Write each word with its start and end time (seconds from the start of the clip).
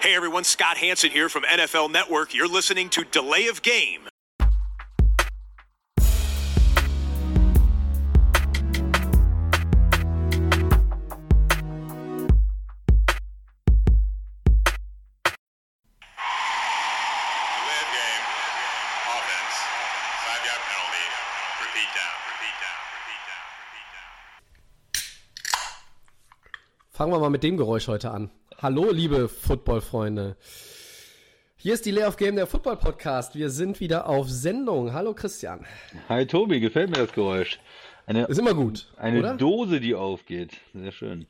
Hey 0.00 0.14
everyone, 0.14 0.44
Scott 0.44 0.76
Hanson 0.76 1.10
here 1.10 1.28
from 1.28 1.42
NFL 1.42 1.90
Network. 1.90 2.32
You're 2.32 2.46
listening 2.46 2.88
to 2.90 3.02
Delay 3.02 3.48
of 3.48 3.62
Game. 3.62 4.02
Delay 4.02 4.08
of 17.82 17.90
game. 17.90 18.24
Offense. 19.10 19.56
Five 20.22 20.46
yard 20.46 20.62
penalty. 20.70 21.06
Repeat 21.58 21.90
down. 21.98 22.14
Repeat 22.30 22.56
down. 22.62 22.78
Repeat 22.94 23.22
down. 23.26 23.46
Repeat 23.66 23.88
down. 23.98 24.06
Fangen 26.92 27.12
wir 27.12 27.18
mal 27.18 27.30
mit 27.30 27.42
dem 27.42 27.56
Geräusch 27.56 27.88
heute 27.88 28.12
an. 28.12 28.30
Hallo, 28.60 28.90
liebe 28.90 29.28
Football-Freunde. 29.28 30.36
Hier 31.56 31.74
ist 31.74 31.86
die 31.86 31.90
Lay 31.90 32.04
of 32.04 32.16
Game, 32.16 32.36
der 32.36 32.46
Football-Podcast. 32.46 33.34
Wir 33.34 33.50
sind 33.50 33.80
wieder 33.80 34.08
auf 34.08 34.28
Sendung. 34.28 34.92
Hallo, 34.92 35.14
Christian. 35.14 35.64
Hi 36.08 36.26
Tobi, 36.26 36.60
gefällt 36.60 36.90
mir 36.90 36.98
das 37.04 37.12
Geräusch. 37.12 37.60
Eine, 38.06 38.24
Ist 38.26 38.38
immer 38.38 38.54
gut, 38.54 38.88
eine 38.96 39.18
oder? 39.18 39.36
Dose, 39.36 39.80
die 39.80 39.94
aufgeht. 39.94 40.56
Sehr 40.72 40.92
schön. 40.92 41.26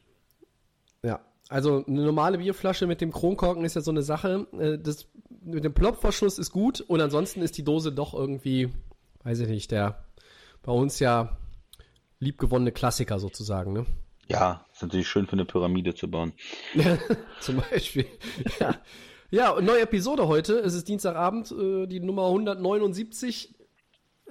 Ja, 1.02 1.20
also 1.48 1.84
eine 1.86 2.02
normale 2.02 2.38
Bierflasche 2.38 2.86
mit 2.86 3.00
dem 3.00 3.12
Kronkorken 3.12 3.64
ist 3.64 3.74
ja 3.74 3.80
so 3.80 3.90
eine 3.90 4.02
Sache. 4.02 4.46
Äh, 4.58 4.78
Das 4.78 5.08
mit 5.42 5.64
dem 5.64 5.74
Plopverschluss 5.74 6.38
ist 6.38 6.50
gut 6.52 6.80
und 6.80 7.00
ansonsten 7.00 7.42
ist 7.42 7.58
die 7.58 7.64
Dose 7.64 7.90
doch 7.92 8.14
irgendwie, 8.14 8.70
weiß 9.24 9.40
ich 9.40 9.48
nicht, 9.48 9.70
der 9.70 10.04
bei 10.62 10.72
uns 10.72 10.98
ja 10.98 11.36
liebgewonnene 12.20 12.72
Klassiker 12.72 13.18
sozusagen, 13.18 13.72
ne? 13.72 13.86
Ja, 14.28 14.64
ist 14.78 14.82
natürlich 14.82 15.08
schön 15.08 15.26
für 15.26 15.32
eine 15.32 15.44
Pyramide 15.44 15.94
zu 15.94 16.08
bauen. 16.10 16.32
Zum 17.40 17.56
Beispiel. 17.70 18.06
Ja. 18.60 18.74
ja, 19.30 19.50
und 19.50 19.64
neue 19.64 19.82
Episode 19.82 20.28
heute. 20.28 20.58
Es 20.60 20.74
ist 20.74 20.88
Dienstagabend, 20.88 21.50
äh, 21.52 21.86
die 21.86 22.00
Nummer 22.00 22.26
179 22.26 23.54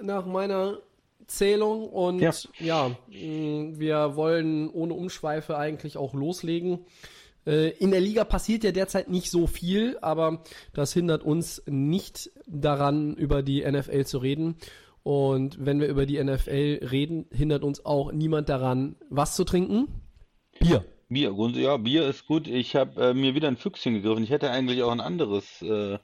nach 0.00 0.26
meiner 0.26 0.78
Zählung. 1.26 1.88
Und 1.88 2.20
ja, 2.20 2.32
Ja. 2.58 2.88
mh, 3.08 3.78
wir 3.78 4.16
wollen 4.16 4.70
ohne 4.70 4.94
Umschweife 4.94 5.56
eigentlich 5.58 5.96
auch 5.96 6.14
loslegen. 6.14 6.86
Äh, 7.46 7.70
In 7.78 7.90
der 7.90 8.00
Liga 8.00 8.24
passiert 8.24 8.64
ja 8.64 8.72
derzeit 8.72 9.08
nicht 9.10 9.30
so 9.30 9.46
viel, 9.46 9.98
aber 10.00 10.42
das 10.72 10.92
hindert 10.94 11.22
uns 11.22 11.62
nicht 11.66 12.30
daran, 12.46 13.14
über 13.14 13.42
die 13.42 13.70
NFL 13.70 14.04
zu 14.06 14.18
reden. 14.18 14.56
Und 15.02 15.64
wenn 15.64 15.80
wir 15.80 15.88
über 15.88 16.06
die 16.06 16.22
NFL 16.22 16.80
reden, 16.90 17.26
hindert 17.32 17.64
uns 17.64 17.84
auch 17.86 18.12
niemand 18.12 18.48
daran, 18.48 18.96
was 19.10 19.36
zu 19.36 19.44
trinken? 19.44 19.88
Bier. 20.58 20.84
Bier, 21.08 21.32
ja, 21.54 21.76
Bier 21.76 22.06
ist 22.06 22.26
gut. 22.26 22.48
Ich 22.48 22.76
habe 22.76 23.10
äh, 23.10 23.14
mir 23.14 23.34
wieder 23.34 23.48
ein 23.48 23.56
Füchschen 23.56 23.94
gegriffen. 23.94 24.24
Ich 24.24 24.30
hätte 24.30 24.50
eigentlich 24.50 24.82
auch 24.82 24.90
ein 24.90 25.00
anderes 25.00 25.62
äh, 25.62 25.98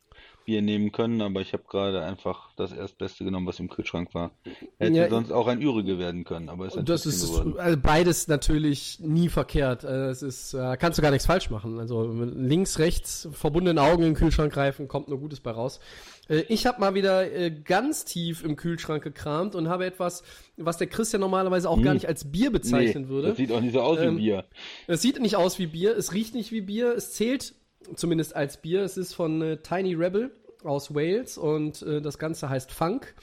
Bier 0.44 0.62
nehmen 0.62 0.92
können, 0.92 1.20
aber 1.22 1.40
ich 1.40 1.52
habe 1.52 1.64
gerade 1.68 2.02
einfach 2.02 2.50
das 2.56 2.72
Erstbeste 2.72 3.24
genommen, 3.24 3.46
was 3.46 3.58
im 3.60 3.68
Kühlschrank 3.68 4.14
war. 4.14 4.30
Hätte 4.78 4.96
Ja, 4.96 5.08
sonst 5.08 5.32
auch 5.32 5.46
ein 5.46 5.60
Ürige 5.62 5.98
werden 5.98 6.24
können, 6.24 6.48
aber 6.48 6.66
ist 6.66 6.76
ein 6.78 6.84
Das 6.84 7.06
ist 7.06 7.26
geworden. 7.26 7.54
also 7.58 7.78
beides 7.80 8.28
natürlich 8.28 9.00
nie 9.00 9.28
verkehrt. 9.28 9.84
Äh, 9.84 10.08
Es 10.10 10.22
ist, 10.22 10.54
äh, 10.54 10.76
kannst 10.78 10.98
du 10.98 11.02
gar 11.02 11.10
nichts 11.10 11.26
falsch 11.26 11.50
machen. 11.50 11.78
Also 11.78 12.04
links, 12.12 12.78
rechts, 12.78 13.28
verbundene 13.32 13.80
Augen 13.82 14.02
in 14.02 14.10
den 14.10 14.14
Kühlschrank 14.14 14.52
greifen, 14.52 14.86
kommt 14.88 15.08
nur 15.08 15.18
Gutes 15.18 15.40
bei 15.40 15.50
raus. 15.50 15.80
Äh, 16.28 16.44
Ich 16.48 16.66
habe 16.66 16.80
mal 16.80 16.94
wieder 16.94 17.50
ganz 17.50 18.04
tief 18.04 18.44
im 18.44 18.56
Kühlschrank 18.56 19.02
gekramt 19.02 19.54
und 19.54 19.68
habe 19.68 19.86
etwas, 19.86 20.22
was 20.56 20.76
der 20.78 20.86
Christian 20.86 21.20
normalerweise 21.20 21.68
auch 21.68 21.80
gar 21.82 21.94
nicht 21.94 22.06
als 22.06 22.30
Bier 22.30 22.50
bezeichnen 22.52 23.04
Nee, 23.04 23.08
würde. 23.08 23.28
das 23.28 23.36
sieht 23.38 23.50
auch 23.52 23.60
nicht 23.60 23.72
so 23.72 23.80
aus 23.80 23.98
Ähm, 23.98 24.16
wie 24.16 24.22
Bier. 24.22 24.44
Es 24.86 25.02
sieht 25.02 25.20
nicht 25.20 25.36
aus 25.36 25.58
wie 25.58 25.66
Bier, 25.66 25.96
es 25.96 26.12
riecht 26.12 26.34
nicht 26.34 26.52
wie 26.52 26.60
Bier, 26.60 26.94
es 26.94 27.12
zählt 27.12 27.54
zumindest 27.94 28.34
als 28.34 28.60
Bier. 28.60 28.82
Es 28.82 28.96
ist 28.96 29.14
von 29.14 29.42
äh, 29.42 29.56
Tiny 29.58 29.94
Rebel 29.94 30.30
aus 30.62 30.94
Wales 30.94 31.38
und 31.38 31.82
äh, 31.82 32.00
das 32.00 32.18
Ganze 32.18 32.48
heißt 32.48 32.72
Funk 32.72 33.14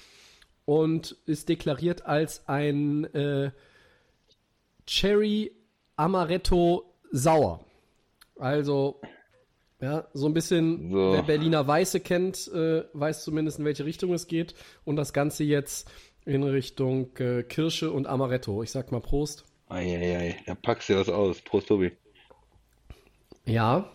und 0.65 1.17
ist 1.25 1.49
deklariert 1.49 2.05
als 2.05 2.47
ein 2.47 3.05
äh, 3.13 3.51
Cherry 4.85 5.51
Amaretto 5.95 6.93
Sauer. 7.11 7.65
Also, 8.37 9.01
ja, 9.79 10.07
so 10.13 10.27
ein 10.27 10.33
bisschen, 10.33 10.91
So. 10.91 11.13
wer 11.13 11.23
Berliner 11.23 11.67
Weiße 11.67 11.99
kennt, 11.99 12.47
äh, 12.53 12.83
weiß 12.93 13.23
zumindest, 13.23 13.59
in 13.59 13.65
welche 13.65 13.85
Richtung 13.85 14.13
es 14.13 14.27
geht. 14.27 14.55
Und 14.85 14.95
das 14.95 15.13
Ganze 15.13 15.43
jetzt 15.43 15.89
in 16.25 16.43
Richtung 16.43 17.15
äh, 17.17 17.43
Kirsche 17.43 17.91
und 17.91 18.07
Amaretto. 18.07 18.63
Ich 18.63 18.71
sag 18.71 18.91
mal 18.91 19.01
Prost. 19.01 19.45
Eieiei, 19.69 20.37
da 20.45 20.55
packst 20.55 20.89
du 20.89 20.95
was 20.95 21.09
aus. 21.09 21.41
Prost, 21.41 21.67
Tobi. 21.67 21.91
Ja. 23.45 23.91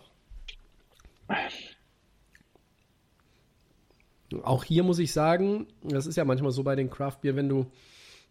Auch 4.42 4.64
hier 4.64 4.82
muss 4.82 4.98
ich 4.98 5.12
sagen, 5.12 5.66
das 5.82 6.06
ist 6.06 6.16
ja 6.16 6.24
manchmal 6.24 6.50
so 6.50 6.62
bei 6.62 6.74
den 6.74 6.90
Craft 6.90 7.18
Beer, 7.22 7.36
wenn 7.36 7.48
du 7.48 7.66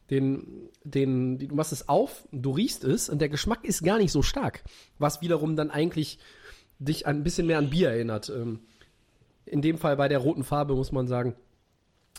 den, 0.09 0.69
den, 0.83 1.39
du 1.39 1.55
machst 1.55 1.72
es 1.72 1.88
auf, 1.89 2.28
du 2.31 2.51
riechst 2.51 2.84
es 2.84 3.09
und 3.09 3.19
der 3.19 3.29
Geschmack 3.29 3.63
ist 3.63 3.84
gar 3.84 3.97
nicht 3.97 4.11
so 4.11 4.22
stark, 4.22 4.63
was 5.00 5.22
wiederum 5.22 5.55
dann 5.55 5.72
eigentlich 5.72 6.19
dich 6.78 7.07
ein 7.07 7.23
bisschen 7.23 7.47
mehr 7.47 7.57
an 7.57 7.69
Bier 7.69 7.89
erinnert. 7.89 8.29
Ähm, 8.29 8.59
In 9.45 9.61
dem 9.61 9.78
Fall 9.78 9.95
bei 9.95 10.07
der 10.07 10.19
roten 10.19 10.44
Farbe 10.44 10.75
muss 10.75 10.91
man 10.91 11.07
sagen, 11.07 11.35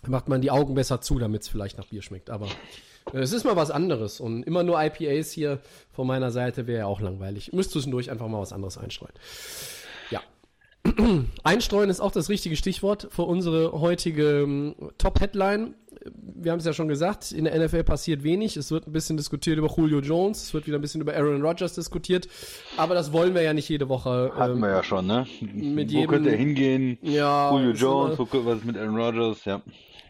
macht 0.07 0.29
man 0.29 0.41
die 0.41 0.51
Augen 0.51 0.75
besser 0.75 1.01
zu, 1.01 1.19
damit 1.19 1.43
es 1.43 1.49
vielleicht 1.49 1.79
nach 1.79 1.87
Bier 1.87 2.03
schmeckt. 2.03 2.31
Aber 2.31 2.47
äh, 3.13 3.19
es 3.19 3.33
ist 3.33 3.45
mal 3.45 3.57
was 3.57 3.71
anderes 3.71 4.21
und 4.21 4.43
immer 4.43 4.63
nur 4.63 4.83
IPAs 4.83 5.31
hier 5.31 5.61
von 5.93 6.07
meiner 6.07 6.31
Seite 6.31 6.67
wäre 6.67 6.79
ja 6.81 6.87
auch 6.87 7.01
langweilig. 7.01 7.53
Müsst 7.53 7.71
zwischendurch 7.73 8.11
einfach 8.11 8.27
mal 8.27 8.41
was 8.41 8.53
anderes 8.53 8.79
einstreuen. 8.79 9.15
Einstreuen 11.43 11.91
ist 11.91 12.01
auch 12.01 12.11
das 12.13 12.29
richtige 12.29 12.57
Stichwort 12.57 13.09
für 13.11 13.23
unsere 13.23 13.73
heutige 13.73 14.43
ähm, 14.43 14.75
Top-Headline. 14.99 15.75
Wir 16.15 16.53
haben 16.53 16.59
es 16.61 16.65
ja 16.65 16.73
schon 16.73 16.89
gesagt, 16.89 17.33
in 17.33 17.45
der 17.45 17.59
NFL 17.59 17.83
passiert 17.83 18.23
wenig. 18.23 18.57
Es 18.57 18.71
wird 18.71 18.87
ein 18.87 18.93
bisschen 18.93 19.17
diskutiert 19.17 19.59
über 19.59 19.69
Julio 19.75 20.01
Jones, 20.01 20.43
es 20.45 20.55
wird 20.55 20.67
wieder 20.67 20.79
ein 20.79 20.81
bisschen 20.83 21.01
über 21.01 21.15
Aaron 21.17 21.43
Rodgers 21.43 21.75
diskutiert. 21.75 22.29
Aber 22.77 22.95
das 22.95 23.13
wollen 23.13 23.35
wir 23.35 23.43
ja 23.43 23.53
nicht 23.55 23.69
jede 23.69 23.89
Woche. 23.89 24.31
Hatten 24.37 24.55
ähm, 24.57 24.61
wir 24.61 24.69
ja 24.71 24.83
schon, 24.83 25.07
ne? 25.07 25.27
mit 25.41 25.89
Wo 25.93 25.95
jedem- 25.97 26.11
könnte 26.11 26.31
er 26.31 26.37
hingehen? 26.37 26.99
Ja, 27.03 27.51
Julio 27.53 27.73
Jones, 27.73 28.19
wo, 28.19 28.29
was 28.45 28.59
ist 28.59 28.65
mit 28.65 28.77
Aaron 28.77 28.97
Rodgers? 28.97 29.45
Ja. 29.45 29.63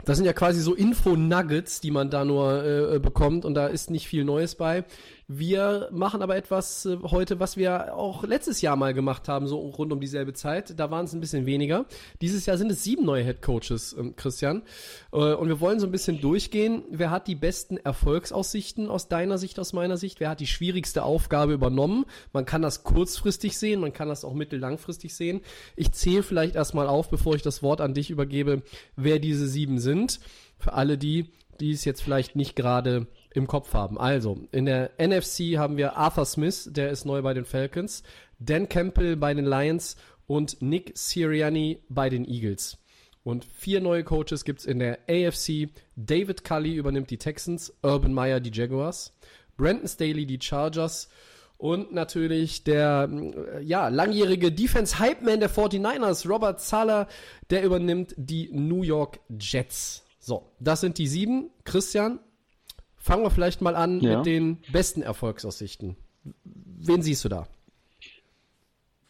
Das 0.05 0.17
sind 0.17 0.25
ja 0.25 0.33
quasi 0.33 0.61
so 0.61 0.73
Info-Nuggets, 0.73 1.81
die 1.81 1.91
man 1.91 2.09
da 2.09 2.23
nur 2.23 2.63
äh, 2.93 2.99
bekommt 2.99 3.43
und 3.43 3.55
da 3.55 3.67
ist 3.67 3.89
nicht 3.89 4.07
viel 4.07 4.23
Neues 4.23 4.55
bei. 4.55 4.85
Wir 5.29 5.89
machen 5.91 6.21
aber 6.21 6.37
etwas 6.37 6.85
äh, 6.85 6.99
heute, 7.03 7.41
was 7.41 7.57
wir 7.57 7.93
auch 7.97 8.23
letztes 8.23 8.61
Jahr 8.61 8.77
mal 8.77 8.93
gemacht 8.93 9.27
haben, 9.27 9.45
so 9.45 9.59
rund 9.59 9.91
um 9.91 9.99
dieselbe 9.99 10.31
Zeit. 10.31 10.79
Da 10.79 10.89
waren 10.89 11.03
es 11.03 11.11
ein 11.11 11.19
bisschen 11.19 11.45
weniger. 11.45 11.85
Dieses 12.21 12.45
Jahr 12.45 12.57
sind 12.57 12.71
es 12.71 12.85
sieben 12.85 13.03
neue 13.03 13.25
Head 13.25 13.41
Coaches, 13.41 13.93
ähm, 13.99 14.15
Christian. 14.15 14.61
Äh, 15.11 15.33
und 15.33 15.49
wir 15.49 15.59
wollen 15.59 15.81
so 15.81 15.85
ein 15.85 15.91
bisschen 15.91 16.21
durchgehen. 16.21 16.83
Wer 16.91 17.11
hat 17.11 17.27
die 17.27 17.35
besten 17.35 17.75
Erfolgsaussichten 17.75 18.87
aus 18.87 19.09
deiner 19.09 19.37
Sicht, 19.37 19.59
aus 19.59 19.73
meiner 19.73 19.97
Sicht? 19.97 20.21
Wer 20.21 20.29
hat 20.29 20.39
die 20.39 20.47
schwierigste 20.47 21.03
Aufgabe 21.03 21.51
übernommen? 21.51 22.05
Man 22.31 22.45
kann 22.45 22.61
das 22.61 22.83
kurzfristig 22.83 23.57
sehen, 23.57 23.81
man 23.81 23.91
kann 23.91 24.07
das 24.07 24.23
auch 24.23 24.33
mittellangfristig 24.33 25.13
sehen. 25.13 25.41
Ich 25.75 25.91
zähle 25.91 26.23
vielleicht 26.23 26.55
erstmal 26.55 26.87
auf, 26.87 27.09
bevor 27.09 27.35
ich 27.35 27.41
das 27.41 27.61
Wort 27.61 27.81
an 27.81 27.93
dich 27.93 28.11
übergebe, 28.11 28.61
wer 28.95 29.19
diese 29.19 29.49
sieben 29.49 29.79
sind. 29.79 30.21
Für 30.57 30.71
alle 30.71 30.97
die, 30.97 31.31
die 31.59 31.71
es 31.71 31.83
jetzt 31.83 32.01
vielleicht 32.01 32.37
nicht 32.37 32.55
gerade 32.55 33.07
im 33.33 33.47
Kopf 33.47 33.73
haben. 33.73 33.97
Also, 33.97 34.37
in 34.51 34.65
der 34.65 34.91
NFC 34.99 35.57
haben 35.57 35.77
wir 35.77 35.97
Arthur 35.97 36.25
Smith, 36.25 36.69
der 36.71 36.89
ist 36.89 37.05
neu 37.05 37.21
bei 37.21 37.33
den 37.33 37.45
Falcons, 37.45 38.03
Dan 38.39 38.69
Campbell 38.69 39.15
bei 39.15 39.33
den 39.33 39.45
Lions 39.45 39.95
und 40.27 40.61
Nick 40.61 40.91
Sirianni 40.95 41.81
bei 41.89 42.09
den 42.09 42.25
Eagles. 42.25 42.77
Und 43.23 43.45
vier 43.45 43.81
neue 43.81 44.03
Coaches 44.03 44.45
gibt's 44.45 44.65
in 44.65 44.79
der 44.79 44.99
AFC. 45.09 45.69
David 45.95 46.45
Cully 46.45 46.75
übernimmt 46.75 47.09
die 47.09 47.17
Texans, 47.17 47.73
Urban 47.81 48.13
Meyer 48.13 48.39
die 48.39 48.51
Jaguars, 48.53 49.11
Brandon 49.57 49.87
Staley 49.87 50.25
die 50.25 50.39
Chargers 50.39 51.09
und 51.57 51.91
natürlich 51.91 52.63
der 52.63 53.09
äh, 53.11 53.63
ja, 53.63 53.87
langjährige 53.89 54.51
Defense-Hype-Man 54.51 55.39
der 55.39 55.49
49ers, 55.49 56.29
Robert 56.29 56.61
Sala, 56.61 57.07
der 57.49 57.63
übernimmt 57.63 58.13
die 58.15 58.49
New 58.53 58.83
York 58.83 59.19
Jets. 59.39 60.03
So, 60.19 60.51
das 60.59 60.81
sind 60.81 60.97
die 60.97 61.07
sieben. 61.07 61.49
Christian, 61.63 62.19
fangen 63.07 63.23
wir 63.23 63.31
vielleicht 63.31 63.61
mal 63.61 63.75
an 63.75 63.99
Ja. 64.01 64.17
mit 64.17 64.25
den 64.27 64.57
besten 64.71 65.01
Erfolgsaussichten. 65.01 65.95
Wen 66.43 67.01
siehst 67.01 67.23
du 67.25 67.29
da? 67.29 67.47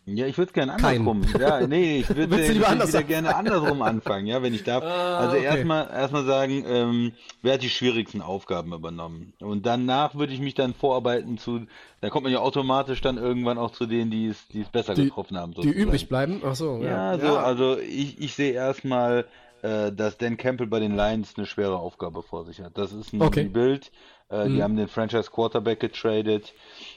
Ja, 0.09 0.25
ich 0.25 0.37
würde 0.37 0.53
gerne 0.53 0.77
Keinen. 0.77 1.05
andersrum. 1.05 1.41
Ja, 1.41 1.67
nee, 1.67 1.99
ich 1.99 2.07
würde 2.15 2.31
wieder 2.31 2.69
anfangen? 2.69 3.07
gerne 3.07 3.35
andersrum 3.35 3.81
anfangen, 3.81 4.25
ja, 4.25 4.41
wenn 4.41 4.53
ich 4.53 4.63
darf. 4.63 4.81
Ah, 4.87 5.17
also 5.17 5.35
okay. 5.35 5.43
erstmal 5.45 5.89
erstmal 5.89 6.23
sagen, 6.23 6.63
ähm, 6.65 7.11
wer 7.41 7.55
hat 7.55 7.61
die 7.61 7.69
schwierigsten 7.69 8.21
Aufgaben 8.21 8.71
übernommen? 8.71 9.33
Und 9.41 9.65
danach 9.65 10.15
würde 10.15 10.31
ich 10.31 10.39
mich 10.39 10.53
dann 10.53 10.73
vorarbeiten 10.73 11.37
zu, 11.37 11.65
da 11.99 12.09
kommt 12.09 12.23
man 12.23 12.31
ja 12.31 12.39
automatisch 12.39 13.01
dann 13.01 13.17
irgendwann 13.17 13.57
auch 13.57 13.71
zu 13.71 13.85
denen, 13.85 14.09
die 14.09 14.27
es, 14.27 14.47
die 14.47 14.61
es 14.61 14.69
besser 14.69 14.93
Die- 14.93 15.05
getroffen 15.05 15.35
haben. 15.37 15.51
Die 15.51 15.57
sozusagen. 15.63 15.81
übrig 15.81 16.07
bleiben? 16.07 16.41
Ach 16.45 16.55
so, 16.55 16.77
ja. 16.81 17.15
Ja, 17.15 17.19
so, 17.19 17.37
also 17.37 17.77
ich, 17.77 18.21
ich 18.21 18.33
sehe 18.33 18.53
erstmal, 18.53 19.25
äh, 19.61 19.91
dass 19.91 20.17
Dan 20.17 20.37
Campbell 20.37 20.67
bei 20.67 20.79
den 20.79 20.95
Lions 20.95 21.33
eine 21.37 21.45
schwere 21.45 21.77
Aufgabe 21.79 22.21
vor 22.23 22.45
sich 22.45 22.61
hat. 22.61 22.77
Das 22.77 22.91
ist 22.93 23.13
ein 23.13 23.21
Okay. 23.21 23.43
Mhm. 23.43 23.47
Rebuild. 23.47 23.91
Äh, 24.29 24.49
Die 24.49 24.61
haben 24.63 24.75
den 24.75 24.87
Franchise 24.87 25.29
Quarterback 25.31 25.79
getradet. 25.79 26.53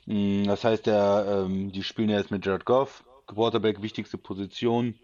Mm, 0.07 0.45
Das 0.45 0.65
heißt, 0.65 0.87
der, 0.87 1.45
ähm, 1.47 1.71
die 1.73 1.83
spielen 1.83 2.09
ja 2.11 2.19
jetzt 2.19 2.31
mit 2.31 2.45
Jared 2.45 2.65
Goff. 2.65 3.05
Quarterback 3.27 3.81
wichtigste 3.83 4.19
Position. 4.19 4.95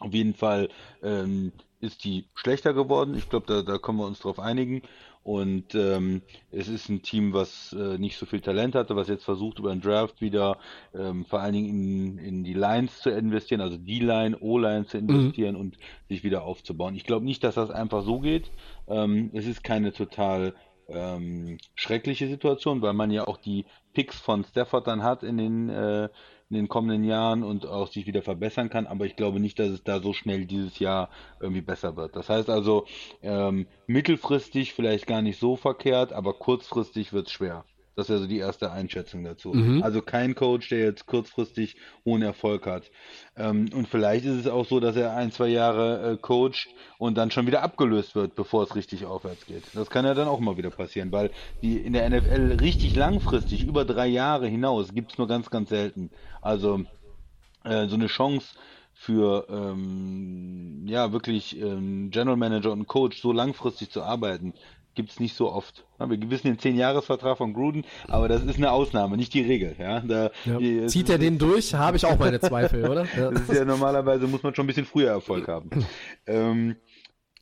Auf 0.00 0.14
jeden 0.14 0.34
Fall 0.34 0.68
ähm, 1.02 1.52
ist 1.80 2.04
die 2.04 2.26
schlechter 2.34 2.72
geworden. 2.72 3.16
Ich 3.16 3.28
glaube, 3.28 3.46
da, 3.46 3.62
da 3.62 3.78
können 3.78 3.98
wir 3.98 4.06
uns 4.06 4.20
drauf 4.20 4.38
einigen. 4.38 4.82
Und 5.28 5.74
ähm, 5.74 6.22
es 6.52 6.68
ist 6.68 6.88
ein 6.88 7.02
Team, 7.02 7.34
was 7.34 7.74
äh, 7.74 7.98
nicht 7.98 8.16
so 8.16 8.24
viel 8.24 8.40
Talent 8.40 8.74
hatte, 8.74 8.96
was 8.96 9.08
jetzt 9.08 9.26
versucht, 9.26 9.58
über 9.58 9.68
den 9.68 9.82
Draft 9.82 10.22
wieder 10.22 10.56
ähm, 10.94 11.26
vor 11.26 11.40
allen 11.40 11.52
Dingen 11.52 11.68
in, 11.68 12.18
in 12.18 12.44
die 12.44 12.54
Lines 12.54 13.00
zu 13.00 13.10
investieren, 13.10 13.60
also 13.60 13.76
die 13.76 13.98
Line, 13.98 14.38
O-Line 14.40 14.86
zu 14.86 14.96
investieren 14.96 15.54
und 15.54 15.76
sich 16.08 16.24
wieder 16.24 16.44
aufzubauen. 16.44 16.94
Ich 16.94 17.04
glaube 17.04 17.26
nicht, 17.26 17.44
dass 17.44 17.56
das 17.56 17.70
einfach 17.70 18.04
so 18.04 18.20
geht. 18.20 18.50
Ähm, 18.88 19.30
es 19.34 19.46
ist 19.46 19.62
keine 19.62 19.92
total 19.92 20.54
ähm, 20.88 21.58
schreckliche 21.74 22.26
Situation, 22.26 22.80
weil 22.80 22.94
man 22.94 23.10
ja 23.10 23.28
auch 23.28 23.36
die 23.36 23.66
Picks 23.92 24.18
von 24.18 24.44
Stafford 24.44 24.86
dann 24.86 25.02
hat 25.02 25.22
in 25.24 25.36
den, 25.36 25.68
äh, 25.68 26.08
in 26.50 26.56
den 26.56 26.68
kommenden 26.68 27.04
Jahren 27.04 27.42
und 27.42 27.66
auch 27.66 27.88
sich 27.88 28.06
wieder 28.06 28.22
verbessern 28.22 28.70
kann. 28.70 28.86
Aber 28.86 29.04
ich 29.04 29.16
glaube 29.16 29.40
nicht, 29.40 29.58
dass 29.58 29.68
es 29.68 29.84
da 29.84 30.00
so 30.00 30.12
schnell 30.12 30.46
dieses 30.46 30.78
Jahr 30.78 31.10
irgendwie 31.40 31.60
besser 31.60 31.96
wird. 31.96 32.16
Das 32.16 32.28
heißt 32.28 32.48
also, 32.48 32.86
ähm, 33.22 33.66
mittelfristig 33.86 34.72
vielleicht 34.72 35.06
gar 35.06 35.22
nicht 35.22 35.38
so 35.38 35.56
verkehrt, 35.56 36.12
aber 36.12 36.34
kurzfristig 36.34 37.12
wird 37.12 37.26
es 37.26 37.32
schwer. 37.32 37.64
Das 37.98 38.08
wäre 38.08 38.20
so 38.20 38.28
die 38.28 38.38
erste 38.38 38.70
Einschätzung 38.70 39.24
dazu. 39.24 39.52
Mhm. 39.52 39.82
Also 39.82 40.02
kein 40.02 40.36
Coach, 40.36 40.68
der 40.68 40.78
jetzt 40.78 41.06
kurzfristig 41.06 41.74
hohen 42.04 42.22
Erfolg 42.22 42.64
hat. 42.64 42.92
Ähm, 43.36 43.68
und 43.74 43.88
vielleicht 43.88 44.24
ist 44.24 44.36
es 44.36 44.46
auch 44.46 44.66
so, 44.66 44.78
dass 44.78 44.94
er 44.94 45.16
ein, 45.16 45.32
zwei 45.32 45.48
Jahre 45.48 46.12
äh, 46.12 46.16
coacht 46.16 46.68
und 46.98 47.18
dann 47.18 47.32
schon 47.32 47.48
wieder 47.48 47.64
abgelöst 47.64 48.14
wird, 48.14 48.36
bevor 48.36 48.62
es 48.62 48.76
richtig 48.76 49.04
aufwärts 49.04 49.46
geht. 49.46 49.64
Das 49.74 49.90
kann 49.90 50.04
ja 50.04 50.14
dann 50.14 50.28
auch 50.28 50.38
mal 50.38 50.56
wieder 50.56 50.70
passieren, 50.70 51.10
weil 51.10 51.32
die 51.60 51.76
in 51.76 51.92
der 51.92 52.08
NFL 52.08 52.58
richtig 52.60 52.94
langfristig, 52.94 53.64
über 53.64 53.84
drei 53.84 54.06
Jahre 54.06 54.46
hinaus, 54.46 54.94
gibt 54.94 55.10
es 55.10 55.18
nur 55.18 55.26
ganz, 55.26 55.50
ganz 55.50 55.68
selten. 55.68 56.12
Also 56.40 56.84
äh, 57.64 57.88
so 57.88 57.96
eine 57.96 58.06
Chance 58.06 58.54
für 58.94 59.46
ähm, 59.48 60.84
ja 60.86 61.12
wirklich 61.12 61.60
ähm, 61.60 62.10
General 62.10 62.36
Manager 62.36 62.70
und 62.70 62.86
Coach 62.86 63.20
so 63.20 63.32
langfristig 63.32 63.90
zu 63.90 64.04
arbeiten, 64.04 64.54
gibt 64.98 65.10
es 65.10 65.20
nicht 65.20 65.36
so 65.36 65.50
oft. 65.52 65.84
Wir 65.98 66.30
wissen 66.30 66.48
den 66.48 66.58
10-Jahres-Vertrag 66.58 67.38
von 67.38 67.54
Gruden, 67.54 67.84
aber 68.08 68.26
das 68.28 68.42
ist 68.42 68.56
eine 68.56 68.72
Ausnahme, 68.72 69.16
nicht 69.16 69.32
die 69.32 69.42
Regel. 69.42 69.76
Ja, 69.78 70.00
da, 70.00 70.30
Ja. 70.44 70.58
die- 70.58 70.86
Zieht 70.88 71.08
er 71.08 71.18
den 71.18 71.38
durch? 71.38 71.72
Habe 71.74 71.96
ich 71.96 72.04
auch 72.04 72.18
meine 72.18 72.40
Zweifel, 72.40 72.86
oder? 72.88 73.06
Ja. 73.16 73.30
Das 73.30 73.42
ist 73.42 73.52
ja 73.54 73.64
normalerweise 73.64 74.26
muss 74.26 74.42
man 74.42 74.54
schon 74.56 74.64
ein 74.64 74.66
bisschen 74.66 74.86
früher 74.86 75.10
Erfolg 75.10 75.46
haben. 75.46 75.70
ähm, 76.26 76.74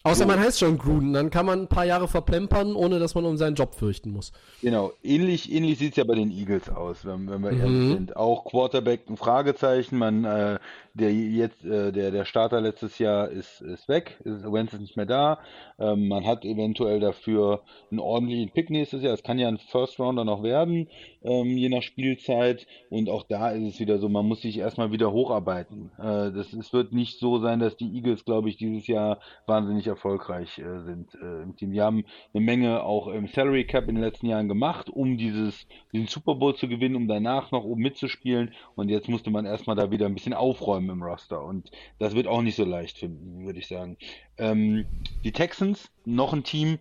Außer 0.03 0.25
man 0.25 0.39
heißt 0.39 0.61
schon 0.61 0.79
Gruden, 0.79 1.13
dann 1.15 1.31
kann 1.31 1.47
man 1.47 1.63
ein 1.63 1.69
paar 1.69 1.85
Jahre 1.85 2.07
verplempern, 2.07 2.77
ohne 2.77 3.01
dass 3.01 3.17
man 3.17 3.25
um 3.25 3.37
seinen 3.37 3.57
Job 3.57 3.75
fürchten 3.75 4.11
muss. 4.13 4.31
Genau, 4.63 4.93
ähnlich, 5.03 5.51
ähnlich 5.51 5.79
sieht 5.79 5.91
es 5.93 5.97
ja 5.97 6.05
bei 6.05 6.15
den 6.15 6.31
Eagles 6.31 6.69
aus, 6.69 7.05
wenn, 7.05 7.29
wenn 7.29 7.43
wir 7.43 7.51
ehrlich 7.51 7.67
Mhm. 7.89 7.93
sind. 7.93 8.17
Auch 8.17 8.45
Quarterback 8.45 9.09
ein 9.11 9.17
Fragezeichen, 9.17 9.99
man, 9.99 10.25
äh, 10.25 10.59
der 10.97 11.13
jetzt, 11.13 11.65
äh, 11.65 11.93
der, 11.93 12.11
der 12.11 12.25
Starter 12.25 12.61
letztes 12.61 12.99
Jahr 12.99 13.29
ist, 13.29 13.61
ist 13.61 13.87
weg, 13.89 14.19
Wentz 14.25 14.73
ist 14.73 14.81
nicht 14.81 14.97
mehr 14.97 15.07
da. 15.07 15.39
Ähm, 15.79 16.09
man 16.09 16.25
hat 16.25 16.45
eventuell 16.45 17.01
dafür 17.01 17.63
einen 17.91 18.01
ordentlichen 18.01 18.51
Pick 18.51 18.71
nächstes 18.71 19.03
Jahr. 19.03 19.13
Es 19.13 19.23
kann 19.23 19.39
ja 19.39 19.49
ein 19.49 19.59
First 19.59 20.01
Rounder 20.01 20.25
noch 20.25 20.43
werden, 20.43 20.89
ähm, 21.23 21.59
je 21.59 21.69
nach 21.69 21.83
Spielzeit. 21.83 22.67
Und 22.89 23.11
auch 23.11 23.25
da 23.25 23.51
ist 23.51 23.75
es 23.75 23.81
wieder 23.81 23.99
so, 23.99 24.09
man 24.09 24.27
muss 24.27 24.41
sich 24.41 24.59
erstmal 24.59 24.91
wieder 24.91 25.13
hocharbeiten. 25.13 25.91
Äh, 25.99 26.33
das, 26.33 26.55
es 26.55 26.73
wird 26.73 26.93
nicht 26.93 27.19
so 27.19 27.39
sein, 27.39 27.61
dass 27.61 27.77
die 27.77 27.95
Eagles, 27.95 28.25
glaube 28.25 28.49
ich, 28.49 28.57
dieses 28.57 28.87
Jahr 28.87 29.21
wahnsinnig 29.47 29.87
erfolgreich 29.87 30.59
äh, 30.59 30.81
sind 30.81 31.15
äh, 31.15 31.43
im 31.43 31.57
Team. 31.57 31.73
Die 31.73 31.83
haben 31.83 32.05
eine 32.33 32.43
Menge 32.43 32.83
auch 32.83 33.09
im 33.09 33.27
Salary 33.27 33.67
Cap 33.67 33.89
in 33.89 33.97
den 33.97 34.05
letzten 34.05 34.27
Jahren 34.27 34.49
gemacht, 34.49 34.89
um 34.89 35.19
dieses, 35.19 35.67
diesen 35.93 36.07
Super 36.07 36.37
Bowl 36.37 36.55
zu 36.55 36.69
gewinnen, 36.69 36.97
um 36.97 37.07
danach 37.07 37.51
noch 37.51 37.65
oben 37.65 37.83
mitzuspielen. 37.83 38.55
Und 38.77 38.89
jetzt 38.89 39.11
musste 39.11 39.31
man 39.31 39.45
erstmal 39.45 39.77
da 39.77 39.91
wieder 39.91 40.07
ein 40.07 40.15
bisschen 40.15 40.33
aufräumen 40.33 40.86
im 40.91 41.03
Roster. 41.03 41.43
Und 41.43 41.71
das 41.99 42.15
wird 42.15 42.27
auch 42.27 42.43
nicht 42.43 42.57
so 42.57 42.65
leicht, 42.65 42.99
finden, 42.99 43.45
würde 43.45 43.59
ich 43.59 43.69
sagen. 43.69 43.97
Ähm, 44.39 44.87
die 45.25 45.33
Texans, 45.33 45.91
noch 46.05 46.33
ein 46.33 46.45
Team, 46.45 46.79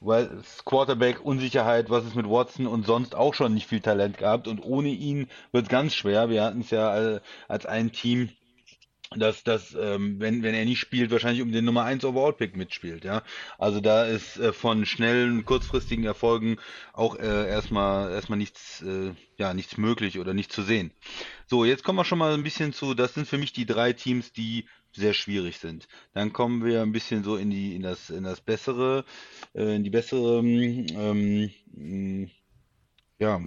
weil 0.00 0.42
Quarterback, 0.64 1.24
Unsicherheit, 1.24 1.90
was 1.90 2.04
ist 2.04 2.14
mit 2.14 2.28
Watson 2.28 2.66
und 2.66 2.86
sonst 2.86 3.14
auch 3.14 3.34
schon 3.34 3.54
nicht 3.54 3.66
viel 3.66 3.80
Talent 3.80 4.18
gehabt. 4.18 4.48
Und 4.48 4.64
ohne 4.64 4.88
ihn 4.88 5.28
wird 5.52 5.64
es 5.64 5.70
ganz 5.70 5.94
schwer. 5.94 6.30
Wir 6.30 6.44
hatten 6.44 6.60
es 6.60 6.70
ja 6.70 7.20
als 7.48 7.66
ein 7.66 7.92
Team 7.92 8.30
dass 9.16 9.42
das, 9.42 9.74
ähm, 9.74 10.20
wenn, 10.20 10.42
wenn 10.42 10.54
er 10.54 10.64
nicht 10.64 10.80
spielt, 10.80 11.10
wahrscheinlich 11.10 11.42
um 11.42 11.50
den 11.50 11.64
Nummer 11.64 11.84
1 11.84 12.04
Overall-Pick 12.04 12.56
mitspielt, 12.56 13.04
ja. 13.04 13.22
Also 13.58 13.80
da 13.80 14.04
ist 14.04 14.38
äh, 14.38 14.52
von 14.52 14.84
schnellen, 14.84 15.44
kurzfristigen 15.46 16.04
Erfolgen 16.04 16.58
auch 16.92 17.16
äh, 17.16 17.48
erstmal 17.48 18.12
erstmal 18.12 18.38
nichts, 18.38 18.82
äh, 18.82 19.12
ja, 19.38 19.54
nichts 19.54 19.78
möglich 19.78 20.18
oder 20.18 20.34
nicht 20.34 20.52
zu 20.52 20.62
sehen. 20.62 20.90
So, 21.50 21.64
jetzt 21.64 21.82
kommen 21.82 21.98
wir 21.98 22.04
schon 22.04 22.18
mal 22.18 22.34
ein 22.34 22.42
bisschen 22.42 22.74
zu, 22.74 22.92
das 22.92 23.14
sind 23.14 23.26
für 23.26 23.38
mich 23.38 23.54
die 23.54 23.64
drei 23.64 23.94
Teams, 23.94 24.32
die 24.34 24.66
sehr 24.92 25.14
schwierig 25.14 25.56
sind. 25.56 25.88
Dann 26.12 26.34
kommen 26.34 26.62
wir 26.62 26.82
ein 26.82 26.92
bisschen 26.92 27.24
so 27.24 27.36
in 27.36 27.48
die, 27.48 27.74
in 27.74 27.80
das, 27.82 28.10
in 28.10 28.24
das 28.24 28.42
bessere, 28.42 29.06
äh, 29.54 29.76
in 29.76 29.82
die 29.82 29.88
bessere, 29.88 30.40
ähm, 30.40 31.50
ähm, 31.74 32.30
ja, 33.18 33.40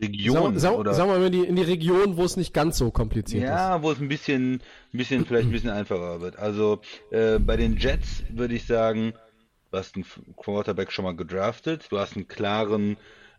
Region 0.00 0.58
Sag, 0.58 0.72
sag, 0.72 0.78
oder 0.78 0.94
sagen 0.94 1.10
wir 1.10 1.18
mal 1.18 1.26
in 1.26 1.32
die, 1.32 1.44
in 1.44 1.54
die 1.54 1.62
Region, 1.62 2.16
wo 2.16 2.24
es 2.24 2.36
nicht 2.36 2.52
ganz 2.52 2.78
so 2.78 2.90
kompliziert 2.90 3.44
ist. 3.44 3.48
ja, 3.48 3.80
wo 3.80 3.92
es 3.92 4.00
ein 4.00 4.08
bisschen, 4.08 4.54
ein 4.54 4.60
bisschen, 4.90 5.24
vielleicht 5.24 5.46
ein 5.48 5.52
bisschen 5.52 5.70
einfacher 5.70 6.20
wird. 6.20 6.36
Also 6.36 6.80
äh, 7.12 7.38
bei 7.38 7.56
den 7.56 7.76
Jets 7.76 8.24
würde 8.28 8.54
ich 8.54 8.66
sagen, 8.66 9.14
du 9.70 9.78
hast 9.78 9.94
einen 9.94 10.04
Quarterback 10.36 10.90
schon 10.90 11.04
mal 11.04 11.14
gedraftet, 11.14 11.86
du 11.90 11.98
hast 11.98 12.16
einen 12.16 12.26
klaren 12.26 12.96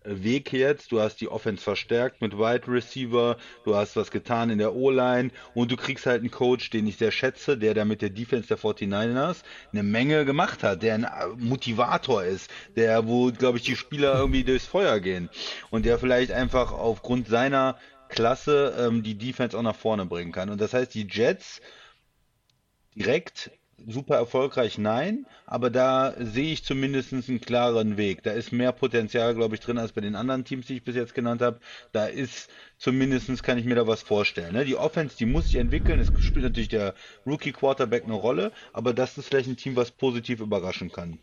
Weg 0.07 0.53
jetzt, 0.53 0.91
du 0.91 1.01
hast 1.01 1.19
die 1.19 1.27
Offense 1.27 1.61
verstärkt 1.61 2.21
mit 2.21 2.37
Wide 2.37 2.67
Receiver, 2.67 3.37
du 3.65 3.75
hast 3.75 3.95
was 3.95 4.09
getan 4.09 4.49
in 4.49 4.57
der 4.57 4.73
O-Line. 4.73 5.31
Und 5.53 5.71
du 5.71 5.75
kriegst 5.75 6.05
halt 6.05 6.21
einen 6.21 6.31
Coach, 6.31 6.69
den 6.69 6.87
ich 6.87 6.97
sehr 6.97 7.11
schätze, 7.11 7.57
der 7.57 7.73
da 7.73 7.85
mit 7.85 8.01
der 8.01 8.09
Defense 8.09 8.47
der 8.47 8.57
49ers 8.57 9.37
eine 9.73 9.83
Menge 9.83 10.25
gemacht 10.25 10.63
hat, 10.63 10.81
der 10.81 10.95
ein 10.95 11.03
äh, 11.03 11.27
Motivator 11.37 12.23
ist, 12.23 12.49
der, 12.75 13.07
wo, 13.07 13.31
glaube 13.31 13.57
ich, 13.57 13.63
die 13.63 13.75
Spieler 13.75 14.17
irgendwie 14.17 14.43
durchs 14.43 14.65
Feuer 14.65 14.99
gehen. 14.99 15.29
Und 15.69 15.85
der 15.85 15.99
vielleicht 15.99 16.31
einfach 16.31 16.71
aufgrund 16.71 17.27
seiner 17.27 17.77
Klasse 18.09 18.75
ähm, 18.79 19.03
die 19.03 19.17
Defense 19.17 19.57
auch 19.57 19.63
nach 19.63 19.75
vorne 19.75 20.05
bringen 20.05 20.31
kann. 20.31 20.49
Und 20.49 20.61
das 20.61 20.73
heißt, 20.73 20.93
die 20.93 21.07
Jets 21.09 21.61
direkt 22.95 23.51
super 23.85 24.15
erfolgreich, 24.15 24.77
nein, 24.77 25.25
aber 25.45 25.69
da 25.69 26.13
sehe 26.19 26.53
ich 26.53 26.63
zumindest 26.63 27.13
einen 27.13 27.41
klaren 27.41 27.97
Weg. 27.97 28.23
Da 28.23 28.31
ist 28.31 28.51
mehr 28.51 28.71
Potenzial, 28.71 29.35
glaube 29.35 29.55
ich, 29.55 29.61
drin 29.61 29.77
als 29.77 29.91
bei 29.91 30.01
den 30.01 30.15
anderen 30.15 30.45
Teams, 30.45 30.67
die 30.67 30.77
ich 30.77 30.83
bis 30.83 30.95
jetzt 30.95 31.13
genannt 31.13 31.41
habe. 31.41 31.59
Da 31.91 32.05
ist 32.05 32.49
zumindest, 32.77 33.43
kann 33.43 33.57
ich 33.57 33.65
mir 33.65 33.75
da 33.75 33.87
was 33.87 34.01
vorstellen. 34.01 34.53
Ne? 34.53 34.65
Die 34.65 34.75
Offense, 34.75 35.17
die 35.17 35.25
muss 35.25 35.45
sich 35.45 35.55
entwickeln. 35.55 35.99
Es 35.99 36.07
spielt 36.23 36.45
natürlich 36.45 36.69
der 36.69 36.95
Rookie 37.25 37.51
Quarterback 37.51 38.03
eine 38.05 38.13
Rolle, 38.13 38.51
aber 38.73 38.93
das 38.93 39.17
ist 39.17 39.27
vielleicht 39.27 39.49
ein 39.49 39.57
Team, 39.57 39.75
was 39.75 39.91
positiv 39.91 40.39
überraschen 40.39 40.91
kann. 40.91 41.19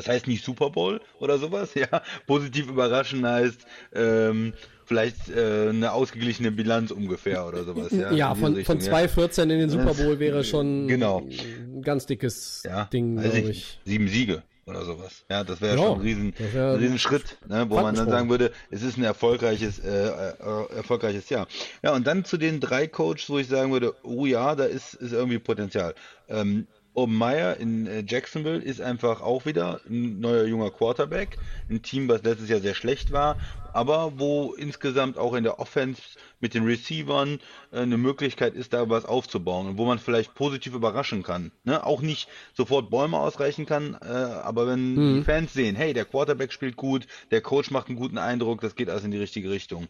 Das 0.00 0.08
heißt 0.08 0.26
nicht 0.26 0.44
Super 0.44 0.70
Bowl 0.70 1.00
oder 1.18 1.38
sowas, 1.38 1.74
ja. 1.74 2.02
Positiv 2.26 2.68
überraschen 2.68 3.26
heißt 3.26 3.66
ähm, 3.94 4.54
vielleicht 4.86 5.28
äh, 5.28 5.68
eine 5.68 5.92
ausgeglichene 5.92 6.50
Bilanz 6.50 6.90
ungefähr 6.90 7.46
oder 7.46 7.64
sowas, 7.64 7.92
ja. 7.92 8.12
Ja, 8.12 8.34
von, 8.34 8.54
von 8.64 8.78
Richtung, 8.78 8.80
ja. 8.80 8.92
2-14 9.04 9.42
in 9.42 9.48
den 9.50 9.70
Super 9.70 9.94
Bowl 9.94 10.18
wäre 10.18 10.42
schon 10.52 10.88
Genau. 10.88 11.20
ein 11.20 11.82
ganz 11.82 12.06
dickes 12.06 12.62
Ja, 12.64 12.84
Ding, 12.92 13.20
glaube 13.20 13.50
ich. 13.50 13.78
Sieben 13.84 14.08
Siege 14.08 14.42
oder 14.66 14.84
sowas. 14.84 15.24
Ja, 15.28 15.42
das 15.44 15.60
wäre 15.60 15.76
Ja, 15.76 15.82
schon 15.82 15.94
ein 15.98 16.00
riesen, 16.00 16.34
ein 16.54 16.74
riesen 16.76 16.98
Schritt, 16.98 17.38
ne, 17.48 17.66
wo 17.68 17.80
man 17.80 17.94
dann 17.94 18.08
sagen 18.08 18.30
würde, 18.30 18.52
es 18.70 18.82
ist 18.82 18.96
ein 18.98 19.04
erfolgreiches, 19.04 19.80
äh, 19.80 19.88
äh, 20.08 20.76
erfolgreiches 20.76 21.28
Jahr. 21.28 21.46
Ja, 21.82 21.92
und 21.94 22.06
dann 22.06 22.24
zu 22.24 22.36
den 22.36 22.60
drei 22.60 22.86
Coaches, 22.86 23.28
wo 23.30 23.38
ich 23.38 23.48
sagen 23.48 23.72
würde, 23.72 23.94
oh 24.04 24.26
ja, 24.26 24.54
da 24.54 24.64
ist, 24.64 24.94
ist 24.94 25.12
irgendwie 25.12 25.38
Potenzial. 25.40 25.94
Ähm, 26.28 26.66
Oben 26.92 27.16
Meyer 27.16 27.56
in 27.56 27.86
äh, 27.86 28.02
Jacksonville 28.06 28.58
ist 28.58 28.80
einfach 28.80 29.20
auch 29.20 29.46
wieder 29.46 29.80
ein 29.88 30.18
neuer 30.18 30.44
junger 30.44 30.70
Quarterback. 30.70 31.38
Ein 31.68 31.82
Team, 31.82 32.08
was 32.08 32.22
letztes 32.24 32.48
Jahr 32.48 32.60
sehr 32.60 32.74
schlecht 32.74 33.12
war, 33.12 33.36
aber 33.72 34.18
wo 34.18 34.54
insgesamt 34.54 35.16
auch 35.16 35.34
in 35.34 35.44
der 35.44 35.60
Offense 35.60 36.02
mit 36.40 36.54
den 36.54 36.64
Receivern 36.64 37.38
äh, 37.70 37.80
eine 37.80 37.96
Möglichkeit 37.96 38.54
ist, 38.54 38.72
da 38.72 38.88
was 38.88 39.04
aufzubauen 39.04 39.68
und 39.68 39.78
wo 39.78 39.84
man 39.84 40.00
vielleicht 40.00 40.34
positiv 40.34 40.74
überraschen 40.74 41.22
kann. 41.22 41.52
Ne? 41.62 41.84
Auch 41.86 42.02
nicht 42.02 42.28
sofort 42.54 42.90
Bäume 42.90 43.18
ausreichen 43.18 43.66
kann, 43.66 43.96
äh, 44.02 44.06
aber 44.06 44.66
wenn 44.66 45.16
die 45.16 45.22
Fans 45.22 45.52
sehen, 45.52 45.76
hey, 45.76 45.94
der 45.94 46.04
Quarterback 46.04 46.52
spielt 46.52 46.76
gut, 46.76 47.06
der 47.30 47.40
Coach 47.40 47.70
macht 47.70 47.88
einen 47.88 47.98
guten 47.98 48.18
Eindruck, 48.18 48.60
das 48.60 48.74
geht 48.74 48.90
alles 48.90 49.04
in 49.04 49.12
die 49.12 49.18
richtige 49.18 49.50
Richtung. 49.50 49.86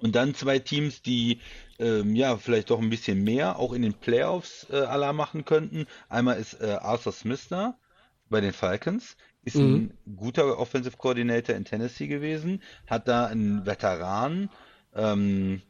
Und 0.00 0.16
dann 0.16 0.34
zwei 0.34 0.58
Teams, 0.58 1.02
die 1.02 1.40
ähm, 1.78 2.14
ja 2.14 2.36
vielleicht 2.36 2.70
doch 2.70 2.80
ein 2.80 2.90
bisschen 2.90 3.24
mehr 3.24 3.58
auch 3.58 3.72
in 3.72 3.82
den 3.82 3.94
Playoffs 3.94 4.66
äh, 4.70 4.76
Alarm 4.76 5.16
machen 5.16 5.44
könnten. 5.44 5.86
Einmal 6.08 6.38
ist 6.38 6.60
äh, 6.60 6.78
Arthur 6.80 7.12
Smith 7.12 7.48
da 7.48 7.76
bei 8.30 8.40
den 8.40 8.52
Falcons, 8.52 9.16
ist 9.44 9.56
ein 9.56 9.92
guter 10.16 10.58
Offensive 10.58 10.96
Coordinator 10.96 11.54
in 11.54 11.64
Tennessee 11.64 12.06
gewesen, 12.06 12.62
hat 12.86 13.06
da 13.08 13.26
einen 13.26 13.66
Veteran, 13.66 14.48
ähm, 14.94 15.60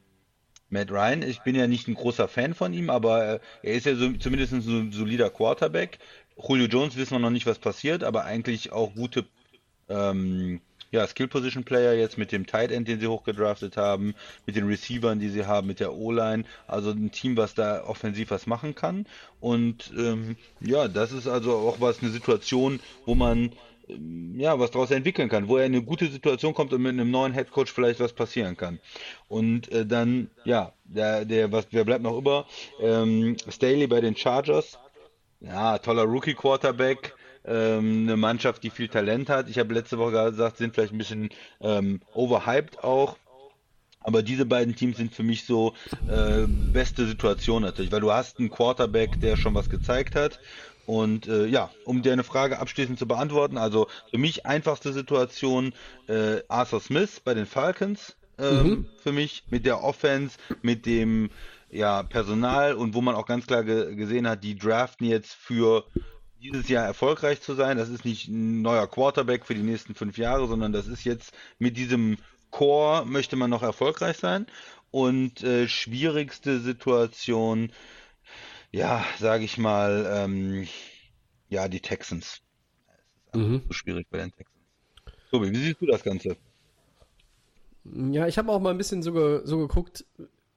Matt 0.70 0.90
Ryan. 0.90 1.22
Ich 1.22 1.40
bin 1.40 1.54
ja 1.54 1.66
nicht 1.66 1.88
ein 1.88 1.94
großer 1.94 2.28
Fan 2.28 2.54
von 2.54 2.72
ihm, 2.72 2.90
aber 2.90 3.34
äh, 3.34 3.40
er 3.62 3.74
ist 3.74 3.86
ja 3.86 3.94
so, 3.96 4.12
zumindest 4.12 4.52
ein 4.52 4.60
so- 4.62 4.90
solider 4.90 5.30
Quarterback. 5.30 5.98
Julio 6.36 6.66
Jones 6.66 6.96
wissen 6.96 7.12
wir 7.12 7.18
noch 7.20 7.30
nicht, 7.30 7.46
was 7.46 7.58
passiert, 7.58 8.02
aber 8.02 8.24
eigentlich 8.24 8.72
auch 8.72 8.94
gute 8.94 9.24
ähm, 9.88 10.60
ja, 10.94 11.06
Skill-Position-Player 11.08 11.94
jetzt 11.94 12.18
mit 12.18 12.30
dem 12.30 12.46
Tight 12.46 12.70
End, 12.70 12.86
den 12.86 13.00
sie 13.00 13.08
hochgedraftet 13.08 13.76
haben, 13.76 14.14
mit 14.46 14.54
den 14.54 14.68
Receivern, 14.68 15.18
die 15.18 15.28
sie 15.28 15.44
haben, 15.44 15.66
mit 15.66 15.80
der 15.80 15.92
O-Line. 15.92 16.44
Also 16.68 16.90
ein 16.90 17.10
Team, 17.10 17.36
was 17.36 17.54
da 17.54 17.84
offensiv 17.84 18.30
was 18.30 18.46
machen 18.46 18.76
kann. 18.76 19.06
Und 19.40 19.92
ähm, 19.98 20.36
ja, 20.60 20.86
das 20.86 21.10
ist 21.10 21.26
also 21.26 21.52
auch 21.56 21.80
was, 21.80 22.00
eine 22.00 22.12
Situation, 22.12 22.78
wo 23.06 23.16
man 23.16 23.50
ähm, 23.88 24.38
ja, 24.38 24.56
was 24.60 24.70
daraus 24.70 24.92
entwickeln 24.92 25.28
kann, 25.28 25.48
wo 25.48 25.56
er 25.56 25.66
in 25.66 25.74
eine 25.74 25.82
gute 25.82 26.06
Situation 26.06 26.54
kommt 26.54 26.72
und 26.72 26.80
mit 26.80 26.92
einem 26.92 27.10
neuen 27.10 27.32
Headcoach 27.32 27.72
vielleicht 27.72 27.98
was 27.98 28.12
passieren 28.12 28.56
kann. 28.56 28.78
Und 29.28 29.72
äh, 29.72 29.84
dann, 29.84 30.30
ja, 30.44 30.72
der, 30.84 31.24
der, 31.24 31.50
was, 31.50 31.66
wer 31.72 31.84
bleibt 31.84 32.04
noch 32.04 32.16
über? 32.16 32.46
Ähm, 32.80 33.36
Staley 33.50 33.88
bei 33.88 34.00
den 34.00 34.16
Chargers. 34.16 34.78
Ja, 35.40 35.76
toller 35.78 36.04
Rookie-Quarterback. 36.04 37.14
Ähm, 37.46 38.04
eine 38.04 38.16
Mannschaft, 38.16 38.62
die 38.62 38.70
viel 38.70 38.88
Talent 38.88 39.28
hat. 39.28 39.48
Ich 39.48 39.58
habe 39.58 39.74
letzte 39.74 39.98
Woche 39.98 40.30
gesagt, 40.30 40.56
sind 40.56 40.74
vielleicht 40.74 40.92
ein 40.92 40.98
bisschen 40.98 41.30
ähm, 41.60 42.00
overhyped 42.14 42.82
auch. 42.82 43.16
Aber 44.00 44.22
diese 44.22 44.44
beiden 44.44 44.76
Teams 44.76 44.98
sind 44.98 45.14
für 45.14 45.22
mich 45.22 45.44
so 45.44 45.72
äh, 46.08 46.46
beste 46.46 47.06
Situation 47.06 47.62
natürlich, 47.62 47.90
weil 47.90 48.02
du 48.02 48.12
hast 48.12 48.38
einen 48.38 48.50
Quarterback, 48.50 49.18
der 49.20 49.36
schon 49.36 49.54
was 49.54 49.70
gezeigt 49.70 50.14
hat 50.14 50.40
und 50.86 51.26
äh, 51.26 51.46
ja, 51.46 51.70
um 51.84 52.02
dir 52.02 52.12
eine 52.12 52.24
Frage 52.24 52.58
abschließend 52.58 52.98
zu 52.98 53.06
beantworten, 53.06 53.56
also 53.56 53.88
für 54.10 54.18
mich 54.18 54.46
einfachste 54.46 54.92
Situation 54.92 55.72
äh, 56.08 56.42
Arthur 56.48 56.80
Smith 56.80 57.20
bei 57.24 57.34
den 57.34 57.46
Falcons. 57.46 58.16
Ähm, 58.36 58.66
mhm. 58.66 58.86
Für 59.02 59.12
mich 59.12 59.44
mit 59.48 59.64
der 59.64 59.82
Offense, 59.82 60.36
mit 60.60 60.86
dem 60.86 61.30
ja, 61.70 62.02
Personal 62.02 62.74
und 62.74 62.94
wo 62.94 63.00
man 63.00 63.14
auch 63.14 63.26
ganz 63.26 63.46
klar 63.46 63.62
ge 63.62 63.94
gesehen 63.94 64.28
hat, 64.28 64.42
die 64.42 64.56
draften 64.56 65.06
jetzt 65.06 65.32
für 65.32 65.84
dieses 66.44 66.68
Jahr 66.68 66.84
erfolgreich 66.84 67.40
zu 67.40 67.54
sein. 67.54 67.76
Das 67.76 67.88
ist 67.88 68.04
nicht 68.04 68.28
ein 68.28 68.62
neuer 68.62 68.86
Quarterback 68.86 69.46
für 69.46 69.54
die 69.54 69.62
nächsten 69.62 69.94
fünf 69.94 70.18
Jahre, 70.18 70.46
sondern 70.46 70.72
das 70.72 70.86
ist 70.86 71.04
jetzt 71.04 71.32
mit 71.58 71.76
diesem 71.76 72.18
Core 72.50 73.04
möchte 73.04 73.34
man 73.34 73.50
noch 73.50 73.62
erfolgreich 73.62 74.18
sein. 74.18 74.46
Und 74.90 75.42
äh, 75.42 75.66
schwierigste 75.66 76.60
Situation 76.60 77.72
ja, 78.74 79.04
sage 79.20 79.44
ich 79.44 79.56
mal, 79.56 80.04
ähm, 80.08 80.66
ja, 81.48 81.68
die 81.68 81.78
Texans. 81.78 82.42
Es 83.32 83.40
ist 83.40 83.46
mhm. 83.46 83.62
so 83.68 83.72
schwierig 83.72 84.08
bei 84.10 84.18
den 84.18 84.32
Texans. 84.32 84.58
Tobi, 85.30 85.52
wie 85.52 85.56
siehst 85.56 85.80
du 85.80 85.86
das 85.86 86.02
Ganze? 86.02 86.36
Ja, 87.84 88.26
ich 88.26 88.36
habe 88.36 88.50
auch 88.50 88.60
mal 88.60 88.70
ein 88.70 88.78
bisschen 88.78 89.02
so, 89.04 89.12
ge 89.12 89.42
so 89.44 89.58
geguckt, 89.58 90.04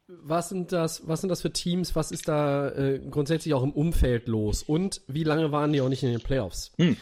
was 0.07 0.49
sind 0.49 0.71
das, 0.71 1.07
was 1.07 1.21
sind 1.21 1.29
das 1.29 1.41
für 1.41 1.51
Teams, 1.51 1.95
was 1.95 2.11
ist 2.11 2.27
da 2.27 2.69
äh, 2.69 2.99
grundsätzlich 2.99 3.53
auch 3.53 3.63
im 3.63 3.71
Umfeld 3.71 4.27
los 4.27 4.63
und 4.63 5.01
wie 5.07 5.23
lange 5.23 5.51
waren 5.51 5.73
die 5.73 5.81
auch 5.81 5.89
nicht 5.89 6.03
in 6.03 6.11
den 6.11 6.21
Playoffs? 6.21 6.71
Hm. 6.77 6.97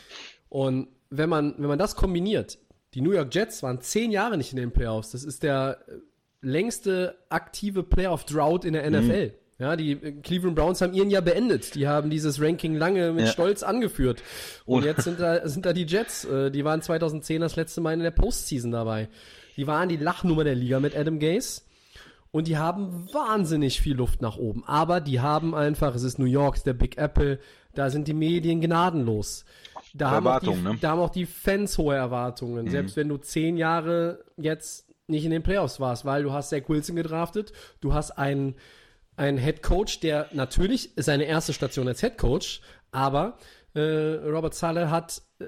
Und 0.50 0.88
wenn 1.10 1.30
man, 1.30 1.56
wenn 1.58 1.68
man 1.68 1.80
das 1.80 1.96
kombiniert, 1.96 2.58
die 2.94 3.02
New 3.02 3.12
York 3.12 3.34
Jets 3.34 3.62
waren 3.62 3.82
zehn 3.82 4.12
Jahre 4.12 4.38
nicht 4.38 4.52
in 4.52 4.58
den 4.58 4.72
Playoffs, 4.72 5.12
das 5.12 5.24
ist 5.24 5.44
der 5.44 5.80
äh, 5.88 5.92
längste 6.42 7.18
aktive 7.30 7.84
Playoff-Drought 7.84 8.66
in 8.66 8.74
der 8.74 8.90
NFL. 8.90 9.26
Hm. 9.28 9.32
Ja, 9.58 9.76
die 9.76 9.92
äh, 9.92 10.12
Cleveland 10.22 10.56
Browns 10.56 10.82
haben 10.82 10.94
ihren 10.94 11.10
Jahr 11.10 11.22
beendet. 11.22 11.76
Die 11.76 11.88
haben 11.88 12.10
dieses 12.10 12.42
Ranking 12.42 12.76
lange 12.76 13.14
mit 13.14 13.26
ja. 13.26 13.32
Stolz 13.32 13.64
angeführt. 13.64 14.24
Und 14.66 14.84
jetzt 14.84 15.04
sind 15.04 15.20
da, 15.20 15.48
sind 15.48 15.66
da 15.66 15.74
die 15.74 15.86
Jets. 15.86 16.26
Äh, 16.26 16.52
die 16.52 16.66
waren 16.66 16.82
2010 16.82 17.42
das 17.42 17.56
letzte 17.56 17.82
Mal 17.82 17.94
in 17.94 18.00
der 18.00 18.12
Postseason 18.12 18.72
dabei. 18.72 19.10
Die 19.56 19.68
waren 19.68 19.90
die 19.90 19.98
Lachnummer 19.98 20.44
der 20.44 20.56
Liga 20.56 20.80
mit 20.80 20.96
Adam 20.96 21.20
Gase. 21.20 21.62
Und 22.36 22.48
die 22.50 22.58
haben 22.58 23.08
wahnsinnig 23.13 23.80
viel 23.80 23.96
Luft 23.96 24.22
nach 24.22 24.36
oben. 24.36 24.65
Aber 24.65 25.00
die 25.00 25.22
haben 25.22 25.56
einfach, 25.56 25.96
es 25.96 26.04
ist 26.04 26.20
New 26.20 26.25
York, 26.25 26.62
der 26.65 26.74
Big 26.74 26.98
Apple, 26.98 27.39
da 27.75 27.89
sind 27.89 28.10
die 28.10 28.13
Medien 28.13 28.60
gnadenlos. 28.60 29.46
Da, 29.94 30.12
haben 30.12 30.27
auch, 30.27 30.39
die, 30.39 30.50
ne? 30.50 30.77
da 30.82 30.89
haben 30.89 31.00
auch 31.00 31.12
die 31.12 31.27
Fans 31.27 31.77
hohe 31.77 31.96
Erwartungen. 31.96 32.65
Mhm. 32.65 32.72
Selbst 32.72 32.98
wenn 32.98 33.08
du 33.08 33.15
zehn 33.15 33.56
Jahre 33.56 34.25
jetzt 34.36 34.86
nicht 35.08 35.24
in 35.24 35.32
den 35.32 35.44
Playoffs 35.44 35.80
warst, 35.80 36.04
weil 36.04 36.24
du 36.24 36.34
hast 36.34 36.50
Zach 36.50 36.68
Wilson 36.68 36.98
gedraftet, 36.98 37.54
du 37.80 37.94
hast 37.94 38.12
einen 38.12 38.56
ein 39.15 39.38
Head 39.38 39.63
Coach, 39.63 40.01
der 40.01 40.27
natürlich 40.34 40.92
seine 40.98 41.24
erste 41.24 41.54
Station 41.54 41.88
als 41.88 42.01
Head 42.01 42.18
Coach, 42.18 42.60
aber 42.92 43.38
äh, 43.75 43.80
Robert 43.80 44.56
Saleh 44.56 44.89
hat 44.89 45.22
äh, 45.39 45.46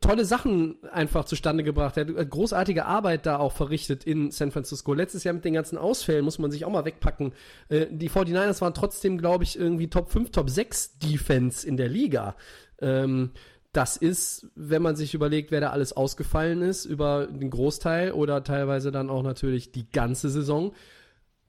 tolle 0.00 0.24
Sachen 0.24 0.76
einfach 0.90 1.24
zustande 1.24 1.62
gebracht. 1.64 1.96
Er 1.96 2.06
hat 2.06 2.30
großartige 2.30 2.86
Arbeit 2.86 3.26
da 3.26 3.38
auch 3.38 3.52
verrichtet 3.52 4.04
in 4.04 4.30
San 4.30 4.50
Francisco. 4.50 4.94
Letztes 4.94 5.24
Jahr 5.24 5.34
mit 5.34 5.44
den 5.44 5.54
ganzen 5.54 5.78
Ausfällen 5.78 6.24
muss 6.24 6.38
man 6.38 6.50
sich 6.50 6.64
auch 6.64 6.70
mal 6.70 6.84
wegpacken. 6.84 7.32
Äh, 7.68 7.86
die 7.90 8.10
49ers 8.10 8.60
waren 8.60 8.74
trotzdem, 8.74 9.18
glaube 9.18 9.44
ich, 9.44 9.58
irgendwie 9.58 9.88
Top 9.88 10.10
5, 10.10 10.30
Top 10.30 10.50
6 10.50 10.98
Defense 10.98 11.66
in 11.66 11.76
der 11.76 11.88
Liga. 11.88 12.36
Ähm, 12.80 13.30
das 13.72 13.96
ist, 13.96 14.48
wenn 14.54 14.82
man 14.82 14.96
sich 14.96 15.14
überlegt, 15.14 15.50
wer 15.50 15.60
da 15.60 15.70
alles 15.70 15.94
ausgefallen 15.94 16.60
ist, 16.62 16.84
über 16.84 17.26
den 17.26 17.50
Großteil 17.50 18.12
oder 18.12 18.44
teilweise 18.44 18.92
dann 18.92 19.08
auch 19.08 19.22
natürlich 19.22 19.72
die 19.72 19.88
ganze 19.90 20.28
Saison, 20.28 20.72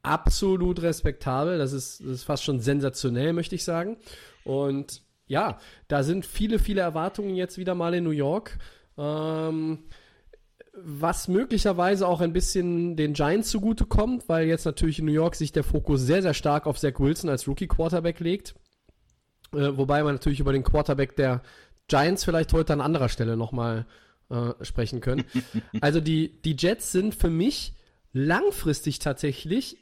absolut 0.03 0.81
respektabel. 0.81 1.57
Das 1.57 1.73
ist, 1.73 1.99
das 2.01 2.09
ist 2.09 2.23
fast 2.23 2.43
schon 2.43 2.59
sensationell, 2.61 3.33
möchte 3.33 3.55
ich 3.55 3.63
sagen. 3.63 3.97
Und 4.45 5.01
ja, 5.33 5.57
da 5.87 6.03
sind 6.03 6.25
viele, 6.25 6.59
viele 6.59 6.81
Erwartungen 6.81 7.35
jetzt 7.35 7.57
wieder 7.57 7.75
mal 7.75 7.93
in 7.95 8.03
New 8.03 8.11
York. 8.11 8.57
Ähm, 8.97 9.79
was 10.75 11.27
möglicherweise 11.27 12.07
auch 12.07 12.21
ein 12.21 12.33
bisschen 12.33 12.95
den 12.95 13.13
Giants 13.13 13.49
zugutekommt, 13.49 14.29
weil 14.29 14.47
jetzt 14.47 14.65
natürlich 14.65 14.99
in 14.99 15.05
New 15.05 15.11
York 15.11 15.35
sich 15.35 15.51
der 15.51 15.63
Fokus 15.63 16.01
sehr, 16.01 16.21
sehr 16.21 16.33
stark 16.33 16.65
auf 16.65 16.79
Zach 16.79 16.99
Wilson 16.99 17.29
als 17.29 17.47
Rookie-Quarterback 17.47 18.19
legt. 18.19 18.55
Äh, 19.53 19.75
wobei 19.77 20.03
man 20.03 20.15
natürlich 20.15 20.39
über 20.39 20.53
den 20.53 20.63
Quarterback 20.63 21.15
der 21.15 21.41
Giants 21.87 22.23
vielleicht 22.23 22.53
heute 22.53 22.73
an 22.73 22.81
anderer 22.81 23.09
Stelle 23.09 23.35
nochmal 23.37 23.85
äh, 24.29 24.53
sprechen 24.63 25.01
können. 25.01 25.25
also 25.81 25.99
die, 25.99 26.41
die 26.41 26.55
Jets 26.57 26.91
sind 26.91 27.13
für 27.15 27.29
mich 27.29 27.73
langfristig 28.13 28.99
tatsächlich 28.99 29.77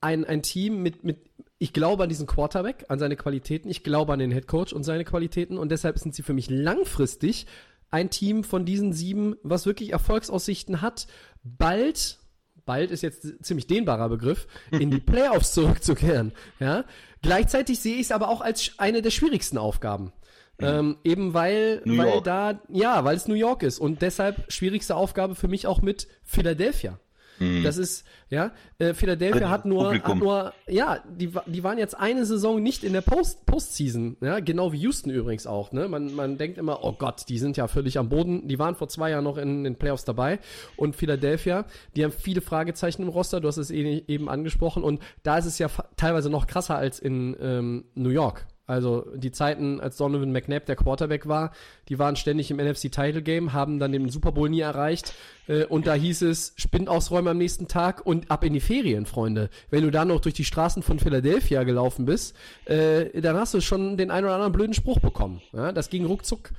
ein, 0.00 0.24
ein 0.24 0.42
Team 0.42 0.82
mit, 0.82 1.04
mit, 1.04 1.30
ich 1.58 1.72
glaube 1.72 2.02
an 2.04 2.08
diesen 2.08 2.26
Quarterback, 2.26 2.86
an 2.88 2.98
seine 2.98 3.16
Qualitäten, 3.16 3.68
ich 3.68 3.82
glaube 3.82 4.12
an 4.12 4.18
den 4.18 4.30
Head 4.30 4.46
Coach 4.46 4.72
und 4.72 4.84
seine 4.84 5.04
Qualitäten 5.04 5.58
und 5.58 5.70
deshalb 5.70 5.98
sind 5.98 6.14
sie 6.14 6.22
für 6.22 6.34
mich 6.34 6.50
langfristig 6.50 7.46
ein 7.90 8.10
Team 8.10 8.44
von 8.44 8.64
diesen 8.64 8.92
sieben, 8.92 9.36
was 9.42 9.66
wirklich 9.66 9.92
Erfolgsaussichten 9.92 10.82
hat, 10.82 11.06
bald, 11.42 12.18
bald 12.64 12.90
ist 12.90 13.02
jetzt 13.02 13.44
ziemlich 13.44 13.66
dehnbarer 13.66 14.08
Begriff, 14.08 14.46
in 14.70 14.90
die 14.90 15.00
Playoffs 15.00 15.52
zurückzukehren. 15.52 16.32
Ja? 16.58 16.84
Gleichzeitig 17.22 17.80
sehe 17.80 17.94
ich 17.94 18.02
es 18.02 18.12
aber 18.12 18.28
auch 18.28 18.40
als 18.40 18.72
eine 18.78 19.02
der 19.02 19.10
schwierigsten 19.10 19.58
Aufgaben. 19.58 20.12
Ähm, 20.58 20.96
eben 21.04 21.34
weil, 21.34 21.82
weil 21.84 22.22
da, 22.22 22.62
ja, 22.70 23.04
weil 23.04 23.14
es 23.14 23.28
New 23.28 23.34
York 23.34 23.62
ist 23.62 23.78
und 23.78 24.00
deshalb 24.00 24.50
schwierigste 24.50 24.96
Aufgabe 24.96 25.34
für 25.34 25.48
mich 25.48 25.66
auch 25.66 25.82
mit 25.82 26.08
Philadelphia. 26.24 26.98
Mhm. 27.38 27.62
Das 27.62 27.76
ist, 27.76 28.04
ja, 28.30 28.52
äh, 28.78 28.94
Philadelphia 28.94 29.48
hat 29.48 29.64
nur, 29.64 29.94
hat 29.94 30.16
nur, 30.16 30.52
ja, 30.66 31.02
die, 31.08 31.30
die 31.46 31.64
waren 31.64 31.78
jetzt 31.78 31.96
eine 31.96 32.24
Saison 32.24 32.62
nicht 32.62 32.84
in 32.84 32.92
der 32.92 33.00
Post, 33.00 33.46
Postseason, 33.46 34.16
ja, 34.20 34.40
genau 34.40 34.72
wie 34.72 34.78
Houston 34.78 35.10
übrigens 35.10 35.46
auch, 35.46 35.72
ne? 35.72 35.88
Man, 35.88 36.14
man 36.14 36.38
denkt 36.38 36.58
immer, 36.58 36.82
oh 36.82 36.92
Gott, 36.92 37.28
die 37.28 37.38
sind 37.38 37.56
ja 37.56 37.68
völlig 37.68 37.98
am 37.98 38.08
Boden. 38.08 38.48
Die 38.48 38.58
waren 38.58 38.74
vor 38.74 38.88
zwei 38.88 39.10
Jahren 39.10 39.24
noch 39.24 39.36
in 39.36 39.64
den 39.64 39.76
Playoffs 39.76 40.04
dabei. 40.04 40.38
Und 40.76 40.96
Philadelphia, 40.96 41.66
die 41.94 42.04
haben 42.04 42.12
viele 42.12 42.40
Fragezeichen 42.40 43.02
im 43.02 43.08
Roster, 43.08 43.40
du 43.40 43.48
hast 43.48 43.56
es 43.58 43.70
eh, 43.70 44.02
eben 44.06 44.28
angesprochen. 44.28 44.82
Und 44.82 45.00
da 45.22 45.38
ist 45.38 45.46
es 45.46 45.58
ja 45.58 45.68
teilweise 45.96 46.30
noch 46.30 46.46
krasser 46.46 46.76
als 46.76 46.98
in 46.98 47.36
ähm, 47.40 47.84
New 47.94 48.10
York. 48.10 48.46
Also 48.66 49.06
die 49.14 49.30
Zeiten, 49.30 49.80
als 49.80 49.96
Donovan 49.96 50.32
McNabb 50.32 50.66
der 50.66 50.76
Quarterback 50.76 51.28
war, 51.28 51.52
die 51.88 51.98
waren 51.98 52.16
ständig 52.16 52.50
im 52.50 52.56
NFC 52.56 52.90
Title 52.90 53.22
Game, 53.22 53.52
haben 53.52 53.78
dann 53.78 53.92
den 53.92 54.08
Super 54.08 54.32
Bowl 54.32 54.48
nie 54.48 54.60
erreicht. 54.60 55.14
Äh, 55.46 55.64
und 55.66 55.86
da 55.86 55.94
hieß 55.94 56.22
es, 56.22 56.52
Spind 56.56 56.88
ausräumen 56.88 57.28
am 57.28 57.38
nächsten 57.38 57.68
Tag 57.68 58.04
und 58.04 58.30
ab 58.30 58.42
in 58.44 58.52
die 58.52 58.60
Ferien, 58.60 59.06
Freunde. 59.06 59.50
Wenn 59.70 59.84
du 59.84 59.90
dann 59.90 60.08
noch 60.08 60.20
durch 60.20 60.34
die 60.34 60.44
Straßen 60.44 60.82
von 60.82 60.98
Philadelphia 60.98 61.62
gelaufen 61.62 62.06
bist, 62.06 62.34
äh, 62.64 63.20
dann 63.20 63.36
hast 63.36 63.54
du 63.54 63.60
schon 63.60 63.96
den 63.96 64.10
einen 64.10 64.26
oder 64.26 64.34
anderen 64.34 64.52
blöden 64.52 64.74
Spruch 64.74 64.98
bekommen. 64.98 65.40
Ja, 65.52 65.72
das 65.72 65.88
ging 65.88 66.04
ruckzuck. 66.04 66.50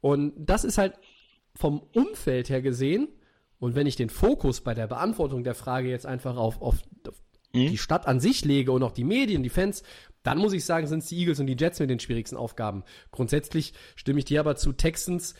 Und 0.00 0.34
das 0.36 0.64
ist 0.64 0.78
halt 0.78 0.94
vom 1.54 1.82
Umfeld 1.94 2.50
her 2.50 2.60
gesehen, 2.60 3.08
und 3.58 3.74
wenn 3.74 3.86
ich 3.86 3.96
den 3.96 4.10
Fokus 4.10 4.60
bei 4.60 4.74
der 4.74 4.86
Beantwortung 4.86 5.42
der 5.42 5.54
Frage 5.54 5.88
jetzt 5.88 6.06
einfach 6.06 6.36
auf, 6.36 6.60
auf, 6.60 6.76
auf 7.08 7.22
mhm. 7.64 7.70
die 7.70 7.78
Stadt 7.78 8.06
an 8.06 8.20
sich 8.20 8.44
lege 8.44 8.72
und 8.72 8.82
auch 8.82 8.92
die 8.92 9.04
Medien, 9.04 9.42
die 9.42 9.48
Fans, 9.48 9.82
dann 10.22 10.38
muss 10.38 10.52
ich 10.52 10.64
sagen, 10.64 10.86
sind 10.86 11.00
es 11.00 11.08
die 11.08 11.18
Eagles 11.18 11.40
und 11.40 11.46
die 11.46 11.56
Jets 11.58 11.78
mit 11.78 11.88
den 11.88 12.00
schwierigsten 12.00 12.36
Aufgaben. 12.36 12.82
Grundsätzlich 13.12 13.74
stimme 13.94 14.18
ich 14.18 14.24
dir 14.24 14.40
aber 14.40 14.56
zu 14.56 14.72
Texans. 14.72 15.34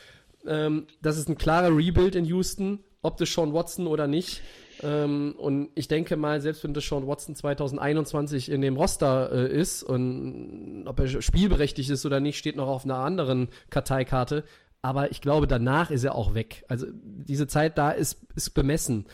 Ähm, 0.47 0.87
das 1.03 1.19
ist 1.19 1.29
ein 1.29 1.39
klarer 1.39 1.77
Rebuild 1.77 2.15
in 2.15 2.25
Houston, 2.25 2.85
ob 3.03 3.17
das 3.17 3.33
Sean 3.33 3.53
Watson 3.53 3.87
oder 3.87 4.07
nicht. 4.07 4.43
Ähm, 4.83 5.35
und 5.39 5.71
ich 5.75 5.89
denke 5.89 6.17
mal, 6.17 6.41
selbst 6.41 6.63
wenn 6.63 6.75
das 6.75 6.87
Sean 6.87 7.07
Watson 7.07 7.35
2021 7.35 8.51
in 8.51 8.61
dem 8.61 8.77
Roster 8.77 9.33
äh, 9.33 9.53
ist 9.53 9.83
und 9.83 10.85
ob 10.87 11.01
er 11.01 11.23
spielberechtigt 11.23 11.91
ist 11.91 12.07
oder 12.07 12.21
nicht, 12.21 12.39
steht 12.39 12.57
noch 12.57 12.69
auf 12.69 12.85
einer 12.85 12.99
anderen 12.99 13.49
Karteikarte. 13.71 14.45
Aber 14.83 15.11
ich 15.11 15.21
glaube, 15.21 15.47
danach 15.47 15.91
ist 15.91 16.05
er 16.05 16.15
auch 16.15 16.35
weg. 16.35 16.65
Also 16.69 16.87
diese 16.93 17.49
Zeit 17.49 17.77
da 17.77 17.91
ist, 17.91 18.21
ist 18.37 18.51
bemessen. 18.51 19.07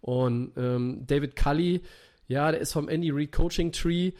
Und 0.00 0.52
ähm, 0.56 1.04
David 1.06 1.36
Cully, 1.36 1.82
ja, 2.30 2.52
der 2.52 2.60
ist 2.60 2.72
vom 2.72 2.88
Andy 2.88 3.10
Reid 3.10 3.32
Coaching 3.32 3.72
Tree. 3.72 4.12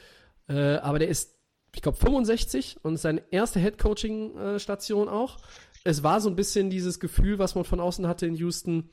Äh, 0.48 0.76
aber 0.76 0.98
der 0.98 1.08
ist, 1.08 1.38
ich 1.72 1.80
glaube, 1.80 1.96
65 1.96 2.78
und 2.82 2.96
seine 2.96 3.22
erste 3.30 3.60
Head-Coaching-Station 3.60 5.08
auch. 5.08 5.38
es 5.84 6.02
war 6.02 6.20
so 6.20 6.28
ein 6.28 6.34
bisschen 6.34 6.70
dieses 6.70 6.98
Gefühl, 6.98 7.38
was 7.38 7.54
man 7.54 7.64
von 7.64 7.78
außen 7.78 8.08
hatte 8.08 8.26
in 8.26 8.34
Houston, 8.34 8.90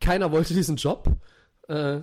keiner 0.00 0.30
wollte 0.30 0.54
diesen 0.54 0.76
Job. 0.76 1.08
Äh, 1.68 2.02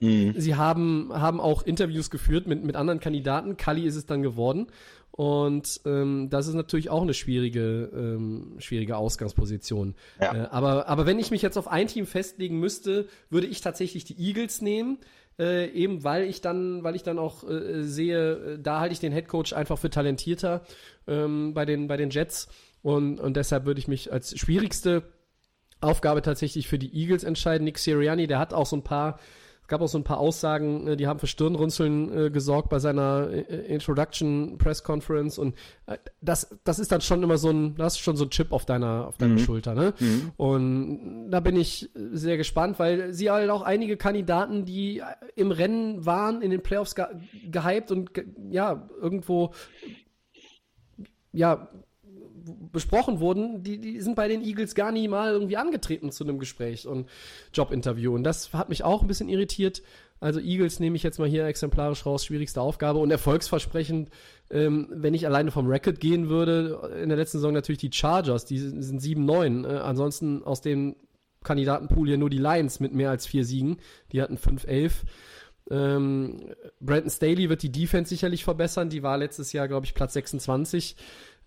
mhm. 0.00 0.34
Sie 0.36 0.54
haben, 0.56 1.10
haben 1.10 1.40
auch 1.40 1.62
Interviews 1.62 2.10
geführt 2.10 2.46
mit, 2.46 2.62
mit 2.62 2.76
anderen 2.76 3.00
Kandidaten. 3.00 3.56
Kali 3.56 3.86
ist 3.86 3.96
es 3.96 4.04
dann 4.04 4.22
geworden. 4.22 4.66
Und 5.10 5.80
ähm, 5.86 6.28
das 6.28 6.48
ist 6.48 6.54
natürlich 6.54 6.90
auch 6.90 7.02
eine 7.02 7.14
schwierige, 7.14 7.90
ähm, 7.94 8.56
schwierige 8.58 8.98
Ausgangsposition. 8.98 9.94
Ja. 10.20 10.34
Äh, 10.34 10.48
aber, 10.50 10.86
aber 10.86 11.06
wenn 11.06 11.18
ich 11.18 11.30
mich 11.30 11.40
jetzt 11.40 11.56
auf 11.56 11.66
ein 11.66 11.88
Team 11.88 12.06
festlegen 12.06 12.60
müsste, 12.60 13.08
würde 13.30 13.46
ich 13.46 13.62
tatsächlich 13.62 14.04
die 14.04 14.20
Eagles 14.20 14.60
nehmen. 14.60 14.98
Äh, 15.38 15.70
eben 15.70 16.02
weil 16.02 16.24
ich 16.24 16.40
dann, 16.40 16.82
weil 16.82 16.96
ich 16.96 17.04
dann 17.04 17.18
auch 17.18 17.48
äh, 17.48 17.84
sehe, 17.84 18.32
äh, 18.32 18.58
da 18.58 18.80
halte 18.80 18.92
ich 18.92 18.98
den 18.98 19.12
Headcoach 19.12 19.54
einfach 19.54 19.78
für 19.78 19.88
talentierter 19.88 20.62
ähm, 21.06 21.54
bei 21.54 21.64
den 21.64 21.86
bei 21.86 21.96
den 21.96 22.10
Jets 22.10 22.48
und, 22.82 23.20
und 23.20 23.36
deshalb 23.36 23.64
würde 23.64 23.78
ich 23.78 23.86
mich 23.86 24.12
als 24.12 24.36
schwierigste 24.36 25.04
Aufgabe 25.80 26.22
tatsächlich 26.22 26.66
für 26.66 26.78
die 26.78 26.92
Eagles 26.92 27.22
entscheiden. 27.22 27.64
Nick 27.64 27.78
Sirianni, 27.78 28.26
der 28.26 28.40
hat 28.40 28.52
auch 28.52 28.66
so 28.66 28.76
ein 28.76 28.82
paar 28.82 29.20
gab 29.68 29.80
auch 29.80 29.88
so 29.88 29.98
ein 29.98 30.04
paar 30.04 30.18
Aussagen, 30.18 30.88
äh, 30.88 30.96
die 30.96 31.06
haben 31.06 31.18
für 31.18 31.26
Stirnrunzeln 31.26 32.26
äh, 32.26 32.30
gesorgt 32.30 32.70
bei 32.70 32.78
seiner 32.78 33.28
äh, 33.30 33.66
Introduction 33.66 34.58
Press 34.58 34.82
Conference 34.82 35.38
und 35.38 35.54
äh, 35.86 35.98
das, 36.20 36.58
das 36.64 36.78
ist 36.78 36.90
dann 36.90 37.00
schon 37.00 37.22
immer 37.22 37.38
so 37.38 37.50
ein, 37.50 37.76
das 37.76 37.94
ist 37.94 38.00
schon 38.00 38.16
so 38.16 38.24
ein 38.24 38.30
Chip 38.30 38.52
auf 38.52 38.64
deiner, 38.64 39.06
auf 39.06 39.18
deiner 39.18 39.34
mhm. 39.34 39.38
Schulter, 39.38 39.74
ne? 39.74 39.94
Mhm. 39.98 40.32
Und 40.36 41.30
da 41.30 41.40
bin 41.40 41.56
ich 41.56 41.90
sehr 41.94 42.36
gespannt, 42.36 42.78
weil 42.78 43.12
sie 43.12 43.30
halt 43.30 43.50
auch 43.50 43.62
einige 43.62 43.96
Kandidaten, 43.96 44.64
die 44.64 45.02
im 45.36 45.50
Rennen 45.50 46.04
waren, 46.04 46.42
in 46.42 46.50
den 46.50 46.62
Playoffs 46.62 46.94
ge 46.94 47.04
gehypt 47.50 47.90
und 47.90 48.14
ge 48.14 48.24
ja, 48.50 48.88
irgendwo 49.00 49.52
ja, 51.32 51.68
besprochen 52.72 53.20
wurden, 53.20 53.62
die, 53.62 53.78
die 53.78 54.00
sind 54.00 54.16
bei 54.16 54.28
den 54.28 54.42
Eagles 54.42 54.74
gar 54.74 54.92
nie 54.92 55.08
mal 55.08 55.32
irgendwie 55.32 55.56
angetreten 55.56 56.10
zu 56.10 56.24
einem 56.24 56.38
Gespräch 56.38 56.86
und 56.86 57.08
Jobinterview. 57.52 58.14
Und 58.14 58.24
das 58.24 58.52
hat 58.52 58.68
mich 58.68 58.84
auch 58.84 59.02
ein 59.02 59.08
bisschen 59.08 59.28
irritiert. 59.28 59.82
Also 60.20 60.40
Eagles 60.40 60.80
nehme 60.80 60.96
ich 60.96 61.02
jetzt 61.02 61.18
mal 61.18 61.28
hier 61.28 61.46
exemplarisch 61.46 62.04
raus, 62.04 62.24
schwierigste 62.24 62.60
Aufgabe 62.60 62.98
und 62.98 63.10
erfolgsversprechend, 63.10 64.10
ähm, 64.50 64.88
wenn 64.90 65.14
ich 65.14 65.26
alleine 65.26 65.50
vom 65.50 65.68
Record 65.68 66.00
gehen 66.00 66.28
würde, 66.28 66.98
in 67.02 67.08
der 67.08 67.18
letzten 67.18 67.38
Saison 67.38 67.52
natürlich 67.52 67.78
die 67.78 67.92
Chargers, 67.92 68.44
die 68.44 68.58
sind 68.58 69.00
7-9. 69.00 69.66
Äh, 69.66 69.78
ansonsten 69.78 70.42
aus 70.42 70.60
dem 70.60 70.96
Kandidatenpool 71.44 72.08
hier 72.08 72.18
nur 72.18 72.30
die 72.30 72.38
Lions 72.38 72.80
mit 72.80 72.92
mehr 72.92 73.10
als 73.10 73.26
vier 73.26 73.44
Siegen, 73.44 73.78
die 74.12 74.20
hatten 74.20 74.36
5-11. 74.36 74.92
Ähm, 75.70 76.54
Brandon 76.80 77.10
Staley 77.10 77.48
wird 77.48 77.62
die 77.62 77.72
Defense 77.72 78.08
sicherlich 78.08 78.42
verbessern, 78.42 78.88
die 78.88 79.02
war 79.02 79.18
letztes 79.18 79.52
Jahr, 79.52 79.68
glaube 79.68 79.86
ich, 79.86 79.94
Platz 79.94 80.14
26 80.14 80.96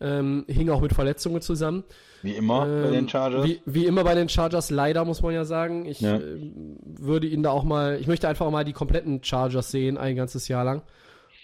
ähm, 0.01 0.45
hing 0.47 0.69
auch 0.69 0.81
mit 0.81 0.93
Verletzungen 0.93 1.41
zusammen. 1.41 1.83
Wie 2.21 2.33
immer 2.33 2.67
ähm, 2.67 2.83
bei 2.83 2.91
den 2.91 3.09
Chargers. 3.09 3.45
Wie, 3.45 3.61
wie, 3.65 3.85
immer 3.85 4.03
bei 4.03 4.15
den 4.15 4.29
Chargers, 4.29 4.69
leider 4.69 5.05
muss 5.05 5.21
man 5.21 5.33
ja 5.33 5.45
sagen. 5.45 5.85
Ich 5.85 6.01
ja. 6.01 6.17
äh, 6.17 6.51
würde 6.83 7.27
ihn 7.27 7.43
da 7.43 7.51
auch 7.51 7.63
mal, 7.63 7.97
ich 7.99 8.07
möchte 8.07 8.27
einfach 8.27 8.49
mal 8.51 8.65
die 8.65 8.73
kompletten 8.73 9.23
Chargers 9.23 9.71
sehen, 9.71 9.97
ein 9.97 10.15
ganzes 10.15 10.47
Jahr 10.47 10.63
lang. 10.63 10.81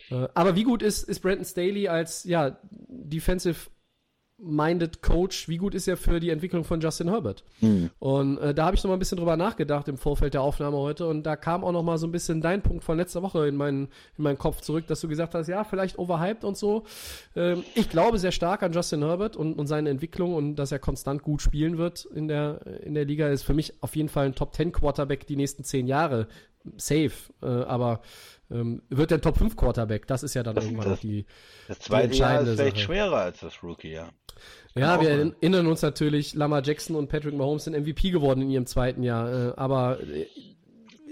Äh, 0.09 0.27
aber 0.33 0.55
wie 0.55 0.63
gut 0.63 0.81
ist, 0.81 1.03
ist 1.03 1.19
Brandon 1.19 1.45
Staley 1.45 1.87
als 1.87 2.23
ja, 2.23 2.57
Defensive 2.71 3.69
minded 4.39 5.01
Coach, 5.01 5.47
wie 5.47 5.57
gut 5.57 5.73
ist 5.73 5.87
er 5.87 5.97
für 5.97 6.19
die 6.19 6.29
Entwicklung 6.29 6.63
von 6.63 6.79
Justin 6.79 7.09
Herbert? 7.09 7.43
Mhm. 7.59 7.89
Und 7.99 8.37
äh, 8.37 8.53
da 8.53 8.65
habe 8.65 8.75
ich 8.75 8.83
noch 8.83 8.89
mal 8.89 8.95
ein 8.95 8.99
bisschen 8.99 9.17
drüber 9.17 9.35
nachgedacht 9.35 9.87
im 9.87 9.97
Vorfeld 9.97 10.33
der 10.33 10.41
Aufnahme 10.41 10.77
heute 10.77 11.07
und 11.07 11.23
da 11.23 11.35
kam 11.35 11.63
auch 11.63 11.71
noch 11.71 11.83
mal 11.83 11.97
so 11.97 12.05
ein 12.05 12.11
bisschen 12.11 12.41
dein 12.41 12.61
Punkt 12.61 12.83
von 12.83 12.97
letzter 12.97 13.23
Woche 13.23 13.47
in 13.47 13.55
meinen, 13.55 13.87
in 14.17 14.23
meinen 14.23 14.37
Kopf 14.37 14.61
zurück, 14.61 14.85
dass 14.87 15.01
du 15.01 15.07
gesagt 15.07 15.33
hast, 15.33 15.47
ja, 15.47 15.63
vielleicht 15.63 15.97
overhyped 15.97 16.43
und 16.43 16.55
so. 16.55 16.83
Ähm, 17.35 17.63
ich 17.73 17.89
glaube 17.89 18.19
sehr 18.19 18.31
stark 18.31 18.61
an 18.61 18.73
Justin 18.73 19.03
Herbert 19.03 19.35
und, 19.35 19.53
und 19.53 19.67
seine 19.67 19.89
Entwicklung 19.89 20.35
und 20.35 20.55
dass 20.55 20.71
er 20.71 20.79
konstant 20.79 21.23
gut 21.23 21.41
spielen 21.41 21.77
wird 21.77 22.05
in 22.05 22.27
der, 22.27 22.61
in 22.83 22.93
der 22.93 23.05
Liga. 23.05 23.27
Ist 23.29 23.43
für 23.43 23.53
mich 23.55 23.73
auf 23.81 23.95
jeden 23.95 24.09
Fall 24.09 24.27
ein 24.27 24.35
Top 24.35 24.53
10 24.53 24.71
Quarterback 24.71 25.25
die 25.25 25.35
nächsten 25.35 25.63
zehn 25.63 25.87
Jahre. 25.87 26.27
Safe. 26.75 27.11
Äh, 27.41 27.47
aber 27.47 28.01
ähm, 28.49 28.81
wird 28.89 29.11
der 29.11 29.21
Top 29.21 29.37
5 29.37 29.55
Quarterback? 29.55 30.07
Das 30.07 30.23
ist 30.23 30.33
ja 30.33 30.43
dann 30.43 30.55
das, 30.55 30.65
irgendwann 30.65 30.89
das, 30.89 30.99
die, 31.01 31.25
das 31.67 31.79
zweite 31.79 32.09
die 32.09 32.17
Jahr 32.17 32.41
ist 32.41 32.55
vielleicht 32.55 32.77
Sache. 32.77 32.85
schwerer 32.85 33.17
als 33.17 33.39
das 33.39 33.61
Rookie, 33.63 33.91
ja. 33.91 34.09
Ja, 34.75 35.01
wir 35.01 35.09
erinnern 35.09 35.67
uns 35.67 35.81
natürlich, 35.81 36.35
Lamar 36.35 36.61
Jackson 36.63 36.95
und 36.95 37.09
Patrick 37.09 37.33
Mahomes 37.35 37.63
sind 37.63 37.73
MVP 37.73 38.11
geworden 38.11 38.41
in 38.41 38.49
ihrem 38.49 38.65
zweiten 38.67 39.03
Jahr. 39.03 39.49
Äh, 39.49 39.53
aber 39.55 39.99
äh, 40.01 40.27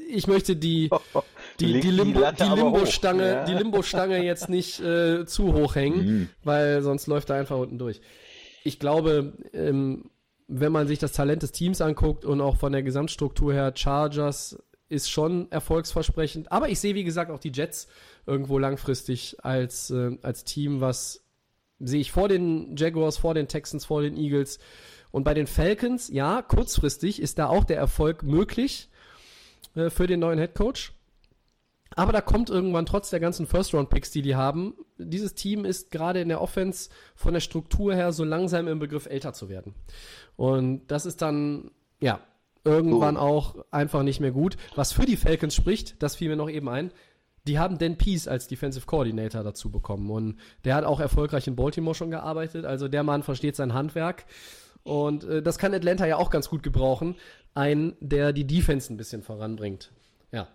ich 0.10 0.28
möchte 0.28 0.56
die, 0.56 0.90
die, 1.60 1.80
die, 1.80 1.92
Limbo, 1.92 2.22
die, 2.32 2.44
Limbo-Stange, 2.44 3.28
ja. 3.28 3.46
die 3.46 3.54
Limbo-Stange 3.54 4.24
jetzt 4.24 4.50
nicht 4.50 4.80
äh, 4.80 5.26
zu 5.26 5.54
hoch 5.54 5.76
hängen, 5.76 6.06
mhm. 6.06 6.30
weil 6.44 6.82
sonst 6.84 7.08
läuft 7.08 7.30
er 7.30 7.38
einfach 7.38 7.58
unten 7.58 7.78
durch. 7.78 8.02
Ich 8.64 8.80
glaube, 8.80 9.34
ähm, 9.54 10.10
wenn 10.48 10.72
man 10.72 10.88
sich 10.88 11.00
das 11.00 11.12
Talent 11.12 11.42
des 11.44 11.52
Teams 11.52 11.82
anguckt 11.82 12.24
und 12.24 12.40
auch 12.40 12.58
von 12.58 12.72
der 12.72 12.84
Gesamtstruktur 12.84 13.54
her, 13.54 13.74
Chargers 13.76 14.58
ist 14.90 15.10
schon 15.10 15.52
erfolgsversprechend. 15.52 16.52
Aber 16.52 16.70
ich 16.70 16.80
sehe, 16.80 16.96
wie 16.96 17.04
gesagt, 17.04 17.32
auch 17.32 17.40
die 17.40 17.52
Jets 17.54 17.88
irgendwo 18.26 18.60
langfristig 18.60 19.38
als, 19.44 19.90
äh, 19.90 20.18
als 20.22 20.44
Team, 20.44 20.82
was 20.82 21.24
sehe 21.80 22.02
ich 22.02 22.12
vor 22.12 22.30
den 22.30 22.76
Jaguars, 22.78 23.18
vor 23.18 23.34
den 23.34 23.48
Texans, 23.48 23.86
vor 23.86 24.02
den 24.02 24.18
Eagles. 24.18 24.60
Und 25.12 25.24
bei 25.24 25.34
den 25.34 25.48
Falcons, 25.48 26.10
ja, 26.10 26.42
kurzfristig 26.42 27.22
ist 27.22 27.40
da 27.40 27.48
auch 27.48 27.64
der 27.64 27.78
Erfolg 27.78 28.24
möglich 28.24 28.90
äh, 29.76 29.90
für 29.90 30.08
den 30.08 30.20
neuen 30.20 30.40
Head 30.40 30.56
Coach. 30.56 30.94
Aber 31.96 32.12
da 32.12 32.22
kommt 32.22 32.50
irgendwann 32.50 32.86
trotz 32.86 33.10
der 33.10 33.20
ganzen 33.20 33.48
First-Round-Picks, 33.48 34.12
die 34.12 34.22
die 34.22 34.36
haben, 34.36 34.74
dieses 34.98 35.34
Team 35.34 35.66
ist 35.66 35.92
gerade 35.92 36.20
in 36.20 36.30
der 36.30 36.42
Offense 36.42 36.90
von 37.16 37.34
der 37.34 37.40
Struktur 37.40 37.96
her 37.96 38.12
so 38.12 38.24
langsam 38.24 38.68
im 38.68 38.80
Begriff 38.80 39.06
älter 39.06 39.34
zu 39.34 39.50
werden. 39.50 39.74
Und 40.36 40.88
das 40.88 41.06
ist 41.06 41.22
dann, 41.22 41.72
ja, 42.02 42.20
irgendwann 42.66 43.16
oh. 43.16 43.22
auch 43.22 43.66
einfach 43.72 44.04
nicht 44.04 44.20
mehr 44.20 44.32
gut. 44.32 44.58
Was 44.76 44.92
für 44.92 45.06
die 45.06 45.16
Falcons 45.16 45.56
spricht, 45.56 46.02
das 46.04 46.16
fiel 46.16 46.30
mir 46.30 46.36
noch 46.36 46.50
eben 46.50 46.68
ein, 46.68 46.92
die 47.48 47.60
haben 47.60 47.78
Dan 47.78 47.98
Peace 47.98 48.28
als 48.28 48.48
Defensive 48.48 48.86
Coordinator 48.86 49.44
dazu 49.44 49.72
bekommen. 49.72 50.10
Und 50.10 50.40
der 50.64 50.76
hat 50.76 50.84
auch 50.84 51.00
erfolgreich 51.00 51.48
in 51.48 51.56
Baltimore 51.56 51.96
schon 51.96 52.12
gearbeitet. 52.12 52.66
Also 52.66 52.88
der 52.88 53.04
Mann 53.04 53.24
versteht 53.24 53.56
sein 53.56 53.74
Handwerk. 53.74 54.26
Und 54.84 55.24
äh, 55.24 55.42
das 55.42 55.58
kann 55.58 55.74
Atlanta 55.74 56.06
ja 56.06 56.18
auch 56.18 56.30
ganz 56.30 56.50
gut 56.50 56.64
gebrauchen. 56.64 57.16
Ein, 57.54 57.96
der 58.00 58.34
die 58.34 58.48
Defense 58.48 58.92
ein 58.92 58.98
bisschen 58.98 59.22
voranbringt. 59.22 59.92
Ja. 60.32 60.48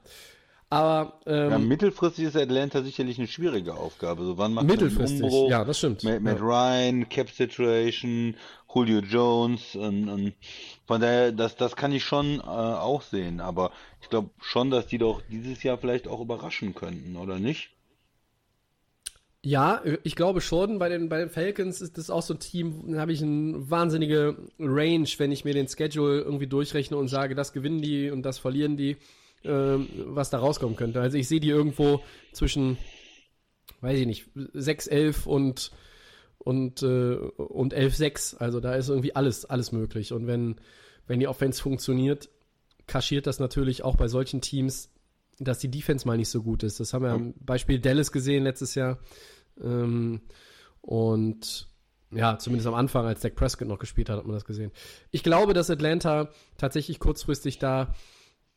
Aber 0.72 1.18
ähm, 1.26 1.50
ja, 1.50 1.58
mittelfristig 1.58 2.26
ist 2.26 2.36
Atlanta 2.36 2.82
sicherlich 2.82 3.18
eine 3.18 3.26
schwierige 3.26 3.74
Aufgabe. 3.74 4.22
So 4.24 4.38
wann 4.38 4.54
macht 4.54 4.68
mittelfristig, 4.68 5.24
Umbruch? 5.24 5.50
ja, 5.50 5.64
das 5.64 5.78
stimmt. 5.78 6.04
Matt, 6.04 6.22
Matt 6.22 6.38
ja. 6.38 6.44
Ryan, 6.44 7.08
Cap 7.08 7.28
Situation, 7.28 8.36
Julio 8.72 9.00
Jones 9.00 9.74
und, 9.74 10.08
und 10.08 10.34
von 10.86 11.00
daher, 11.00 11.32
das, 11.32 11.56
das 11.56 11.74
kann 11.74 11.90
ich 11.90 12.04
schon 12.04 12.38
äh, 12.38 12.42
auch 12.44 13.02
sehen. 13.02 13.40
Aber 13.40 13.72
ich 14.00 14.08
glaube 14.08 14.30
schon, 14.40 14.70
dass 14.70 14.86
die 14.86 14.98
doch 14.98 15.22
dieses 15.28 15.60
Jahr 15.64 15.76
vielleicht 15.76 16.06
auch 16.06 16.20
überraschen 16.20 16.72
könnten, 16.72 17.16
oder 17.16 17.40
nicht? 17.40 17.70
Ja, 19.42 19.82
ich 20.04 20.14
glaube 20.14 20.40
schon. 20.40 20.78
Bei 20.78 20.88
den, 20.88 21.08
bei 21.08 21.18
den 21.18 21.30
Falcons 21.30 21.80
ist 21.80 21.98
das 21.98 22.10
auch 22.10 22.22
so 22.22 22.34
ein 22.34 22.38
Team, 22.38 22.92
da 22.92 23.00
habe 23.00 23.12
ich 23.12 23.22
eine 23.22 23.68
wahnsinnige 23.68 24.36
Range, 24.60 25.08
wenn 25.18 25.32
ich 25.32 25.44
mir 25.44 25.54
den 25.54 25.66
Schedule 25.66 26.20
irgendwie 26.20 26.46
durchrechne 26.46 26.96
und 26.96 27.08
sage, 27.08 27.34
das 27.34 27.52
gewinnen 27.52 27.82
die 27.82 28.10
und 28.10 28.22
das 28.22 28.38
verlieren 28.38 28.76
die 28.76 28.98
ähm, 29.44 29.88
was 30.06 30.30
da 30.30 30.38
rauskommen 30.38 30.76
könnte. 30.76 31.00
Also 31.00 31.16
ich 31.16 31.28
sehe 31.28 31.40
die 31.40 31.48
irgendwo 31.48 32.02
zwischen, 32.32 32.78
weiß 33.80 33.98
ich 33.98 34.06
nicht, 34.06 34.26
6, 34.34 34.86
11 34.86 35.26
und 35.26 35.70
und 36.38 36.82
äh, 36.82 37.14
und 37.14 37.72
11, 37.72 37.96
6. 37.96 38.34
Also 38.34 38.60
da 38.60 38.74
ist 38.74 38.88
irgendwie 38.88 39.14
alles 39.14 39.44
alles 39.44 39.72
möglich. 39.72 40.12
Und 40.12 40.26
wenn 40.26 40.56
wenn 41.06 41.20
die 41.20 41.28
Offense 41.28 41.60
funktioniert, 41.62 42.28
kaschiert 42.86 43.26
das 43.26 43.38
natürlich 43.38 43.82
auch 43.82 43.96
bei 43.96 44.08
solchen 44.08 44.40
Teams, 44.40 44.90
dass 45.38 45.58
die 45.58 45.70
Defense 45.70 46.06
mal 46.06 46.16
nicht 46.16 46.28
so 46.28 46.42
gut 46.42 46.62
ist. 46.62 46.80
Das 46.80 46.92
haben 46.92 47.04
wir 47.04 47.12
am 47.12 47.34
Beispiel 47.40 47.78
Dallas 47.78 48.12
gesehen 48.12 48.44
letztes 48.44 48.74
Jahr. 48.74 48.98
Ähm, 49.62 50.20
und 50.82 51.68
ja, 52.12 52.38
zumindest 52.38 52.66
am 52.66 52.74
Anfang, 52.74 53.06
als 53.06 53.20
Dak 53.20 53.36
Prescott 53.36 53.68
noch 53.68 53.78
gespielt 53.78 54.10
hat, 54.10 54.18
hat 54.18 54.26
man 54.26 54.34
das 54.34 54.44
gesehen. 54.44 54.72
Ich 55.10 55.22
glaube, 55.22 55.54
dass 55.54 55.70
Atlanta 55.70 56.30
tatsächlich 56.58 56.98
kurzfristig 56.98 57.58
da 57.58 57.94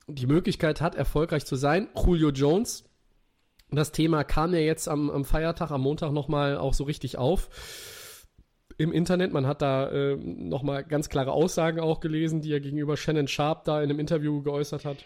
die 0.07 0.27
Möglichkeit 0.27 0.81
hat, 0.81 0.95
erfolgreich 0.95 1.45
zu 1.45 1.55
sein. 1.55 1.87
Julio 1.95 2.29
Jones. 2.29 2.85
Das 3.71 3.91
Thema 3.91 4.23
kam 4.23 4.53
ja 4.53 4.59
jetzt 4.59 4.87
am, 4.87 5.09
am 5.09 5.25
Feiertag, 5.25 5.71
am 5.71 5.81
Montag 5.81 6.11
nochmal 6.11 6.57
auch 6.57 6.73
so 6.73 6.83
richtig 6.83 7.17
auf 7.17 7.49
im 8.77 8.91
Internet. 8.91 9.33
Man 9.33 9.47
hat 9.47 9.61
da 9.61 9.89
äh, 9.89 10.15
nochmal 10.15 10.83
ganz 10.83 11.09
klare 11.09 11.31
Aussagen 11.31 11.79
auch 11.79 11.99
gelesen, 11.99 12.41
die 12.41 12.51
er 12.51 12.59
gegenüber 12.59 12.97
Shannon 12.97 13.27
Sharp 13.27 13.63
da 13.63 13.81
in 13.81 13.89
einem 13.89 13.99
Interview 13.99 14.41
geäußert 14.41 14.85
hat, 14.85 14.97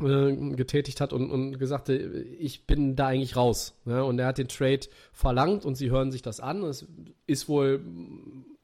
äh, 0.00 0.54
getätigt 0.54 1.00
hat 1.00 1.12
und, 1.12 1.30
und 1.30 1.58
gesagt, 1.58 1.88
ich 1.88 2.66
bin 2.66 2.96
da 2.96 3.08
eigentlich 3.08 3.36
raus. 3.36 3.78
Ja? 3.86 4.02
Und 4.02 4.18
er 4.18 4.26
hat 4.26 4.38
den 4.38 4.48
Trade 4.48 4.80
verlangt 5.12 5.64
und 5.64 5.74
sie 5.74 5.90
hören 5.90 6.10
sich 6.10 6.22
das 6.22 6.40
an. 6.40 6.62
Es 6.64 6.86
ist 7.26 7.48
wohl 7.48 7.82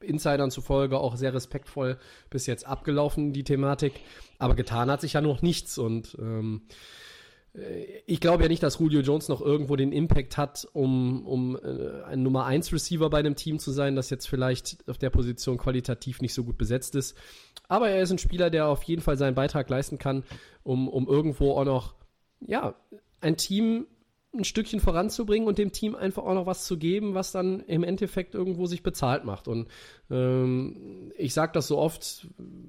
Insidern 0.05 0.51
zufolge 0.51 0.99
auch 0.99 1.17
sehr 1.17 1.35
respektvoll 1.35 1.99
bis 2.31 2.47
jetzt 2.47 2.67
abgelaufen, 2.67 3.33
die 3.33 3.45
Thematik. 3.45 3.95
Aber 4.39 4.55
getan 4.55 4.91
hat 4.91 5.01
sich 5.01 5.15
ja 5.15 5.21
noch 5.21 5.43
nichts 5.43 5.79
und 5.79 6.17
ähm, 6.21 6.63
ich 8.07 8.19
glaube 8.19 8.43
ja 8.43 8.49
nicht, 8.49 8.65
dass 8.65 8.81
Julio 8.81 9.01
Jones 9.01 9.29
noch 9.29 9.41
irgendwo 9.41 9.77
den 9.77 9.93
Impact 9.93 10.37
hat, 10.37 10.67
um, 10.73 11.25
um 11.25 11.57
äh, 11.57 12.03
ein 12.03 12.23
Nummer 12.23 12.47
1 12.47 12.73
Receiver 12.73 13.09
bei 13.09 13.21
einem 13.21 13.37
Team 13.37 13.61
zu 13.61 13.71
sein, 13.71 13.95
das 13.95 14.11
jetzt 14.11 14.29
vielleicht 14.29 14.89
auf 14.89 14.99
der 14.99 15.11
Position 15.11 15.57
qualitativ 15.57 16.21
nicht 16.21 16.35
so 16.35 16.43
gut 16.43 16.59
besetzt 16.59 16.97
ist. 16.97 17.17
Aber 17.69 17.89
er 17.91 18.03
ist 18.03 18.11
ein 18.11 18.19
Spieler, 18.19 18.51
der 18.51 18.67
auf 18.67 18.83
jeden 18.83 19.03
Fall 19.03 19.17
seinen 19.17 19.37
Beitrag 19.37 19.71
leisten 19.71 19.99
kann, 19.99 20.25
um, 20.65 20.89
um 20.89 21.07
irgendwo 21.07 21.53
auch 21.53 21.65
noch, 21.65 21.95
ja, 22.41 22.75
ein 23.21 23.37
Team 23.37 23.87
ein 24.35 24.45
Stückchen 24.45 24.81
voranzubringen 24.81 25.47
und 25.49 25.59
dem 25.59 25.73
Team 25.73 25.95
einfach 25.95 26.25
auch 26.25 26.35
noch 26.35 26.47
was 26.47 26.65
zu 26.65 26.77
geben, 26.77 27.15
was 27.15 27.33
dann 27.33 27.61
im 27.61 27.85
Endeffekt 27.85 28.35
irgendwo 28.35 28.67
sich 28.67 28.83
bezahlt 28.83 29.25
macht. 29.25 29.49
Und 29.49 29.69
ähm, 30.11 31.13
ich 31.17 31.35
sage 31.35 31.53
das 31.53 31.69
so 31.69 31.79
oft, 31.79 32.27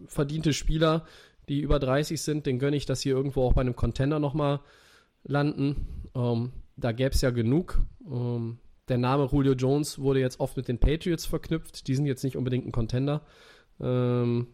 verdiente 0.07 0.53
Spieler 0.53 1.05
die 1.49 1.61
über 1.61 1.79
30 1.79 2.21
sind, 2.21 2.45
den 2.45 2.59
gönne 2.59 2.75
ich, 2.75 2.85
dass 2.85 3.01
sie 3.01 3.09
irgendwo 3.09 3.43
auch 3.43 3.53
bei 3.53 3.61
einem 3.61 3.75
Contender 3.75 4.19
nochmal 4.19 4.61
landen. 5.23 6.09
Ähm, 6.15 6.51
da 6.75 6.91
gäbe 6.91 7.13
es 7.13 7.21
ja 7.21 7.29
genug. 7.29 7.79
Ähm, 8.09 8.57
der 8.87 8.97
Name 8.97 9.29
Julio 9.31 9.53
Jones 9.53 9.99
wurde 9.99 10.19
jetzt 10.19 10.39
oft 10.39 10.57
mit 10.57 10.67
den 10.67 10.79
Patriots 10.79 11.25
verknüpft. 11.25 11.87
Die 11.87 11.95
sind 11.95 12.05
jetzt 12.05 12.23
nicht 12.23 12.37
unbedingt 12.37 12.65
ein 12.65 12.71
Contender. 12.71 13.21
Ähm, 13.79 14.47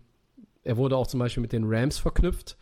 er 0.63 0.77
wurde 0.77 0.97
auch 0.97 1.07
zum 1.07 1.19
Beispiel 1.19 1.41
mit 1.41 1.53
den 1.53 1.65
Rams 1.65 1.97
verknüpft. 1.97 2.57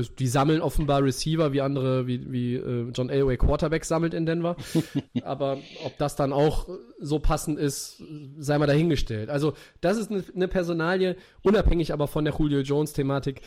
Die 0.00 0.26
sammeln 0.26 0.60
offenbar 0.60 1.02
Receiver, 1.02 1.52
wie 1.52 1.60
andere, 1.60 2.06
wie, 2.06 2.30
wie 2.32 2.54
äh, 2.54 2.90
John 2.94 3.10
Elway 3.10 3.36
Quarterback 3.36 3.84
sammelt 3.84 4.14
in 4.14 4.26
Denver. 4.26 4.56
Aber 5.22 5.58
ob 5.84 5.96
das 5.98 6.16
dann 6.16 6.32
auch 6.32 6.68
so 6.98 7.18
passend 7.18 7.58
ist, 7.58 8.02
sei 8.38 8.58
mal 8.58 8.66
dahingestellt. 8.66 9.30
Also, 9.30 9.54
das 9.80 9.98
ist 9.98 10.10
eine, 10.10 10.24
eine 10.34 10.48
Personalie, 10.48 11.16
unabhängig 11.42 11.92
aber 11.92 12.08
von 12.08 12.24
der 12.24 12.34
Julio 12.34 12.60
Jones-Thematik. 12.60 13.42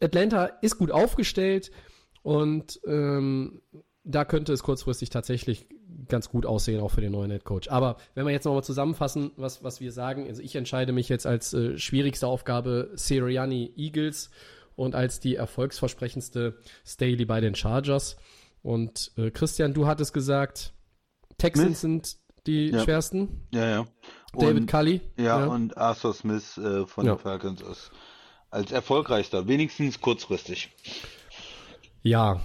Atlanta 0.00 0.46
ist 0.60 0.78
gut 0.78 0.90
aufgestellt 0.90 1.70
und 2.22 2.80
ähm, 2.86 3.60
da 4.04 4.24
könnte 4.24 4.52
es 4.52 4.62
kurzfristig 4.62 5.10
tatsächlich 5.10 5.66
ganz 6.08 6.28
gut 6.28 6.46
aussehen, 6.46 6.80
auch 6.80 6.90
für 6.90 7.00
den 7.00 7.12
neuen 7.12 7.30
Head 7.30 7.44
Coach. 7.44 7.68
Aber 7.68 7.96
wenn 8.14 8.26
wir 8.26 8.32
jetzt 8.32 8.44
nochmal 8.44 8.64
zusammenfassen, 8.64 9.30
was, 9.36 9.64
was 9.64 9.80
wir 9.80 9.92
sagen, 9.92 10.26
also 10.28 10.42
ich 10.42 10.56
entscheide 10.56 10.92
mich 10.92 11.08
jetzt 11.08 11.26
als 11.26 11.54
äh, 11.54 11.78
schwierigste 11.78 12.26
Aufgabe 12.26 12.90
Sirianni 12.94 13.72
Eagles 13.76 14.30
und 14.76 14.94
als 14.94 15.20
die 15.20 15.36
erfolgsversprechendste 15.36 16.58
Staley 16.84 17.24
bei 17.24 17.40
den 17.40 17.54
Chargers. 17.54 18.16
Und 18.62 19.12
äh, 19.16 19.30
Christian, 19.30 19.74
du 19.74 19.86
hattest 19.86 20.12
gesagt, 20.12 20.72
Texans 21.38 21.80
sind 21.80 22.16
die 22.46 22.70
ja. 22.70 22.82
schwersten. 22.82 23.46
Ja, 23.52 23.68
ja. 23.68 23.86
David 24.32 24.62
und, 24.62 24.66
Cully. 24.66 25.00
Ja, 25.16 25.40
ja, 25.40 25.46
und 25.46 25.76
Arthur 25.76 26.14
Smith 26.14 26.58
äh, 26.58 26.86
von 26.86 27.06
ja. 27.06 27.14
den 27.14 27.18
Falcons 27.18 27.60
ist 27.62 27.90
als 28.50 28.70
erfolgreichster, 28.70 29.48
wenigstens 29.48 30.00
kurzfristig. 30.00 30.70
Ja. 32.02 32.40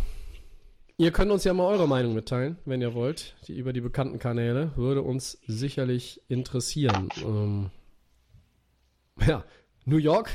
Ihr 0.97 1.11
könnt 1.11 1.31
uns 1.31 1.43
ja 1.43 1.53
mal 1.53 1.65
eure 1.65 1.87
Meinung 1.87 2.13
mitteilen, 2.13 2.57
wenn 2.65 2.81
ihr 2.81 2.93
wollt, 2.93 3.35
die, 3.47 3.57
über 3.57 3.71
die 3.73 3.79
bekannten 3.79 4.19
Kanäle. 4.19 4.71
Würde 4.75 5.01
uns 5.01 5.39
sicherlich 5.47 6.21
interessieren. 6.27 7.09
Ähm, 7.23 7.69
ja, 9.25 9.45
New 9.85 9.97
York 9.97 10.29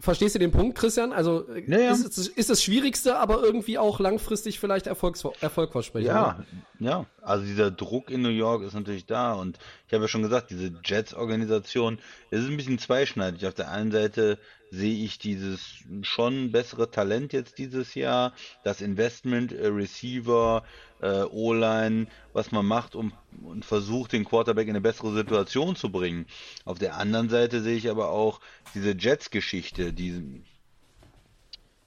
Verstehst 0.00 0.34
du 0.34 0.38
den 0.38 0.50
Punkt, 0.50 0.78
Christian? 0.78 1.12
Also 1.12 1.46
ja, 1.66 1.78
ja. 1.78 1.92
Ist, 1.92 2.16
ist 2.28 2.50
das 2.50 2.62
Schwierigste, 2.62 3.18
aber 3.18 3.42
irgendwie 3.42 3.78
auch 3.78 4.00
langfristig 4.00 4.58
vielleicht 4.58 4.86
Erfolgs 4.86 5.22
Erfolgversprechend. 5.40 6.08
Ja, 6.08 6.36
oder? 6.38 6.46
ja. 6.78 7.06
Also 7.22 7.44
dieser 7.44 7.70
Druck 7.70 8.10
in 8.10 8.22
New 8.22 8.30
York 8.30 8.62
ist 8.62 8.72
natürlich 8.72 9.04
da 9.04 9.34
und 9.34 9.58
ich 9.86 9.92
habe 9.92 10.04
ja 10.04 10.08
schon 10.08 10.22
gesagt, 10.22 10.50
diese 10.50 10.72
Jets-Organisation, 10.82 11.98
es 12.30 12.40
ist 12.42 12.48
ein 12.48 12.56
bisschen 12.56 12.78
zweischneidig. 12.78 13.46
Auf 13.46 13.54
der 13.54 13.70
einen 13.70 13.92
Seite 13.92 14.38
sehe 14.70 15.04
ich 15.04 15.18
dieses 15.18 15.82
schon 16.02 16.52
bessere 16.52 16.90
Talent 16.90 17.32
jetzt 17.32 17.58
dieses 17.58 17.94
Jahr, 17.94 18.32
das 18.64 18.80
Investment, 18.80 19.52
äh, 19.52 19.66
Receiver, 19.66 20.64
äh, 21.02 21.22
O-Line, 21.22 22.06
was 22.32 22.52
man 22.52 22.66
macht 22.66 22.94
um, 22.94 23.12
und 23.42 23.64
versucht, 23.64 24.12
den 24.12 24.24
Quarterback 24.24 24.66
in 24.68 24.70
eine 24.70 24.80
bessere 24.80 25.12
Situation 25.12 25.76
zu 25.76 25.90
bringen. 25.90 26.26
Auf 26.64 26.78
der 26.78 26.96
anderen 26.96 27.28
Seite 27.28 27.62
sehe 27.62 27.76
ich 27.76 27.90
aber 27.90 28.10
auch 28.10 28.40
diese 28.74 28.96
Jets-Geschichte, 28.96 29.92
die, 29.92 30.42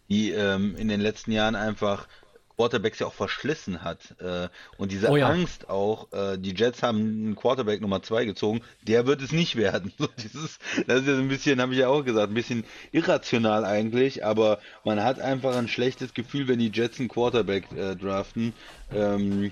die 0.09 0.31
ähm, 0.31 0.75
in 0.75 0.87
den 0.87 1.01
letzten 1.01 1.31
Jahren 1.31 1.55
einfach 1.55 2.07
Quarterbacks 2.55 2.99
ja 2.99 3.07
auch 3.07 3.13
verschlissen 3.13 3.83
hat. 3.83 4.15
Äh, 4.19 4.49
und 4.77 4.91
diese 4.91 5.09
oh 5.09 5.15
ja. 5.15 5.27
Angst 5.27 5.69
auch, 5.69 6.11
äh, 6.11 6.37
die 6.37 6.53
Jets 6.53 6.83
haben 6.83 6.99
einen 6.99 7.35
Quarterback 7.35 7.81
Nummer 7.81 8.01
zwei 8.03 8.25
gezogen, 8.25 8.61
der 8.81 9.05
wird 9.05 9.21
es 9.21 9.31
nicht 9.31 9.55
werden. 9.57 9.93
So 9.97 10.07
dieses, 10.17 10.59
das 10.87 11.01
ist 11.01 11.07
ja 11.07 11.15
so 11.15 11.21
ein 11.21 11.29
bisschen, 11.29 11.61
habe 11.61 11.73
ich 11.73 11.79
ja 11.79 11.87
auch 11.87 12.03
gesagt, 12.03 12.31
ein 12.31 12.35
bisschen 12.35 12.63
irrational 12.91 13.65
eigentlich, 13.65 14.25
aber 14.25 14.59
man 14.83 15.03
hat 15.03 15.19
einfach 15.19 15.55
ein 15.55 15.67
schlechtes 15.67 16.13
Gefühl, 16.13 16.47
wenn 16.47 16.59
die 16.59 16.71
Jets 16.71 16.99
einen 16.99 17.09
Quarterback 17.09 17.71
äh, 17.71 17.95
draften. 17.95 18.53
Ähm, 18.91 19.51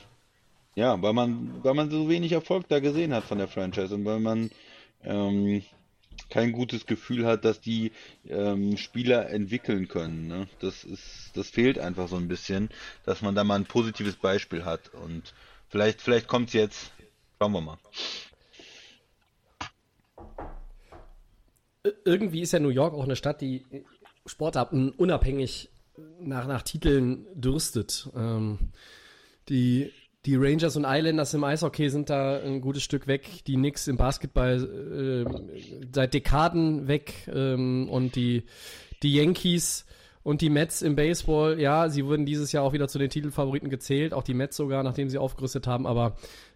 ja, 0.76 1.02
weil 1.02 1.14
man, 1.14 1.64
weil 1.64 1.74
man 1.74 1.90
so 1.90 2.08
wenig 2.10 2.32
Erfolg 2.32 2.68
da 2.70 2.80
gesehen 2.80 3.14
hat 3.14 3.24
von 3.26 3.38
der 3.38 3.48
Franchise 3.48 3.94
und 3.94 4.06
weil 4.06 4.20
man 4.20 4.52
ähm, 5.04 5.64
kein 6.32 6.52
gutes 6.52 6.88
Gefühl 6.88 7.26
hat, 7.26 7.46
dass 7.46 7.62
die 7.62 7.92
ähm, 8.28 8.78
Spieler 8.78 9.30
entwickeln 9.30 9.88
können. 9.88 10.28
Ne? 10.28 10.48
Das 10.60 10.84
ist, 10.84 11.32
das 11.36 11.50
fehlt 11.50 11.78
einfach 11.78 12.08
so 12.08 12.16
ein 12.16 12.28
bisschen, 12.28 12.70
dass 13.06 13.22
man 13.22 13.36
da 13.36 13.44
mal 13.44 13.56
ein 13.56 13.66
positives 13.66 14.16
Beispiel 14.16 14.66
hat. 14.66 14.94
Und 14.94 15.34
vielleicht, 15.70 16.02
vielleicht 16.02 16.28
kommt 16.28 16.48
es 16.48 16.54
jetzt. 16.54 16.92
Schauen 17.40 17.52
wir 17.52 17.62
mal. 17.62 17.78
Irgendwie 22.06 22.42
ist 22.42 22.54
ja 22.54 22.60
New 22.60 22.70
York 22.70 22.94
auch 22.94 23.04
eine 23.04 23.16
Stadt, 23.16 23.42
die 23.42 23.66
Sportarten 24.26 24.92
unabhängig 24.92 25.70
nach, 26.20 26.48
nach 26.48 26.62
Titeln 26.62 27.26
dürstet. 27.34 28.10
Ähm, 28.16 28.60
die 29.50 29.92
die 30.26 30.36
Rangers 30.36 30.76
und 30.76 30.86
Islanders 30.88 31.34
im 31.34 31.44
Eishockey 31.44 31.90
sind 31.90 32.10
da 32.10 32.40
ein 32.40 32.62
gutes 32.62 32.84
Stück 32.84 33.08
weg. 33.08 33.44
Die 33.48 33.56
Knicks 33.56 33.88
im 33.88 33.98
Basketball 33.98 35.26
äh, 35.28 35.86
seit 35.92 36.14
Dekaden 36.14 36.88
weg. 36.88 37.28
Ähm, 37.34 37.90
und 37.90 38.16
die, 38.16 38.44
die 39.02 39.16
Yankees 39.16 39.86
und 40.24 40.42
die 40.42 40.52
Mets 40.52 40.84
im 40.84 40.96
Baseball, 40.96 41.60
ja, 41.60 41.90
sie 41.90 42.06
wurden 42.06 42.28
dieses 42.28 42.52
Jahr 42.52 42.64
auch 42.64 42.74
wieder 42.74 42.88
zu 42.88 43.00
den 43.00 43.10
Titelfavoriten 43.10 43.72
gezählt. 43.72 44.14
Auch 44.14 44.24
die 44.24 44.36
Mets 44.36 44.58
sogar, 44.58 44.84
nachdem 44.84 45.10
sie 45.10 45.18
aufgerüstet 45.18 45.66
haben. 45.66 45.88
Aber 45.88 46.16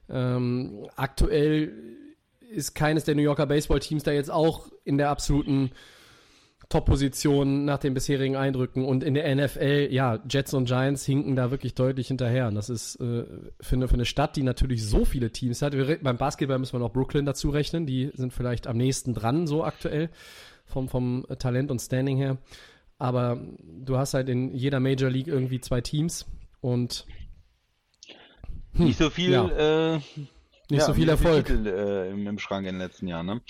ähm, 0.10 0.88
aktuell 0.96 1.74
ist 2.52 2.76
keines 2.76 3.04
der 3.04 3.16
New 3.16 3.24
Yorker 3.24 3.48
Baseball-Teams 3.48 4.04
da 4.04 4.12
jetzt 4.12 4.30
auch 4.30 4.68
in 4.84 5.00
der 5.00 5.10
absoluten 5.10 5.72
Top-Position 6.76 7.64
nach 7.64 7.78
den 7.78 7.94
bisherigen 7.94 8.36
Eindrücken. 8.36 8.84
Und 8.84 9.02
in 9.02 9.14
der 9.14 9.34
NFL, 9.34 9.88
ja, 9.92 10.20
Jets 10.30 10.54
und 10.54 10.66
Giants 10.66 11.06
hinken 11.06 11.38
da 11.38 11.50
wirklich 11.50 11.74
deutlich 11.74 12.10
hinterher. 12.10 12.50
Und 12.50 12.56
das 12.56 12.70
ist 12.70 12.96
äh, 12.98 13.24
für, 13.62 13.76
eine, 13.76 13.88
für 13.88 13.94
eine 13.94 14.04
Stadt, 14.04 14.36
die 14.36 14.44
natürlich 14.44 14.86
so 14.86 15.06
viele 15.06 15.32
Teams 15.32 15.62
hat. 15.62 15.72
Wir, 15.72 15.98
beim 16.02 16.18
Basketball 16.18 16.60
müssen 16.60 16.74
wir 16.74 16.80
noch 16.80 16.92
Brooklyn 16.92 17.26
dazu 17.26 17.50
rechnen. 17.50 17.86
Die 17.86 18.12
sind 18.16 18.34
vielleicht 18.34 18.68
am 18.68 18.76
nächsten 18.76 19.14
dran, 19.14 19.48
so 19.48 19.64
aktuell, 19.64 20.10
vom, 20.66 20.90
vom 20.90 21.26
Talent 21.40 21.72
und 21.72 21.80
Standing 21.80 22.18
her. 22.18 22.40
Aber 22.98 23.42
du 23.64 23.98
hast 23.98 24.14
halt 24.14 24.28
in 24.28 24.54
jeder 24.54 24.82
Major 24.82 25.10
League 25.10 25.28
irgendwie 25.28 25.62
zwei 25.62 25.80
Teams 25.80 26.26
und 26.60 27.06
hm, 28.74 28.86
nicht 28.86 28.98
so 28.98 29.10
viel 29.10 29.32
ja. 29.32 29.96
äh, 29.96 30.00
nicht 30.70 30.80
ja, 30.80 30.86
so 30.86 30.94
viel 30.94 31.10
Erfolg 31.10 31.46
Titel, 31.46 31.68
äh, 31.68 32.12
im, 32.12 32.26
im, 32.28 32.40
Schrank 32.40 32.66
in 32.68 32.76
den 32.76 32.82
letzten 32.82 33.08
Jahren. 33.08 33.26
Ne? 33.26 33.42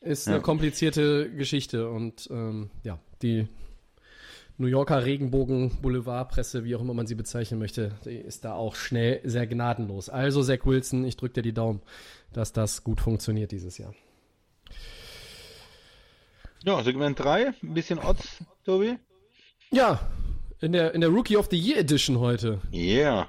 Ist 0.00 0.26
ja. 0.26 0.34
eine 0.34 0.42
komplizierte 0.42 1.30
Geschichte 1.30 1.88
und 1.90 2.28
ähm, 2.30 2.70
ja, 2.84 2.98
die 3.22 3.48
New 4.60 4.66
Yorker 4.66 5.06
Regenbogen 5.06 5.80
Boulevardpresse, 5.80 6.64
wie 6.64 6.76
auch 6.76 6.82
immer 6.82 6.92
man 6.92 7.06
sie 7.06 7.14
bezeichnen 7.14 7.58
möchte, 7.58 7.92
ist 8.04 8.44
da 8.44 8.52
auch 8.52 8.74
schnell 8.74 9.20
sehr 9.24 9.46
gnadenlos. 9.46 10.10
Also 10.10 10.42
Zach 10.42 10.66
Wilson, 10.66 11.04
ich 11.06 11.16
drücke 11.16 11.34
dir 11.34 11.42
die 11.42 11.54
Daumen, 11.54 11.80
dass 12.34 12.52
das 12.52 12.84
gut 12.84 13.00
funktioniert 13.00 13.52
dieses 13.52 13.78
Jahr. 13.78 13.94
Ja, 16.62 16.82
Segment 16.82 17.18
3, 17.18 17.54
ein 17.62 17.74
bisschen 17.74 17.98
Odds, 17.98 18.44
Tobi. 18.66 18.98
Ja, 19.70 19.98
in 20.60 20.72
der, 20.72 20.94
in 20.94 21.00
der 21.00 21.08
Rookie 21.08 21.38
of 21.38 21.48
the 21.50 21.58
Year 21.58 21.78
Edition 21.78 22.18
heute. 22.18 22.60
Yeah. 22.70 23.28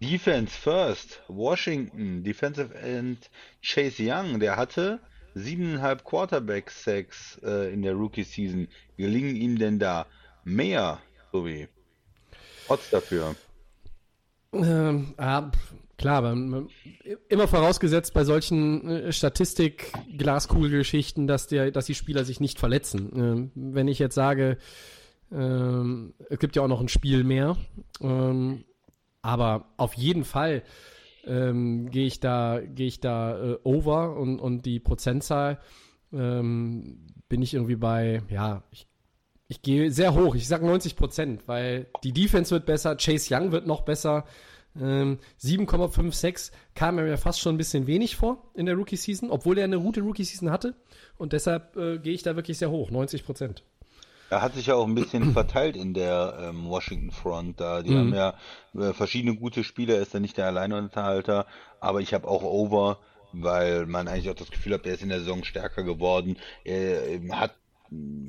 Defense 0.00 0.54
first. 0.54 1.22
Washington, 1.28 2.22
Defensive 2.22 2.74
End 2.74 3.30
Chase 3.62 4.02
Young, 4.02 4.40
der 4.40 4.56
hatte 4.56 5.00
siebeneinhalb 5.34 6.04
Quarterback-Sacks 6.04 7.40
äh, 7.42 7.72
in 7.72 7.82
der 7.82 7.94
Rookie-Season. 7.94 8.68
Gelingen 8.96 9.36
ihm 9.36 9.58
denn 9.58 9.78
da 9.78 10.06
mehr, 10.44 11.00
wie 11.32 11.68
Odds 12.68 12.90
dafür? 12.90 13.34
Ähm, 14.52 15.14
ja, 15.18 15.50
klar, 15.98 16.24
aber 16.24 16.66
immer 17.28 17.48
vorausgesetzt 17.48 18.14
bei 18.14 18.24
solchen 18.24 18.88
äh, 18.88 19.12
Statistik-Glaskugel-Geschichten, 19.12 21.26
dass, 21.26 21.48
dass 21.48 21.86
die 21.86 21.94
Spieler 21.94 22.24
sich 22.24 22.40
nicht 22.40 22.58
verletzen. 22.58 23.12
Ähm, 23.14 23.50
wenn 23.54 23.88
ich 23.88 23.98
jetzt 23.98 24.14
sage, 24.14 24.56
ähm, 25.32 26.14
es 26.30 26.38
gibt 26.38 26.56
ja 26.56 26.62
auch 26.62 26.68
noch 26.68 26.80
ein 26.80 26.88
Spiel 26.88 27.24
mehr, 27.24 27.58
ähm, 28.00 28.64
aber 29.26 29.66
auf 29.76 29.94
jeden 29.94 30.24
Fall 30.24 30.62
ähm, 31.26 31.90
gehe 31.90 32.06
ich 32.06 32.20
da, 32.20 32.60
gehe 32.60 32.86
ich 32.86 33.00
da 33.00 33.38
äh, 33.38 33.58
over 33.64 34.16
und, 34.16 34.38
und 34.38 34.64
die 34.64 34.78
Prozentzahl 34.78 35.58
ähm, 36.12 37.12
bin 37.28 37.42
ich 37.42 37.54
irgendwie 37.54 37.76
bei, 37.76 38.22
ja, 38.30 38.62
ich, 38.70 38.86
Ich 39.48 39.62
gehe 39.62 39.90
sehr 39.90 40.14
hoch. 40.14 40.36
Ich 40.36 40.46
sage 40.46 40.64
90 40.64 40.94
Prozent, 40.94 41.42
weil 41.46 41.88
die 42.04 42.12
Defense 42.12 42.52
wird 42.52 42.66
besser, 42.66 42.96
Chase 42.96 43.34
Young 43.34 43.50
wird 43.50 43.66
noch 43.66 43.82
besser. 43.82 44.24
Ähm, 44.80 45.18
7,56 45.42 46.52
kam 46.74 46.96
mir 46.96 47.16
fast 47.18 47.40
schon 47.40 47.56
ein 47.56 47.58
bisschen 47.58 47.88
wenig 47.88 48.14
vor 48.14 48.52
in 48.54 48.66
der 48.66 48.76
Rookie-Season, 48.76 49.30
obwohl 49.30 49.58
er 49.58 49.64
eine 49.64 49.80
gute 49.80 50.02
Rookie-Season 50.02 50.50
hatte. 50.50 50.76
Und 51.16 51.32
deshalb 51.32 51.76
äh, 51.76 51.98
gehe 51.98 52.12
ich 52.12 52.22
da 52.22 52.36
wirklich 52.36 52.58
sehr 52.58 52.70
hoch, 52.70 52.90
90 52.90 53.24
Prozent. 53.24 53.64
Er 54.30 54.42
hat 54.42 54.54
sich 54.54 54.66
ja 54.66 54.74
auch 54.74 54.86
ein 54.86 54.94
bisschen 54.94 55.32
verteilt 55.34 55.76
in 55.76 55.94
der 55.94 56.38
ähm, 56.40 56.68
Washington 56.68 57.10
Front 57.10 57.60
da. 57.60 57.82
Die 57.82 57.96
haben 57.96 58.14
ja 58.14 58.34
äh, 58.74 58.92
verschiedene 58.92 59.36
gute 59.36 59.64
Spieler, 59.64 59.94
er 59.94 60.02
ist 60.02 60.14
ja 60.14 60.20
nicht 60.20 60.36
der 60.36 60.46
Alleinunterhalter, 60.46 61.46
aber 61.80 62.00
ich 62.00 62.14
habe 62.14 62.26
auch 62.28 62.42
Over, 62.42 62.98
weil 63.32 63.86
man 63.86 64.08
eigentlich 64.08 64.30
auch 64.30 64.34
das 64.34 64.50
Gefühl 64.50 64.74
hat, 64.74 64.86
er 64.86 64.94
ist 64.94 65.02
in 65.02 65.08
der 65.08 65.20
Saison 65.20 65.44
stärker 65.44 65.82
geworden. 65.82 66.36
Er 66.64 67.06
ähm, 67.06 67.38
hat 67.38 67.54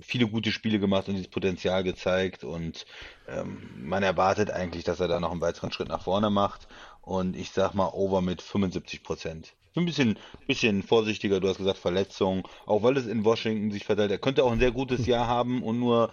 viele 0.01 0.27
gute 0.27 0.51
Spiele 0.51 0.79
gemacht 0.79 1.07
und 1.07 1.15
dieses 1.15 1.29
Potenzial 1.29 1.83
gezeigt 1.83 2.43
und 2.43 2.86
ähm, 3.27 3.69
man 3.77 4.03
erwartet 4.03 4.51
eigentlich, 4.51 4.83
dass 4.83 4.99
er 4.99 5.07
da 5.07 5.19
noch 5.19 5.31
einen 5.31 5.41
weiteren 5.41 5.71
Schritt 5.71 5.89
nach 5.89 6.03
vorne 6.03 6.29
macht. 6.29 6.67
Und 7.01 7.36
ich 7.36 7.51
sag 7.51 7.73
mal 7.73 7.89
Over 7.93 8.21
mit 8.21 8.41
75 8.41 9.03
Prozent. 9.03 9.53
Ein 9.77 9.85
bisschen, 9.85 10.17
bisschen 10.47 10.81
vorsichtiger, 10.81 11.39
du 11.39 11.47
hast 11.47 11.59
gesagt 11.59 11.77
Verletzung, 11.77 12.47
auch 12.65 12.81
weil 12.81 12.97
es 12.97 13.05
in 13.05 13.23
Washington 13.23 13.71
sich 13.71 13.85
verteilt. 13.85 14.11
Er 14.11 14.17
könnte 14.17 14.43
auch 14.43 14.51
ein 14.51 14.59
sehr 14.59 14.71
gutes 14.71 15.05
Jahr 15.05 15.27
haben 15.27 15.61
und 15.61 15.79
nur 15.79 16.11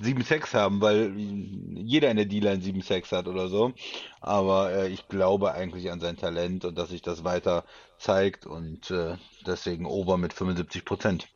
7 0.00 0.22
Sex 0.22 0.54
haben, 0.54 0.80
weil 0.80 1.12
jeder 1.16 2.10
in 2.10 2.16
der 2.18 2.26
D-Line 2.26 2.60
7 2.60 2.82
Sex 2.82 3.10
hat 3.12 3.26
oder 3.26 3.48
so. 3.48 3.72
Aber 4.20 4.72
äh, 4.72 4.88
ich 4.88 5.08
glaube 5.08 5.52
eigentlich 5.52 5.90
an 5.90 6.00
sein 6.00 6.16
Talent 6.16 6.64
und 6.64 6.76
dass 6.78 6.90
sich 6.90 7.02
das 7.02 7.24
weiter 7.24 7.64
zeigt 7.98 8.46
und 8.46 8.90
äh, 8.90 9.16
deswegen 9.46 9.86
Over 9.86 10.18
mit 10.18 10.32
75 10.32 10.84
Prozent. 10.84 11.28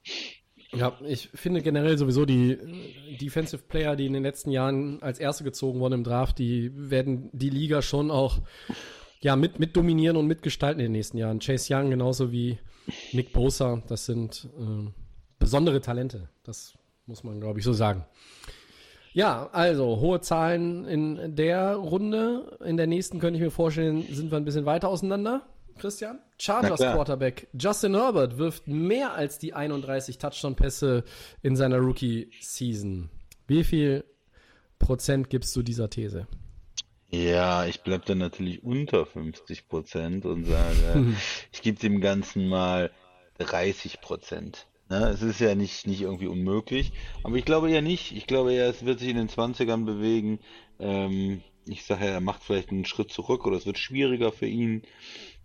Ja, 0.74 0.96
ich 1.04 1.28
finde 1.34 1.60
generell 1.60 1.98
sowieso 1.98 2.24
die 2.24 2.52
äh, 2.52 3.16
Defensive 3.16 3.62
Player, 3.62 3.96
die 3.96 4.06
in 4.06 4.12
den 4.12 4.22
letzten 4.22 4.50
Jahren 4.50 5.02
als 5.02 5.18
Erste 5.18 5.44
gezogen 5.44 5.80
wurden 5.80 5.94
im 5.94 6.04
Draft, 6.04 6.38
die 6.38 6.70
werden 6.74 7.30
die 7.32 7.50
Liga 7.50 7.82
schon 7.82 8.10
auch 8.10 8.38
ja, 9.22 9.36
mit, 9.36 9.58
mit 9.58 9.76
dominieren 9.76 10.16
und 10.16 10.26
mitgestalten 10.26 10.80
in 10.80 10.86
den 10.86 10.92
nächsten 10.92 11.16
Jahren. 11.16 11.38
Chase 11.38 11.74
Young 11.74 11.90
genauso 11.90 12.32
wie 12.32 12.58
Nick 13.12 13.32
Bosa, 13.32 13.82
das 13.86 14.06
sind 14.06 14.48
äh, 14.58 14.90
besondere 15.38 15.80
Talente. 15.80 16.28
Das 16.42 16.76
muss 17.06 17.24
man, 17.24 17.40
glaube 17.40 17.60
ich, 17.60 17.64
so 17.64 17.72
sagen. 17.72 18.04
Ja, 19.12 19.50
also 19.52 20.00
hohe 20.00 20.20
Zahlen 20.20 20.86
in 20.86 21.36
der 21.36 21.74
Runde. 21.74 22.58
In 22.64 22.76
der 22.76 22.86
nächsten 22.86 23.20
könnte 23.20 23.36
ich 23.36 23.42
mir 23.42 23.50
vorstellen, 23.50 24.02
sind 24.10 24.30
wir 24.30 24.38
ein 24.38 24.44
bisschen 24.44 24.64
weiter 24.64 24.88
auseinander. 24.88 25.46
Christian? 25.78 26.18
Chargers. 26.38 26.80
Quarterback 26.80 27.48
Justin 27.58 27.94
Herbert 27.94 28.38
wirft 28.38 28.68
mehr 28.68 29.14
als 29.14 29.38
die 29.38 29.54
31 29.54 30.18
Touchdown-Pässe 30.18 31.04
in 31.42 31.56
seiner 31.56 31.78
Rookie-Season. 31.78 33.10
Wie 33.46 33.64
viel 33.64 34.04
Prozent 34.78 35.30
gibst 35.30 35.54
du 35.56 35.62
dieser 35.62 35.88
These? 35.88 36.26
Ja, 37.14 37.66
ich 37.66 37.82
bleib 37.82 38.06
dann 38.06 38.18
natürlich 38.18 38.64
unter 38.64 39.04
50 39.04 39.68
Prozent 39.68 40.24
und 40.24 40.46
sage, 40.46 41.14
ich 41.52 41.60
gebe 41.60 41.78
dem 41.78 42.00
Ganzen 42.00 42.48
mal 42.48 42.90
30 43.36 44.00
Prozent. 44.00 44.66
Ne? 44.88 45.10
Es 45.10 45.20
ist 45.20 45.38
ja 45.38 45.54
nicht, 45.54 45.86
nicht 45.86 46.00
irgendwie 46.00 46.26
unmöglich, 46.26 46.92
aber 47.22 47.36
ich 47.36 47.44
glaube 47.44 47.70
eher 47.70 47.82
nicht. 47.82 48.12
Ich 48.16 48.26
glaube 48.26 48.54
eher, 48.54 48.66
es 48.66 48.86
wird 48.86 48.98
sich 48.98 49.10
in 49.10 49.18
den 49.18 49.28
20ern 49.28 49.84
bewegen. 49.84 50.40
Ähm, 50.80 51.42
ich 51.66 51.84
sage 51.84 52.06
ja, 52.06 52.12
er 52.12 52.20
macht 52.22 52.42
vielleicht 52.42 52.70
einen 52.70 52.86
Schritt 52.86 53.12
zurück 53.12 53.46
oder 53.46 53.58
es 53.58 53.66
wird 53.66 53.76
schwieriger 53.76 54.32
für 54.32 54.46
ihn 54.46 54.82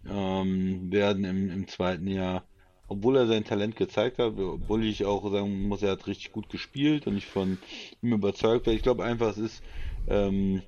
ähm, 0.10 0.89
werden 0.89 1.25
im, 1.25 1.51
im 1.51 1.67
zweiten 1.67 2.08
Jahr. 2.08 2.45
Obwohl 2.88 3.17
er 3.17 3.27
sein 3.27 3.43
Talent 3.43 3.75
gezeigt 3.75 4.19
hat, 4.19 4.39
obwohl 4.39 4.86
ich 4.86 5.03
auch 5.03 5.30
sagen 5.30 5.67
muss, 5.67 5.84
er 5.84 5.91
hat 5.91 6.08
richtig 6.08 6.32
gut 6.32 6.47
gespielt 6.47 7.08
und 7.08 7.17
ich 7.17 7.25
von 7.25 7.58
ihm 8.01 8.13
überzeugt 8.13 8.67
war. 8.67 8.73
Ich 8.73 8.84
glaube 8.84 9.03
einfach, 9.03 9.32
es 9.32 9.38
ist 9.38 9.63
ähm, 10.08 10.62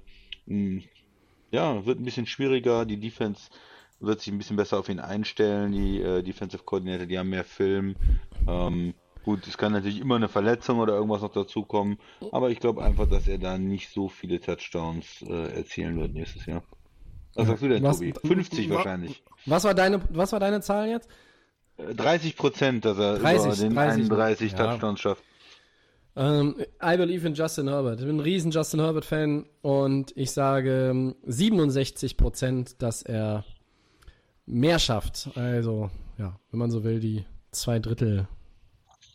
ja, 1.52 1.86
wird 1.86 2.00
ein 2.00 2.06
bisschen 2.06 2.26
schwieriger. 2.26 2.86
Die 2.86 2.98
Defense 3.00 3.50
wird 4.00 4.22
sich 4.22 4.32
ein 4.34 4.38
bisschen 4.38 4.56
besser 4.58 4.80
auf 4.80 4.90
ihn 4.90 5.00
einstellen. 5.00 5.72
Die 5.72 6.02
äh, 6.02 6.22
Defensive 6.24 6.64
Coordinator, 6.64 7.06
die 7.06 7.18
haben 7.20 7.30
mehr 7.30 7.44
Film. 7.44 7.96
Ähm, 8.48 8.94
gut, 9.24 9.46
es 9.48 9.58
kann 9.58 9.72
natürlich 9.74 10.00
immer 10.00 10.16
eine 10.16 10.30
Verletzung 10.30 10.80
oder 10.80 10.94
irgendwas 10.94 11.22
noch 11.22 11.32
dazukommen, 11.34 11.98
aber 12.32 12.50
ich 12.50 12.60
glaube 12.60 12.84
einfach, 12.84 13.08
dass 13.10 13.28
er 13.28 13.38
da 13.38 13.58
nicht 13.58 13.90
so 13.90 14.08
viele 14.10 14.40
Touchdowns 14.40 15.22
äh, 15.28 15.56
erzielen 15.58 16.00
wird 16.00 16.14
nächstes 16.14 16.46
Jahr. 16.46 16.64
Was 17.36 17.48
sagst 17.48 17.64
du 17.64 17.68
denn, 17.70 17.84
Was- 17.84 17.98
Tobi? 18.00 18.14
50 18.26 18.70
wa- 18.70 18.76
wahrscheinlich. 18.76 19.24
Was 19.46 19.64
war 19.66 19.74
deine, 19.74 20.02
was 20.10 20.32
war 20.32 20.40
deine 20.40 20.62
Zahl 20.62 20.90
jetzt? 20.90 21.10
Äh, 21.78 21.94
30 21.96 22.36
Prozent, 22.38 22.86
dass 22.86 22.98
er 22.98 23.20
30, 23.20 23.46
über 23.48 23.56
den 23.56 23.76
30, 23.76 24.12
31 24.12 24.52
ja. 24.54 24.58
Touchdowns 24.58 25.00
schafft. 25.02 25.24
Ähm, 26.20 26.56
I 26.84 26.98
believe 26.98 27.26
in 27.26 27.34
Justin 27.34 27.70
Herbert. 27.70 28.02
Ich 28.02 28.06
bin 28.06 28.18
ein 28.18 28.20
riesen 28.20 28.52
Justin 28.52 28.82
Herbert-Fan 28.82 29.46
und 29.62 30.12
ich 30.18 30.32
sage 30.32 30.90
ähm, 30.90 31.16
67 31.26 32.18
Prozent, 32.18 32.82
dass 32.82 33.02
er 33.04 33.46
mehr 34.46 34.80
schafft. 34.80 35.30
Also, 35.36 35.90
ja, 36.18 36.38
wenn 36.52 36.60
man 36.60 36.72
so 36.72 36.84
will, 36.84 37.00
die 37.00 37.24
zwei 37.52 37.80
Drittel 37.80 38.28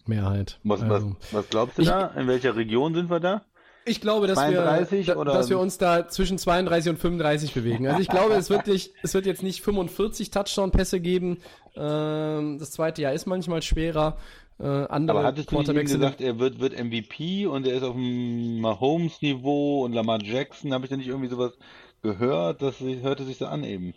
Mehrheit. 0.07 0.59
Was, 0.65 0.81
also, 0.83 1.17
was, 1.21 1.35
was 1.35 1.49
glaubst 1.51 1.77
du 1.79 1.83
Ich- 1.83 1.89
da? 1.89 2.07
In 2.09 2.27
welcher 2.27 2.57
Region 2.57 2.95
sind 2.95 3.11
wir 3.11 3.21
da? 3.21 3.43
ich 3.87 4.01
glaube, 4.01 4.27
dass 4.27 4.39
32 4.39 5.09
wir, 5.09 5.15
da, 5.15 5.25
dass 5.25 5.51
wir 5.51 5.59
uns 5.59 5.77
da 5.77 6.09
zwischen 6.09 6.39
32 6.39 6.91
und 6.93 6.99
35 6.99 7.53
bewegen. 7.53 7.87
Also 7.87 8.01
ich 8.01 8.09
glaube, 8.09 8.33
es 8.35 8.49
wird, 8.49 8.67
nicht, 8.67 8.93
es 9.03 9.13
wird 9.13 9.27
jetzt 9.27 9.43
nicht 9.43 9.61
45 9.63 10.31
Touchdown-Pässe 10.31 11.01
geben. 11.01 11.39
Ähm, 11.77 12.59
das 12.59 12.71
zweite 12.71 13.03
Jahr 13.03 13.13
ist 13.13 13.27
manchmal 13.27 13.61
schwerer. 13.61 14.17
Äh, 14.61 14.67
andere 14.67 15.19
Aber 15.19 15.27
hattest 15.27 15.51
du 15.51 15.57
Quarterbacks 15.57 15.91
sind- 15.91 16.01
gesagt, 16.01 16.21
er 16.21 16.39
wird, 16.39 16.61
wird 16.61 16.75
MVP 16.79 17.47
und 17.47 17.67
er 17.67 17.75
ist 17.75 17.83
auf 17.83 17.95
dem 17.95 18.61
Mahomes-Niveau 18.61 19.85
und 19.85 19.93
Lamar 19.93 20.23
Jackson? 20.23 20.73
Habe 20.73 20.85
ich 20.85 20.91
da 20.91 20.97
nicht 20.97 21.09
irgendwie 21.09 21.29
sowas 21.29 21.59
gehört? 22.03 22.63
Das 22.63 22.79
hörte 22.81 23.25
sich 23.25 23.39
so 23.39 23.47
an 23.47 23.65
eben. 23.65 23.95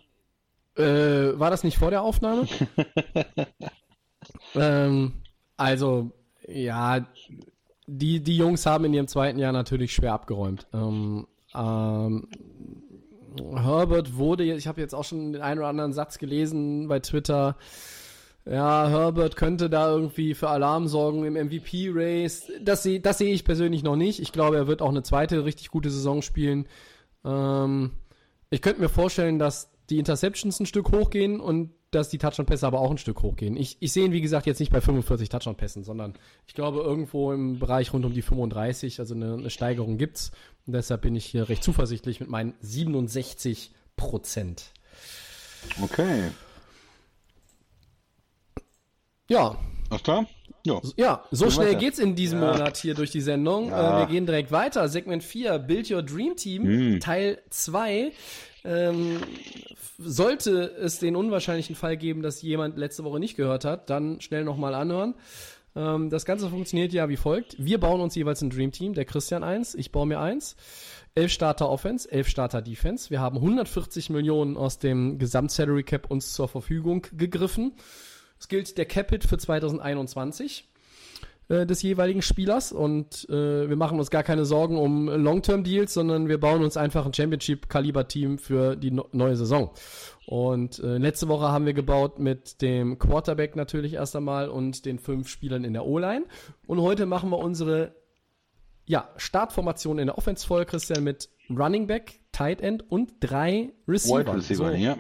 Äh, 0.75 1.37
war 1.39 1.49
das 1.51 1.63
nicht 1.63 1.77
vor 1.77 1.89
der 1.91 2.01
Aufnahme? 2.01 2.47
ähm, 4.55 5.13
also, 5.57 6.11
ja, 6.47 7.05
die, 7.87 8.21
die 8.21 8.37
Jungs 8.37 8.65
haben 8.65 8.85
in 8.85 8.93
ihrem 8.93 9.07
zweiten 9.07 9.39
Jahr 9.39 9.51
natürlich 9.51 9.93
schwer 9.93 10.13
abgeräumt. 10.13 10.67
Ähm, 10.73 11.27
ähm, 11.55 12.27
Herbert 13.55 14.17
wurde, 14.17 14.43
ich 14.43 14.67
habe 14.67 14.81
jetzt 14.81 14.95
auch 14.95 15.03
schon 15.03 15.33
den 15.33 15.41
einen 15.41 15.59
oder 15.59 15.67
anderen 15.69 15.93
Satz 15.93 16.17
gelesen 16.17 16.87
bei 16.87 16.99
Twitter. 16.99 17.57
Ja, 18.49 18.87
Herbert 18.87 19.35
könnte 19.35 19.69
da 19.69 19.91
irgendwie 19.91 20.33
für 20.33 20.49
Alarm 20.49 20.87
sorgen 20.87 21.25
im 21.25 21.33
MVP-Race. 21.33 22.51
Das 22.61 22.87
das 23.01 23.17
sehe 23.17 23.33
ich 23.33 23.43
persönlich 23.43 23.83
noch 23.83 23.97
nicht. 23.97 24.21
Ich 24.21 24.31
glaube, 24.31 24.55
er 24.55 24.67
wird 24.67 24.81
auch 24.81 24.89
eine 24.89 25.03
zweite 25.03 25.43
richtig 25.43 25.69
gute 25.69 25.89
Saison 25.89 26.21
spielen. 26.21 26.67
Ähm, 27.25 27.91
ich 28.49 28.61
könnte 28.61 28.79
mir 28.79 28.89
vorstellen, 28.89 29.37
dass 29.37 29.69
die 29.89 29.99
Interceptions 29.99 30.59
ein 30.59 30.65
Stück 30.65 30.91
hochgehen 30.91 31.41
und 31.41 31.71
dass 31.91 32.09
die 32.09 32.17
Touchdown-Pässe 32.17 32.67
aber 32.67 32.79
auch 32.79 32.91
ein 32.91 32.97
Stück 32.97 33.21
hochgehen. 33.21 33.57
Ich, 33.57 33.77
ich 33.79 33.91
sehe 33.91 34.05
ihn, 34.05 34.11
wie 34.11 34.21
gesagt, 34.21 34.45
jetzt 34.45 34.59
nicht 34.59 34.71
bei 34.71 34.81
45 34.81 35.29
Touchdown-Pässen, 35.29 35.83
sondern 35.83 36.13
ich 36.45 36.53
glaube, 36.53 36.79
irgendwo 36.79 37.33
im 37.33 37.59
Bereich 37.59 37.93
rund 37.93 38.05
um 38.05 38.13
die 38.13 38.21
35, 38.21 38.99
also 38.99 39.13
eine, 39.13 39.33
eine 39.33 39.49
Steigerung 39.49 39.97
gibt's. 39.97 40.31
Und 40.65 40.73
deshalb 40.73 41.01
bin 41.01 41.15
ich 41.15 41.25
hier 41.25 41.49
recht 41.49 41.63
zuversichtlich 41.63 42.19
mit 42.19 42.29
meinen 42.29 42.53
67 42.61 43.71
Prozent. 43.95 44.71
Okay. 45.81 46.31
Ja, 49.27 49.57
Alles 49.89 50.03
klar? 50.03 50.25
Ja. 50.65 50.81
Ja, 50.97 51.23
so 51.31 51.45
Gehen 51.45 51.51
schnell 51.53 51.67
weiter. 51.69 51.79
geht's 51.79 51.99
in 51.99 52.15
diesem 52.15 52.39
Monat 52.41 52.75
hier 52.77 52.93
durch 52.93 53.11
die 53.11 53.21
Sendung. 53.21 53.69
Ja. 53.69 53.97
Äh, 53.97 54.01
wir 54.01 54.13
gehen 54.13 54.25
direkt 54.25 54.51
weiter. 54.51 54.89
Segment 54.89 55.23
4, 55.23 55.59
Build 55.59 55.89
Your 55.89 56.03
Dream 56.03 56.35
Team, 56.35 56.63
Hm. 56.63 56.99
Teil 56.99 57.39
2. 57.49 58.11
Ähm, 58.65 59.17
sollte 59.97 60.63
es 60.81 60.99
den 60.99 61.15
unwahrscheinlichen 61.15 61.75
Fall 61.75 61.95
geben, 61.95 62.21
dass 62.21 62.41
jemand 62.41 62.77
letzte 62.77 63.03
Woche 63.05 63.19
nicht 63.19 63.37
gehört 63.37 63.63
hat, 63.65 63.89
dann 63.89 64.19
schnell 64.19 64.43
nochmal 64.43 64.73
anhören. 64.73 65.15
Ähm, 65.75 66.09
das 66.09 66.25
Ganze 66.25 66.49
funktioniert 66.49 66.91
ja 66.91 67.07
wie 67.07 67.17
folgt. 67.17 67.55
Wir 67.57 67.79
bauen 67.79 68.01
uns 68.01 68.15
jeweils 68.15 68.41
ein 68.41 68.49
Dream 68.49 68.71
Team. 68.71 68.93
Der 68.93 69.05
Christian 69.05 69.43
eins, 69.43 69.73
ich 69.73 69.91
baue 69.93 70.05
mir 70.05 70.19
eins. 70.19 70.57
Elf 71.15 71.31
Starter 71.31 71.69
Offense, 71.69 72.11
elf 72.11 72.27
Starter 72.27 72.61
Defense. 72.61 73.09
Wir 73.09 73.21
haben 73.21 73.37
140 73.37 74.09
Millionen 74.09 74.57
aus 74.57 74.79
dem 74.79 75.17
Gesamtsalary 75.17 75.83
Cap 75.83 76.11
uns 76.11 76.33
zur 76.33 76.47
Verfügung 76.47 77.05
gegriffen. 77.15 77.71
Es 78.39 78.47
gilt 78.47 78.77
der 78.77 78.85
Capit 78.85 79.23
für 79.23 79.37
2021 79.37 80.69
äh, 81.49 81.65
des 81.65 81.81
jeweiligen 81.81 82.21
Spielers 82.21 82.71
und 82.71 83.27
äh, 83.29 83.69
wir 83.69 83.75
machen 83.75 83.99
uns 83.99 84.11
gar 84.11 84.23
keine 84.23 84.45
Sorgen 84.45 84.77
um 84.77 85.07
Long-Term-Deals, 85.07 85.93
sondern 85.93 86.27
wir 86.27 86.39
bauen 86.39 86.63
uns 86.63 86.77
einfach 86.77 87.05
ein 87.05 87.13
Championship-Kaliber-Team 87.13 88.37
für 88.37 88.75
die 88.75 88.91
no 88.91 89.07
neue 89.11 89.37
Saison. 89.37 89.71
Und 90.25 90.79
äh, 90.79 90.97
letzte 90.97 91.29
Woche 91.29 91.45
haben 91.45 91.65
wir 91.65 91.73
gebaut 91.73 92.19
mit 92.19 92.61
dem 92.61 92.99
Quarterback 92.99 93.55
natürlich 93.55 93.93
erst 93.93 94.15
einmal 94.15 94.49
und 94.49 94.85
den 94.85 94.99
fünf 94.99 95.29
Spielern 95.29 95.63
in 95.63 95.71
der 95.71 95.85
O-Line. 95.85 96.25
Und 96.65 96.81
heute 96.81 97.05
machen 97.05 97.29
wir 97.29 97.37
unsere 97.39 97.95
ja, 98.85 99.09
Startformation 99.17 99.99
in 99.99 100.07
der 100.07 100.17
Offense 100.17 100.45
voll, 100.45 100.65
Christian, 100.65 101.03
mit 101.03 101.29
Running 101.49 101.87
Back, 101.87 102.19
Tight 102.33 102.61
End 102.61 102.89
und 102.91 103.13
drei 103.21 103.71
Receiver. 103.87 104.19
Wide 104.19 104.35
Receiver, 104.35 104.71
So. 104.71 104.77
ja. 104.77 104.97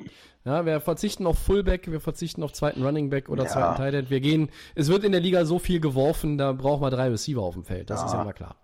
Ja, 0.47 0.65
wir 0.65 0.79
verzichten 0.79 1.27
auf 1.27 1.37
Fullback, 1.39 1.91
wir 1.91 1.99
verzichten 1.99 2.41
auf 2.41 2.53
zweiten 2.53 2.81
Running 2.81 3.09
Back 3.09 3.27
oder 3.27 3.43
Ja. 3.43 3.49
zweiten 3.49 3.75
Tight 3.75 3.93
End. 3.93 4.09
Wir 4.09 4.21
gehen, 4.21 4.47
es 4.75 4.87
wird 4.87 5.03
in 5.03 5.11
der 5.11 5.19
Liga 5.19 5.43
so 5.43 5.59
viel 5.59 5.81
geworfen, 5.81 6.37
da 6.37 6.53
brauchen 6.53 6.81
wir 6.81 6.89
drei 6.89 7.09
Receiver 7.09 7.41
auf 7.41 7.55
dem 7.55 7.65
Feld. 7.65 7.89
Das 7.89 7.99
Ja. 7.99 8.05
ist 8.05 8.13
ja 8.13 8.23
mal 8.23 8.31
klar. 8.31 8.55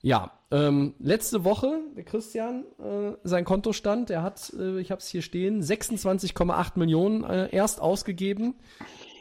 Ja, 0.00 0.30
ähm, 0.50 0.94
letzte 0.98 1.44
Woche, 1.44 1.80
der 1.94 2.04
Christian, 2.04 2.64
äh, 2.78 3.12
sein 3.24 3.44
Kontostand, 3.44 4.08
er 4.08 4.22
hat, 4.22 4.54
äh, 4.58 4.80
ich 4.80 4.90
habe 4.90 5.00
es 5.00 5.08
hier 5.08 5.20
stehen, 5.20 5.60
26,8 5.62 6.78
Millionen 6.78 7.24
äh, 7.24 7.54
erst 7.54 7.82
ausgegeben. 7.82 8.54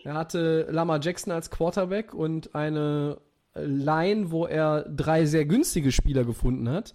Er 0.05 0.13
hatte 0.13 0.65
Lama 0.71 0.97
Jackson 1.01 1.33
als 1.33 1.49
Quarterback 1.51 2.13
und 2.13 2.55
eine 2.55 3.17
Line, 3.53 4.31
wo 4.31 4.45
er 4.45 4.83
drei 4.83 5.25
sehr 5.25 5.43
günstige 5.43 5.91
Spieler 5.91 6.23
gefunden 6.23 6.69
hat. 6.69 6.93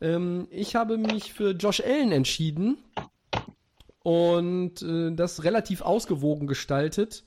Ähm, 0.00 0.46
ich 0.50 0.76
habe 0.76 0.96
mich 0.96 1.32
für 1.32 1.50
Josh 1.50 1.80
Allen 1.80 2.12
entschieden 2.12 2.76
und 4.06 4.82
äh, 4.82 5.10
das 5.10 5.42
relativ 5.42 5.82
ausgewogen 5.82 6.46
gestaltet 6.46 7.24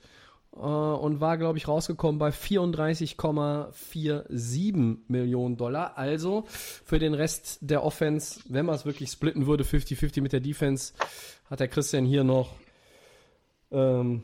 äh, 0.55 0.59
und 0.59 1.19
war, 1.19 1.37
glaube 1.37 1.57
ich, 1.57 1.67
rausgekommen 1.67 2.19
bei 2.19 2.29
34,47 2.29 4.99
Millionen 5.09 5.57
Dollar. 5.57 5.97
Also 5.97 6.45
für 6.47 6.97
den 6.97 7.13
Rest 7.13 7.57
der 7.59 7.83
Offense, 7.83 8.39
wenn 8.47 8.65
man 8.65 8.75
es 8.75 8.85
wirklich 8.85 9.11
splitten 9.11 9.45
würde, 9.45 9.65
50-50 9.65 10.21
mit 10.21 10.31
der 10.31 10.39
Defense, 10.39 10.93
hat 11.49 11.59
der 11.59 11.67
Christian 11.67 12.05
hier 12.05 12.23
noch 12.23 12.55
ähm, 13.71 14.23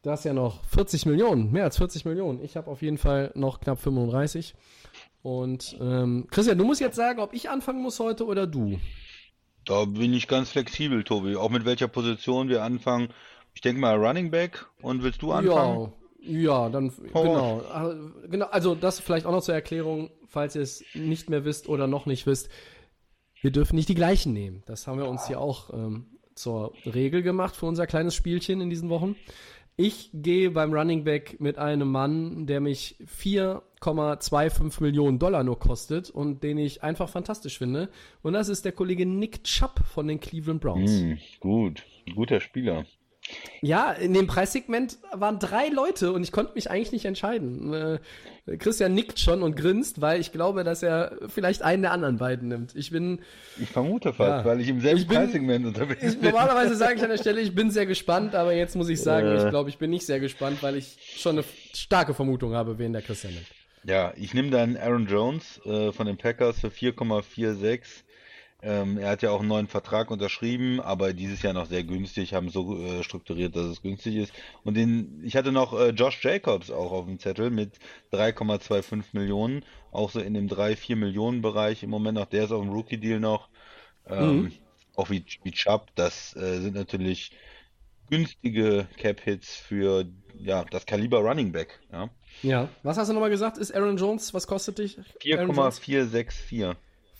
das 0.00 0.24
ja 0.24 0.32
noch 0.32 0.64
40 0.64 1.04
Millionen, 1.04 1.52
mehr 1.52 1.64
als 1.64 1.76
40 1.76 2.06
Millionen. 2.06 2.42
Ich 2.42 2.56
habe 2.56 2.70
auf 2.70 2.80
jeden 2.80 2.96
Fall 2.96 3.30
noch 3.34 3.60
knapp 3.60 3.78
35. 3.78 4.54
Und 5.22 5.76
ähm, 5.82 6.28
Christian, 6.30 6.56
du 6.56 6.64
musst 6.64 6.80
jetzt 6.80 6.96
sagen, 6.96 7.20
ob 7.20 7.34
ich 7.34 7.50
anfangen 7.50 7.82
muss 7.82 8.00
heute 8.00 8.24
oder 8.24 8.46
du. 8.46 8.78
Da 9.66 9.84
bin 9.84 10.14
ich 10.14 10.28
ganz 10.28 10.50
flexibel, 10.50 11.04
Tobi. 11.04 11.36
Auch 11.36 11.50
mit 11.50 11.64
welcher 11.64 11.88
Position 11.88 12.48
wir 12.48 12.62
anfangen. 12.62 13.08
Ich 13.52 13.60
denke 13.60 13.80
mal 13.80 13.96
Running 13.96 14.30
Back. 14.30 14.66
Und 14.80 15.02
willst 15.02 15.20
du 15.22 15.32
anfangen? 15.32 15.92
Ja, 16.20 16.38
ja, 16.38 16.68
dann 16.68 16.92
genau. 17.12 17.62
Ah, 17.70 17.94
genau. 18.28 18.46
Also 18.46 18.74
das 18.74 19.00
vielleicht 19.00 19.26
auch 19.26 19.32
noch 19.32 19.42
zur 19.42 19.54
Erklärung, 19.54 20.10
falls 20.26 20.54
ihr 20.54 20.62
es 20.62 20.84
nicht 20.94 21.28
mehr 21.30 21.44
wisst 21.44 21.68
oder 21.68 21.86
noch 21.88 22.06
nicht 22.06 22.26
wisst. 22.26 22.48
Wir 23.40 23.50
dürfen 23.50 23.76
nicht 23.76 23.88
die 23.88 23.94
gleichen 23.94 24.32
nehmen. 24.32 24.62
Das 24.66 24.86
haben 24.86 24.98
wir 24.98 25.08
uns 25.08 25.26
hier 25.26 25.40
auch 25.40 25.72
ähm, 25.72 26.06
zur 26.34 26.72
Regel 26.84 27.22
gemacht 27.22 27.56
für 27.56 27.66
unser 27.66 27.86
kleines 27.86 28.14
Spielchen 28.14 28.60
in 28.60 28.70
diesen 28.70 28.88
Wochen. 28.88 29.16
Ich 29.76 30.10
gehe 30.12 30.50
beim 30.52 30.72
Running 30.72 31.04
Back 31.04 31.40
mit 31.40 31.58
einem 31.58 31.90
Mann, 31.90 32.46
der 32.46 32.60
mich 32.60 32.96
4,25 33.86 34.82
Millionen 34.82 35.18
Dollar 35.18 35.44
nur 35.44 35.58
kostet 35.58 36.10
und 36.10 36.42
den 36.42 36.58
ich 36.58 36.82
einfach 36.82 37.08
fantastisch 37.08 37.58
finde. 37.58 37.88
Und 38.22 38.32
das 38.32 38.48
ist 38.48 38.64
der 38.64 38.72
Kollege 38.72 39.06
Nick 39.06 39.44
Chubb 39.44 39.80
von 39.86 40.08
den 40.08 40.20
Cleveland 40.20 40.60
Browns. 40.60 40.90
Hm, 40.90 41.18
gut. 41.40 41.82
Guter 42.14 42.40
Spieler. 42.40 42.84
Ja, 43.60 43.90
in 43.90 44.14
dem 44.14 44.28
Preissegment 44.28 44.98
waren 45.12 45.40
drei 45.40 45.66
Leute 45.66 46.12
und 46.12 46.22
ich 46.22 46.30
konnte 46.30 46.52
mich 46.54 46.70
eigentlich 46.70 46.92
nicht 46.92 47.06
entscheiden. 47.06 47.72
Äh, 47.74 47.98
Christian 48.58 48.94
nickt 48.94 49.18
schon 49.18 49.42
und 49.42 49.56
grinst, 49.56 50.00
weil 50.00 50.20
ich 50.20 50.30
glaube, 50.30 50.62
dass 50.62 50.84
er 50.84 51.18
vielleicht 51.26 51.62
einen 51.62 51.82
der 51.82 51.90
anderen 51.90 52.18
beiden 52.18 52.46
nimmt. 52.46 52.76
Ich 52.76 52.92
bin, 52.92 53.22
Ich 53.60 53.68
vermute 53.70 54.12
fast, 54.12 54.44
Ja. 54.44 54.44
weil 54.44 54.60
ich 54.60 54.68
im 54.68 54.80
selben 54.80 55.00
Ich 55.00 55.08
bin- 55.08 55.16
Preissegment 55.16 55.66
unterwegs 55.66 56.04
ich, 56.04 56.20
bin. 56.20 56.30
normalerweise 56.30 56.76
sage 56.76 56.94
ich 56.94 57.02
an 57.02 57.10
der 57.10 57.18
Stelle, 57.18 57.40
ich 57.40 57.52
bin 57.52 57.72
sehr 57.72 57.86
gespannt, 57.86 58.36
aber 58.36 58.52
jetzt 58.54 58.76
muss 58.76 58.88
ich 58.88 59.00
sagen, 59.02 59.26
Äh. 59.26 59.42
ich 59.42 59.50
glaube, 59.50 59.70
ich 59.70 59.78
bin 59.78 59.90
nicht 59.90 60.06
sehr 60.06 60.20
gespannt, 60.20 60.62
weil 60.62 60.76
ich 60.76 60.96
schon 61.16 61.32
eine 61.36 61.44
starke 61.74 62.14
Vermutung 62.14 62.54
habe, 62.54 62.78
wen 62.78 62.92
der 62.92 63.02
Christian 63.02 63.34
nimmt. 63.34 63.46
Ja, 63.86 64.12
ich 64.16 64.34
nehme 64.34 64.50
dann 64.50 64.76
Aaron 64.76 65.06
Jones 65.06 65.60
äh, 65.64 65.92
von 65.92 66.06
den 66.06 66.18
Packers 66.18 66.60
für 66.60 66.70
4,46. 66.70 68.04
Ähm, 68.62 68.98
er 68.98 69.10
hat 69.10 69.22
ja 69.22 69.30
auch 69.30 69.40
einen 69.40 69.48
neuen 69.48 69.68
Vertrag 69.68 70.10
unterschrieben, 70.10 70.80
aber 70.80 71.12
dieses 71.12 71.42
Jahr 71.42 71.52
noch 71.52 71.66
sehr 71.66 71.84
günstig, 71.84 72.34
haben 72.34 72.48
so 72.50 72.78
äh, 72.82 73.04
strukturiert, 73.04 73.54
dass 73.54 73.66
es 73.66 73.82
günstig 73.82 74.16
ist. 74.16 74.34
Und 74.64 74.74
den, 74.76 75.22
ich 75.24 75.36
hatte 75.36 75.52
noch 75.52 75.72
äh, 75.78 75.90
Josh 75.90 76.24
Jacobs 76.24 76.70
auch 76.70 76.90
auf 76.90 77.06
dem 77.06 77.20
Zettel 77.20 77.50
mit 77.50 77.78
3,25 78.12 79.04
Millionen, 79.12 79.64
auch 79.92 80.10
so 80.10 80.20
in 80.20 80.34
dem 80.34 80.48
3-4 80.48 80.96
Millionen 80.96 81.42
Bereich 81.42 81.82
im 81.82 81.90
Moment 81.90 82.16
noch. 82.18 82.26
Der 82.26 82.44
ist 82.44 82.52
auf 82.52 82.62
dem 82.62 82.72
Rookie-Deal 82.72 83.20
noch. 83.20 83.48
Ähm, 84.06 84.50
Mhm. 84.50 84.52
Auch 84.96 85.10
wie, 85.10 85.24
wie 85.42 85.52
Chubb, 85.52 85.90
das 85.94 86.34
äh, 86.36 86.60
sind 86.60 86.74
natürlich 86.74 87.32
günstige 88.10 88.88
Cap-Hits 88.96 89.56
für 89.56 90.06
ja, 90.38 90.64
das 90.64 90.86
Kaliber 90.86 91.20
Running 91.20 91.52
Back. 91.52 91.80
Ja. 91.92 92.10
Ja. 92.42 92.68
Was 92.82 92.98
hast 92.98 93.08
du 93.08 93.12
nochmal 93.14 93.30
gesagt? 93.30 93.56
Ist 93.58 93.74
Aaron 93.74 93.96
Jones, 93.96 94.34
was 94.34 94.46
kostet 94.46 94.78
dich? 94.78 94.98
Aaron 94.98 95.54
Jones? 95.54 95.78
4,464. 95.78 96.76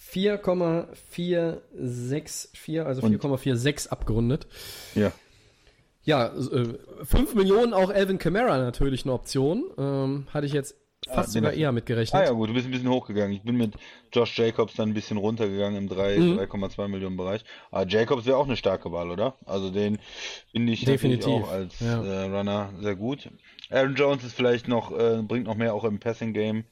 4,464, 0.09 2.81
also 2.87 3.03
Und- 3.03 3.13
4,46 3.13 3.89
abgerundet. 3.91 4.47
Ja. 4.95 5.13
Ja, 6.05 6.27
äh, 6.29 6.75
5 7.05 7.35
Millionen 7.35 7.75
auch 7.75 7.91
Elvin 7.91 8.19
Kamara 8.19 8.59
natürlich 8.59 9.05
eine 9.05 9.13
Option. 9.13 9.65
Ähm, 9.77 10.27
hatte 10.33 10.47
ich 10.47 10.53
jetzt 10.53 10.77
fast 11.09 11.35
den 11.35 11.43
sogar 11.43 11.53
eher 11.53 11.69
Ah 11.71 11.73
mitgerechnet. 11.73 12.25
ja, 12.25 12.31
gut, 12.33 12.49
du 12.49 12.55
bist 12.55 12.67
ein 12.67 12.71
bisschen 12.73 12.89
hochgegangen. 12.89 13.33
Ich 13.33 13.43
bin 13.43 13.57
mit 13.57 13.75
Josh 14.13 14.39
Jacobs 14.39 14.75
dann 14.75 14.91
ein 14.91 14.95
bisschen 14.95 15.17
runtergegangen 15.19 15.77
im 15.79 15.89
3, 15.89 16.19
Mhm. 16.19 16.39
3,2 16.39 16.87
Millionen 16.89 17.17
Bereich. 17.17 17.45
Aber 17.73 17.87
Jacobs 17.89 18.25
wäre 18.27 18.37
auch 18.37 18.47
eine 18.47 18.57
starke 18.57 18.91
Wahl, 18.93 19.11
oder? 19.11 19.35
Also 19.47 19.71
den 19.71 19.99
finde 20.53 20.73
ich 20.73 20.87
natürlich 20.87 21.01
Definitiv, 21.21 21.45
auch 21.45 21.51
als 21.51 21.81
ja. 21.81 22.03
äh, 22.05 22.23
Runner 22.37 22.73
sehr 22.81 22.95
gut. 22.97 23.29
Aaron 23.71 23.95
Jones 23.95 24.25
ist 24.25 24.35
vielleicht 24.35 24.69
noch, 24.69 24.97
äh, 24.97 25.23
bringt 25.23 25.47
noch 25.47 25.57
mehr 25.57 25.75
auch 25.75 25.85
im 25.85 25.99
Passing 25.99 26.33
Game. 26.33 26.65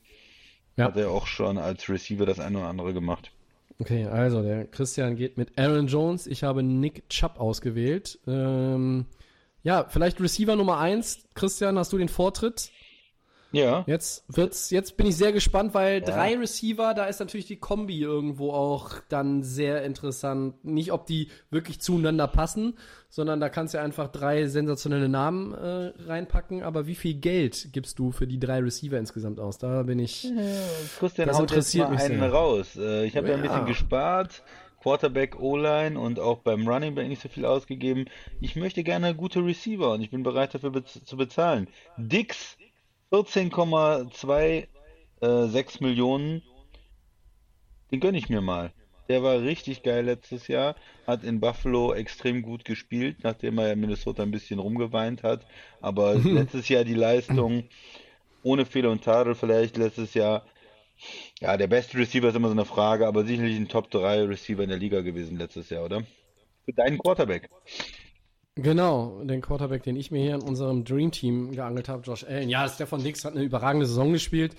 Ja. 0.76 0.86
Hat 0.86 0.96
er 0.96 1.10
auch 1.10 1.26
schon 1.26 1.58
als 1.58 1.88
Receiver 1.88 2.26
das 2.26 2.40
eine 2.40 2.58
oder 2.58 2.68
andere 2.68 2.92
gemacht. 2.92 3.30
Okay, 3.78 4.06
also 4.06 4.42
der 4.42 4.66
Christian 4.66 5.16
geht 5.16 5.36
mit 5.36 5.58
Aaron 5.58 5.86
Jones. 5.86 6.26
Ich 6.26 6.44
habe 6.44 6.62
Nick 6.62 7.08
Chubb 7.08 7.40
ausgewählt. 7.40 8.18
Ähm, 8.26 9.06
ja, 9.62 9.86
vielleicht 9.88 10.20
Receiver 10.20 10.56
Nummer 10.56 10.78
1. 10.78 11.28
Christian, 11.34 11.78
hast 11.78 11.92
du 11.92 11.98
den 11.98 12.08
Vortritt? 12.08 12.70
Ja. 13.54 13.84
Jetzt 13.86 14.24
wird's, 14.28 14.70
jetzt 14.70 14.96
bin 14.96 15.06
ich 15.06 15.16
sehr 15.16 15.32
gespannt, 15.32 15.74
weil 15.74 16.00
drei 16.00 16.36
Receiver, 16.36 16.94
da 16.94 17.06
ist 17.06 17.20
natürlich 17.20 17.46
die 17.46 17.56
Kombi 17.56 18.00
irgendwo 18.00 18.52
auch 18.52 18.92
dann 19.08 19.42
sehr 19.42 19.84
interessant. 19.84 20.64
Nicht, 20.64 20.92
ob 20.92 21.06
die 21.06 21.28
wirklich 21.50 21.80
zueinander 21.80 22.26
passen, 22.28 22.76
sondern 23.08 23.40
da 23.40 23.48
kannst 23.48 23.74
du 23.74 23.80
einfach 23.80 24.08
drei 24.08 24.46
sensationelle 24.46 25.08
Namen 25.08 25.54
äh, 25.54 25.92
reinpacken. 26.06 26.62
Aber 26.62 26.86
wie 26.86 26.94
viel 26.96 27.14
Geld 27.14 27.68
gibst 27.72 27.98
du 27.98 28.10
für 28.12 28.26
die 28.26 28.38
drei 28.40 28.58
Receiver 28.60 28.98
insgesamt 28.98 29.38
aus? 29.40 29.58
Da 29.58 29.82
bin 29.84 29.98
ich. 29.98 30.26
Christian 30.98 31.28
Das 31.28 31.36
haut 31.36 31.42
jetzt 31.42 31.50
interessiert 31.52 31.88
mal 31.88 31.94
mich 31.94 32.02
einen 32.02 32.20
sehr. 32.20 32.32
raus. 32.32 32.76
Äh, 32.76 33.04
ich 33.06 33.16
habe 33.16 33.28
ja. 33.28 33.34
ein 33.34 33.44
Ja. 33.44 33.50
bisschen 33.50 33.66
gespart. 33.66 34.42
Quarterback, 34.82 35.40
O-Line 35.40 35.98
und 35.98 36.20
auch 36.20 36.40
beim 36.40 36.68
Running 36.68 36.94
Back 36.94 37.08
nicht 37.08 37.22
so 37.22 37.30
viel 37.30 37.46
ausgegeben. 37.46 38.04
Ich 38.42 38.54
möchte 38.54 38.84
gerne 38.84 39.14
gute 39.14 39.42
Receiver 39.42 39.92
und 39.92 40.02
ich 40.02 40.10
bin 40.10 40.22
bereit 40.22 40.54
dafür 40.54 40.72
bez 40.72 41.02
zu 41.04 41.16
bezahlen. 41.16 41.68
Dix 41.96 42.58
14,26 43.14 44.66
äh, 45.20 45.64
Millionen. 45.80 46.42
Den 47.92 48.00
gönne 48.00 48.18
ich 48.18 48.28
mir 48.28 48.40
mal. 48.40 48.72
Der 49.08 49.22
war 49.22 49.40
richtig 49.40 49.84
geil 49.84 50.06
letztes 50.06 50.48
Jahr, 50.48 50.74
hat 51.06 51.22
in 51.22 51.38
Buffalo 51.38 51.92
extrem 51.92 52.42
gut 52.42 52.64
gespielt, 52.64 53.18
nachdem 53.22 53.58
er 53.58 53.72
in 53.72 53.80
Minnesota 53.80 54.22
ein 54.22 54.32
bisschen 54.32 54.58
rumgeweint 54.58 55.22
hat. 55.22 55.46
Aber 55.80 56.14
letztes 56.24 56.68
Jahr 56.68 56.82
die 56.84 56.94
Leistung 56.94 57.68
ohne 58.42 58.66
Fehler 58.66 58.90
und 58.90 59.04
Tadel 59.04 59.36
vielleicht 59.36 59.76
letztes 59.76 60.14
Jahr. 60.14 60.44
Ja, 61.40 61.56
der 61.56 61.66
beste 61.68 61.98
Receiver 61.98 62.28
ist 62.28 62.36
immer 62.36 62.48
so 62.48 62.54
eine 62.54 62.64
Frage, 62.64 63.06
aber 63.06 63.24
sicherlich 63.24 63.56
ein 63.56 63.68
Top 63.68 63.90
3 63.90 64.24
Receiver 64.24 64.62
in 64.62 64.70
der 64.70 64.78
Liga 64.78 65.02
gewesen 65.02 65.38
letztes 65.38 65.70
Jahr, 65.70 65.84
oder? 65.84 66.02
Für 66.64 66.72
deinen 66.72 66.98
Quarterback. 66.98 67.48
Genau, 68.56 69.20
den 69.24 69.40
Quarterback, 69.40 69.82
den 69.82 69.96
ich 69.96 70.12
mir 70.12 70.22
hier 70.22 70.36
in 70.36 70.42
unserem 70.42 70.84
Dream 70.84 71.10
Team 71.10 71.52
geangelt 71.52 71.88
habe, 71.88 72.02
Josh 72.02 72.24
Allen. 72.24 72.48
Ja, 72.48 72.68
Stefan 72.68 73.02
Dix 73.02 73.24
hat 73.24 73.32
eine 73.32 73.42
überragende 73.42 73.86
Saison 73.86 74.12
gespielt. 74.12 74.54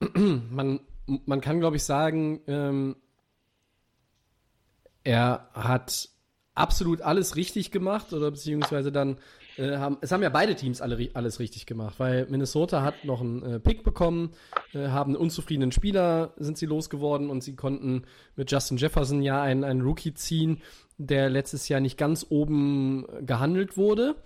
man, 0.50 0.80
man 1.06 1.40
kann, 1.40 1.58
glaube 1.58 1.76
ich, 1.76 1.82
sagen, 1.82 2.40
ähm, 2.46 2.96
er 5.02 5.48
hat 5.54 6.08
absolut 6.54 7.02
alles 7.02 7.36
richtig 7.36 7.70
gemacht 7.70 8.12
oder 8.12 8.30
beziehungsweise 8.30 8.90
dann 8.90 9.18
äh, 9.56 9.76
haben 9.76 9.98
es 10.00 10.10
haben 10.10 10.22
ja 10.22 10.30
beide 10.30 10.54
Teams 10.54 10.80
alle 10.80 11.10
alles 11.14 11.38
richtig 11.38 11.66
gemacht, 11.66 11.96
weil 11.98 12.26
Minnesota 12.28 12.82
hat 12.82 13.04
noch 13.04 13.20
einen 13.20 13.42
äh, 13.42 13.60
Pick 13.60 13.84
bekommen, 13.84 14.32
äh, 14.72 14.88
haben 14.88 15.12
einen 15.12 15.20
unzufriedenen 15.20 15.70
Spieler 15.70 16.32
sind 16.38 16.58
sie 16.58 16.66
losgeworden 16.66 17.28
und 17.30 17.42
sie 17.42 17.56
konnten 17.56 18.04
mit 18.36 18.50
Justin 18.50 18.78
Jefferson 18.78 19.22
ja 19.22 19.42
einen, 19.42 19.64
einen 19.64 19.82
Rookie 19.82 20.14
ziehen, 20.14 20.62
der 20.98 21.28
letztes 21.28 21.68
Jahr 21.68 21.80
nicht 21.80 21.98
ganz 21.98 22.26
oben 22.28 23.06
gehandelt 23.26 23.76
wurde. 23.76 24.16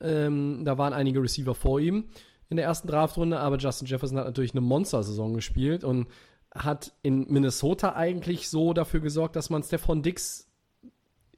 Ähm, 0.00 0.64
da 0.64 0.78
waren 0.78 0.92
einige 0.92 1.22
Receiver 1.22 1.54
vor 1.54 1.80
ihm 1.80 2.10
in 2.48 2.56
der 2.56 2.66
ersten 2.66 2.88
Draftrunde, 2.88 3.38
aber 3.40 3.58
Justin 3.58 3.86
Jefferson 3.86 4.18
hat 4.18 4.26
natürlich 4.26 4.52
eine 4.52 4.60
Monster-Saison 4.60 5.34
gespielt 5.34 5.84
und 5.84 6.08
hat 6.54 6.92
in 7.02 7.26
Minnesota 7.30 7.94
eigentlich 7.94 8.48
so 8.48 8.72
dafür 8.72 9.00
gesorgt, 9.00 9.36
dass 9.36 9.50
man 9.50 9.62
Stefan 9.62 10.02
Dix 10.02 10.48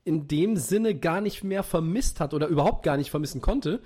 in 0.04 0.28
dem 0.28 0.56
Sinne 0.56 0.94
gar 0.94 1.20
nicht 1.20 1.44
mehr 1.44 1.62
vermisst 1.62 2.20
hat 2.20 2.32
oder 2.32 2.46
überhaupt 2.46 2.84
gar 2.84 2.96
nicht 2.96 3.10
vermissen 3.10 3.40
konnte, 3.40 3.80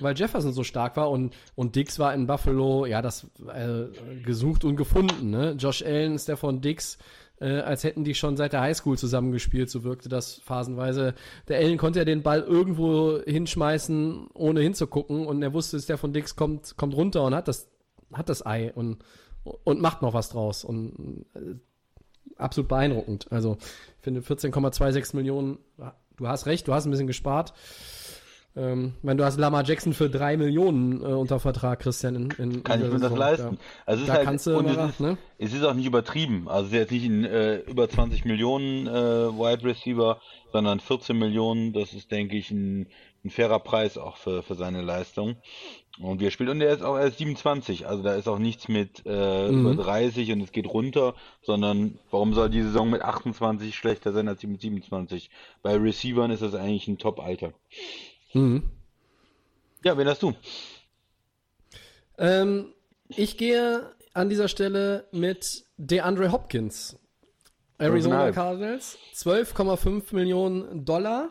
weil 0.00 0.16
Jefferson 0.16 0.52
so 0.52 0.64
stark 0.64 0.96
war 0.96 1.10
und, 1.10 1.34
und 1.54 1.76
Dix 1.76 1.98
war 1.98 2.12
in 2.12 2.26
Buffalo, 2.26 2.86
ja, 2.86 3.00
das 3.00 3.30
äh, 3.52 3.84
gesucht 4.24 4.64
und 4.64 4.76
gefunden, 4.76 5.30
ne? 5.30 5.52
Josh 5.52 5.82
Allen, 5.82 6.18
Stefan 6.18 6.60
Dix, 6.60 6.98
äh, 7.40 7.60
als 7.60 7.84
hätten 7.84 8.04
die 8.04 8.14
schon 8.14 8.36
seit 8.36 8.52
der 8.52 8.60
Highschool 8.60 8.98
zusammengespielt. 8.98 9.70
So 9.70 9.84
wirkte 9.84 10.08
das 10.08 10.40
phasenweise. 10.44 11.14
Der 11.48 11.58
Allen 11.58 11.78
konnte 11.78 11.98
ja 11.98 12.04
den 12.04 12.22
Ball 12.22 12.40
irgendwo 12.40 13.20
hinschmeißen, 13.24 14.28
ohne 14.34 14.60
hinzugucken. 14.60 15.26
Und 15.26 15.42
er 15.42 15.52
wusste, 15.52 15.76
dass 15.76 15.86
der 15.86 15.98
von 15.98 16.12
Dix 16.12 16.36
kommt, 16.36 16.76
kommt 16.76 16.94
runter 16.94 17.24
und 17.24 17.34
hat 17.34 17.48
das, 17.48 17.68
hat 18.12 18.28
das 18.28 18.44
Ei 18.46 18.72
und, 18.72 18.98
und 19.64 19.80
macht 19.80 20.02
noch 20.02 20.14
was 20.14 20.30
draus. 20.30 20.64
Und 20.64 21.26
äh, 21.34 21.56
absolut 22.36 22.68
beeindruckend. 22.68 23.26
Also, 23.30 23.56
ich 23.98 24.02
finde 24.02 24.20
14,26 24.20 25.16
Millionen, 25.16 25.58
du 26.16 26.28
hast 26.28 26.46
recht, 26.46 26.68
du 26.68 26.74
hast 26.74 26.86
ein 26.86 26.90
bisschen 26.90 27.06
gespart. 27.06 27.52
Ähm, 28.56 28.94
wenn 29.02 29.16
du 29.16 29.24
hast 29.24 29.38
Lamar 29.38 29.64
Jackson 29.64 29.92
für 29.94 30.08
drei 30.08 30.36
Millionen 30.36 31.00
äh, 31.02 31.06
unter 31.06 31.40
Vertrag, 31.40 31.80
Christian. 31.80 32.14
In, 32.14 32.30
in 32.38 32.62
Kann 32.62 32.80
in 32.80 32.86
ich 32.86 32.92
mir 32.92 33.00
das 33.00 33.10
Saison. 33.10 33.18
leisten? 33.18 33.52
Ja. 33.54 33.58
Also 33.86 34.02
es 34.02 34.06
Da 34.06 34.12
ist 34.12 34.18
halt, 34.18 34.26
kannst 34.28 34.46
du 34.46 34.56
und 34.56 34.66
es, 34.68 34.76
ist, 34.90 35.00
ne? 35.00 35.18
es 35.38 35.52
ist 35.52 35.64
auch 35.64 35.74
nicht 35.74 35.86
übertrieben. 35.86 36.48
Also 36.48 36.66
es 36.66 36.72
ist 36.72 36.78
jetzt 36.78 36.90
nicht 36.92 37.04
ein 37.06 37.24
äh, 37.24 37.56
über 37.60 37.88
20 37.88 38.24
Millionen 38.24 38.86
äh, 38.86 38.90
Wide 38.92 39.64
Receiver, 39.64 40.20
sondern 40.52 40.78
14 40.78 41.18
Millionen. 41.18 41.72
Das 41.72 41.92
ist, 41.94 42.12
denke 42.12 42.36
ich, 42.36 42.52
ein, 42.52 42.86
ein 43.24 43.30
fairer 43.30 43.58
Preis 43.58 43.98
auch 43.98 44.16
für, 44.18 44.42
für 44.44 44.54
seine 44.54 44.82
Leistung. 44.82 45.34
Und 46.00 46.20
wir 46.20 46.30
spielen, 46.32 46.50
und 46.50 46.60
er 46.60 46.72
ist 46.74 46.82
auch 46.82 46.98
erst 46.98 47.18
27, 47.18 47.86
also 47.86 48.02
da 48.02 48.14
ist 48.14 48.26
auch 48.28 48.38
nichts 48.40 48.68
mit 48.68 49.02
äh, 49.06 49.48
Mhm. 49.50 49.60
über 49.72 49.82
30 49.82 50.32
und 50.32 50.40
es 50.42 50.50
geht 50.52 50.66
runter, 50.66 51.14
sondern 51.42 51.98
warum 52.10 52.34
soll 52.34 52.50
die 52.50 52.62
Saison 52.62 52.90
mit 52.90 53.02
28 53.02 53.74
schlechter 53.76 54.12
sein 54.12 54.26
als 54.28 54.40
die 54.40 54.48
mit 54.48 54.60
27? 54.60 55.30
Bei 55.62 55.76
Receivern 55.76 56.32
ist 56.32 56.42
das 56.42 56.54
eigentlich 56.54 56.88
ein 56.88 56.98
Top-Alter. 56.98 57.52
Mhm. 58.34 58.62
Ja, 59.84 59.96
wen 59.96 60.08
hast 60.08 60.22
du? 60.22 60.34
Ähm, 62.18 62.72
ich 63.08 63.36
gehe 63.36 63.90
an 64.12 64.28
dieser 64.28 64.48
Stelle 64.48 65.06
mit 65.12 65.64
DeAndre 65.76 66.32
Hopkins. 66.32 66.98
Arizona 67.78 68.26
12,5. 68.26 68.32
Cardinals. 68.32 68.98
12,5 69.14 70.14
Millionen 70.14 70.84
Dollar. 70.84 71.30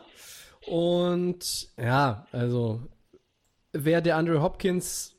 Und 0.66 1.68
ja, 1.76 2.26
also 2.32 2.80
wer 3.72 4.00
DeAndre 4.00 4.42
Hopkins 4.42 5.16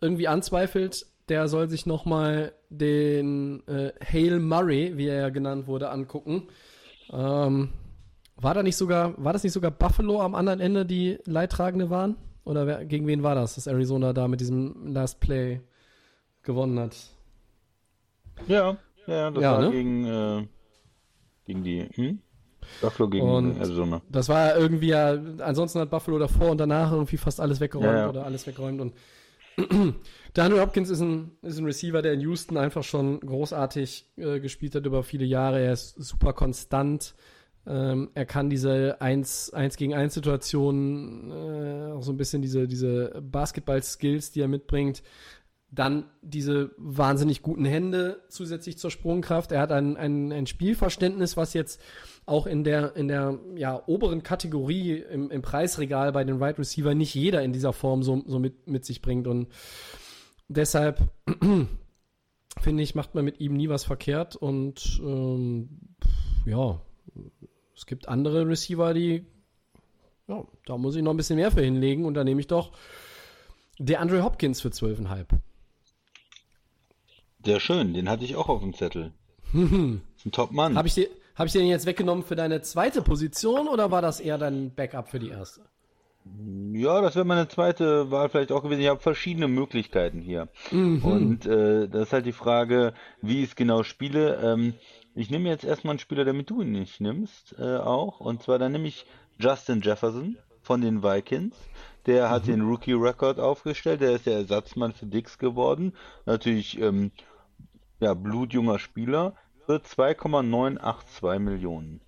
irgendwie 0.00 0.28
anzweifelt, 0.28 1.06
der 1.28 1.48
soll 1.48 1.68
sich 1.70 1.86
nochmal 1.86 2.52
den 2.68 3.66
äh, 3.68 3.92
Hale 4.04 4.40
Murray, 4.40 4.96
wie 4.96 5.06
er 5.06 5.20
ja 5.20 5.28
genannt 5.30 5.66
wurde, 5.66 5.90
angucken. 5.90 6.48
Ähm, 7.10 7.72
war 8.42 8.54
da 8.54 8.62
nicht 8.62 8.76
sogar, 8.76 9.14
war 9.22 9.32
das 9.32 9.42
nicht 9.44 9.52
sogar 9.52 9.70
Buffalo 9.70 10.20
am 10.20 10.34
anderen 10.34 10.60
Ende, 10.60 10.84
die 10.84 11.18
Leidtragende 11.24 11.90
waren? 11.90 12.16
Oder 12.44 12.66
wer, 12.66 12.84
gegen 12.84 13.06
wen 13.06 13.22
war 13.22 13.34
das, 13.34 13.54
dass 13.54 13.66
Arizona 13.68 14.12
da 14.12 14.26
mit 14.28 14.40
diesem 14.40 14.92
Last 14.92 15.20
Play 15.20 15.60
gewonnen 16.42 16.78
hat? 16.80 16.96
Ja, 18.48 18.76
ja, 19.06 19.30
das 19.30 19.42
Ja, 19.42 19.52
war 19.52 19.60
ne? 19.62 19.70
gegen, 19.70 20.04
äh, 20.06 20.46
gegen 21.46 21.62
die, 21.64 21.88
hm? 21.92 22.18
Buffalo 22.80 23.08
gegen 23.08 23.28
Und- 23.28 23.56
Arizona. 23.58 24.02
Das 24.08 24.28
war 24.28 24.48
ja 24.48 24.56
irgendwie 24.56 24.88
ja, 24.88 25.12
ansonsten 25.38 25.80
hat 25.80 25.90
Buffalo 25.90 26.18
davor 26.18 26.50
und 26.50 26.58
danach 26.58 26.92
irgendwie 26.92 27.16
fast 27.16 27.40
alles 27.40 27.60
weggeräumt 27.60 27.86
Ja, 27.88 27.98
ja. 27.98 28.08
oder 28.08 28.24
alles 28.24 28.46
weggeräumt 28.46 28.80
und 28.80 28.94
Daniel 30.32 30.60
Hopkins 30.62 30.88
ist 30.88 31.00
ein, 31.00 31.32
ist 31.42 31.58
ein 31.58 31.64
Receiver, 31.66 32.00
der 32.00 32.14
in 32.14 32.20
Houston 32.20 32.56
einfach 32.56 32.82
schon 32.82 33.20
großartig 33.20 34.06
äh, 34.16 34.40
gespielt 34.40 34.74
hat 34.74 34.86
über 34.86 35.02
viele 35.02 35.26
Jahre. 35.26 35.60
Er 35.60 35.74
ist 35.74 35.94
super 36.02 36.32
konstant. 36.32 37.14
Ähm, 37.66 38.10
er 38.14 38.26
kann 38.26 38.50
diese 38.50 39.00
1, 39.00 39.52
1 39.54 39.76
gegen 39.76 39.94
1 39.94 40.14
Situationen, 40.14 41.30
äh, 41.30 41.92
auch 41.92 42.02
so 42.02 42.12
ein 42.12 42.16
bisschen 42.16 42.42
diese, 42.42 42.66
diese 42.66 43.22
Basketball-Skills, 43.22 44.32
die 44.32 44.40
er 44.40 44.48
mitbringt. 44.48 45.02
Dann 45.70 46.04
diese 46.20 46.72
wahnsinnig 46.76 47.40
guten 47.40 47.64
Hände 47.64 48.20
zusätzlich 48.28 48.76
zur 48.76 48.90
Sprungkraft. 48.90 49.52
Er 49.52 49.60
hat 49.60 49.72
ein, 49.72 49.96
ein, 49.96 50.30
ein 50.30 50.46
Spielverständnis, 50.46 51.36
was 51.36 51.54
jetzt 51.54 51.80
auch 52.26 52.46
in 52.46 52.62
der, 52.62 52.94
in 52.94 53.08
der 53.08 53.38
ja, 53.56 53.82
oberen 53.86 54.22
Kategorie 54.22 54.98
im, 54.98 55.30
im 55.30 55.40
Preisregal 55.40 56.12
bei 56.12 56.24
den 56.24 56.40
Wide 56.40 56.58
Receiver 56.58 56.94
nicht 56.94 57.14
jeder 57.14 57.42
in 57.42 57.52
dieser 57.52 57.72
Form 57.72 58.02
so, 58.02 58.22
so 58.26 58.38
mit, 58.38 58.66
mit 58.66 58.84
sich 58.84 59.00
bringt. 59.00 59.26
Und 59.26 59.48
deshalb 60.48 61.00
finde 62.60 62.82
ich, 62.82 62.94
macht 62.94 63.14
man 63.14 63.24
mit 63.24 63.40
ihm 63.40 63.54
nie 63.54 63.68
was 63.68 63.84
verkehrt. 63.84 64.36
Und 64.36 65.00
ähm, 65.02 65.80
ja, 66.44 66.80
es 67.76 67.86
gibt 67.86 68.08
andere 68.08 68.46
Receiver, 68.46 68.94
die, 68.94 69.24
ja, 70.28 70.44
da 70.66 70.76
muss 70.78 70.96
ich 70.96 71.02
noch 71.02 71.12
ein 71.12 71.16
bisschen 71.16 71.36
mehr 71.36 71.50
für 71.50 71.62
hinlegen. 71.62 72.04
Und 72.04 72.14
da 72.14 72.24
nehme 72.24 72.40
ich 72.40 72.46
doch 72.46 72.72
der 73.78 74.00
Andre 74.00 74.22
Hopkins 74.22 74.60
für 74.60 74.68
12,5. 74.68 75.26
Sehr 77.44 77.60
schön, 77.60 77.94
den 77.94 78.08
hatte 78.08 78.24
ich 78.24 78.36
auch 78.36 78.48
auf 78.48 78.60
dem 78.60 78.74
Zettel. 78.74 79.12
ist 79.52 79.60
ein 80.26 80.32
Top-Mann. 80.32 80.76
Habe 80.76 80.88
ich, 80.88 80.94
dir- 80.94 81.08
hab 81.34 81.46
ich 81.46 81.52
den 81.52 81.66
jetzt 81.66 81.86
weggenommen 81.86 82.24
für 82.24 82.36
deine 82.36 82.62
zweite 82.62 83.02
Position 83.02 83.66
oder 83.68 83.90
war 83.90 84.00
das 84.02 84.20
eher 84.20 84.38
dein 84.38 84.74
Backup 84.74 85.08
für 85.08 85.18
die 85.18 85.30
erste? 85.30 85.62
Ja, 86.72 87.00
das 87.00 87.16
wäre 87.16 87.24
meine 87.24 87.48
zweite 87.48 88.12
Wahl 88.12 88.28
vielleicht 88.28 88.52
auch 88.52 88.62
gewesen. 88.62 88.80
Ich 88.80 88.86
habe 88.88 89.00
verschiedene 89.00 89.48
Möglichkeiten 89.48 90.20
hier. 90.20 90.48
Und 90.70 91.46
äh, 91.46 91.88
das 91.88 92.02
ist 92.02 92.12
halt 92.12 92.26
die 92.26 92.32
Frage, 92.32 92.94
wie 93.22 93.42
ich 93.42 93.50
es 93.50 93.56
genau 93.56 93.82
spiele. 93.82 94.36
Ähm, 94.40 94.74
ich 95.14 95.30
nehme 95.30 95.48
jetzt 95.48 95.64
erstmal 95.64 95.92
einen 95.92 95.98
Spieler, 95.98 96.24
damit 96.24 96.50
du 96.50 96.62
ihn 96.62 96.72
nicht 96.72 97.00
nimmst, 97.00 97.54
äh, 97.58 97.76
auch. 97.76 98.20
Und 98.20 98.42
zwar 98.42 98.58
dann 98.58 98.72
nehme 98.72 98.88
ich 98.88 99.06
Justin 99.38 99.80
Jefferson 99.80 100.36
von 100.62 100.80
den 100.80 101.02
Vikings. 101.02 101.56
Der 102.06 102.30
hat 102.30 102.46
den 102.46 102.62
Rookie-Record 102.62 103.38
aufgestellt. 103.38 104.00
Der 104.00 104.12
ist 104.12 104.26
der 104.26 104.34
Ersatzmann 104.34 104.92
für 104.92 105.06
Dix 105.06 105.38
geworden. 105.38 105.92
Natürlich, 106.26 106.78
ähm, 106.80 107.12
ja, 108.00 108.14
blutjunger 108.14 108.78
Spieler. 108.78 109.36
Für 109.66 109.82
2,982 109.82 111.38
Millionen. 111.38 112.00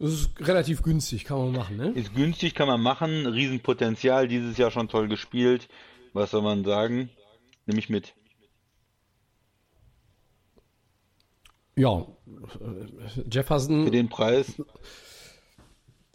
Das 0.00 0.12
ist 0.12 0.30
relativ 0.40 0.82
günstig, 0.82 1.24
kann 1.24 1.38
man 1.38 1.52
machen, 1.52 1.76
ne? 1.76 1.90
Ist 1.90 2.14
günstig, 2.14 2.54
kann 2.54 2.66
man 2.66 2.80
machen. 2.80 3.26
Riesenpotenzial, 3.26 4.26
dieses 4.26 4.58
Jahr 4.58 4.72
schon 4.72 4.88
toll 4.88 5.06
gespielt. 5.06 5.68
Was 6.12 6.32
soll 6.32 6.42
man 6.42 6.64
sagen? 6.64 7.10
Nehme 7.66 7.78
ich 7.78 7.88
mit. 7.88 8.14
Ja, 11.76 12.06
Jefferson 13.30 13.84
Für 13.84 13.90
den 13.90 14.08
Preis. 14.08 14.62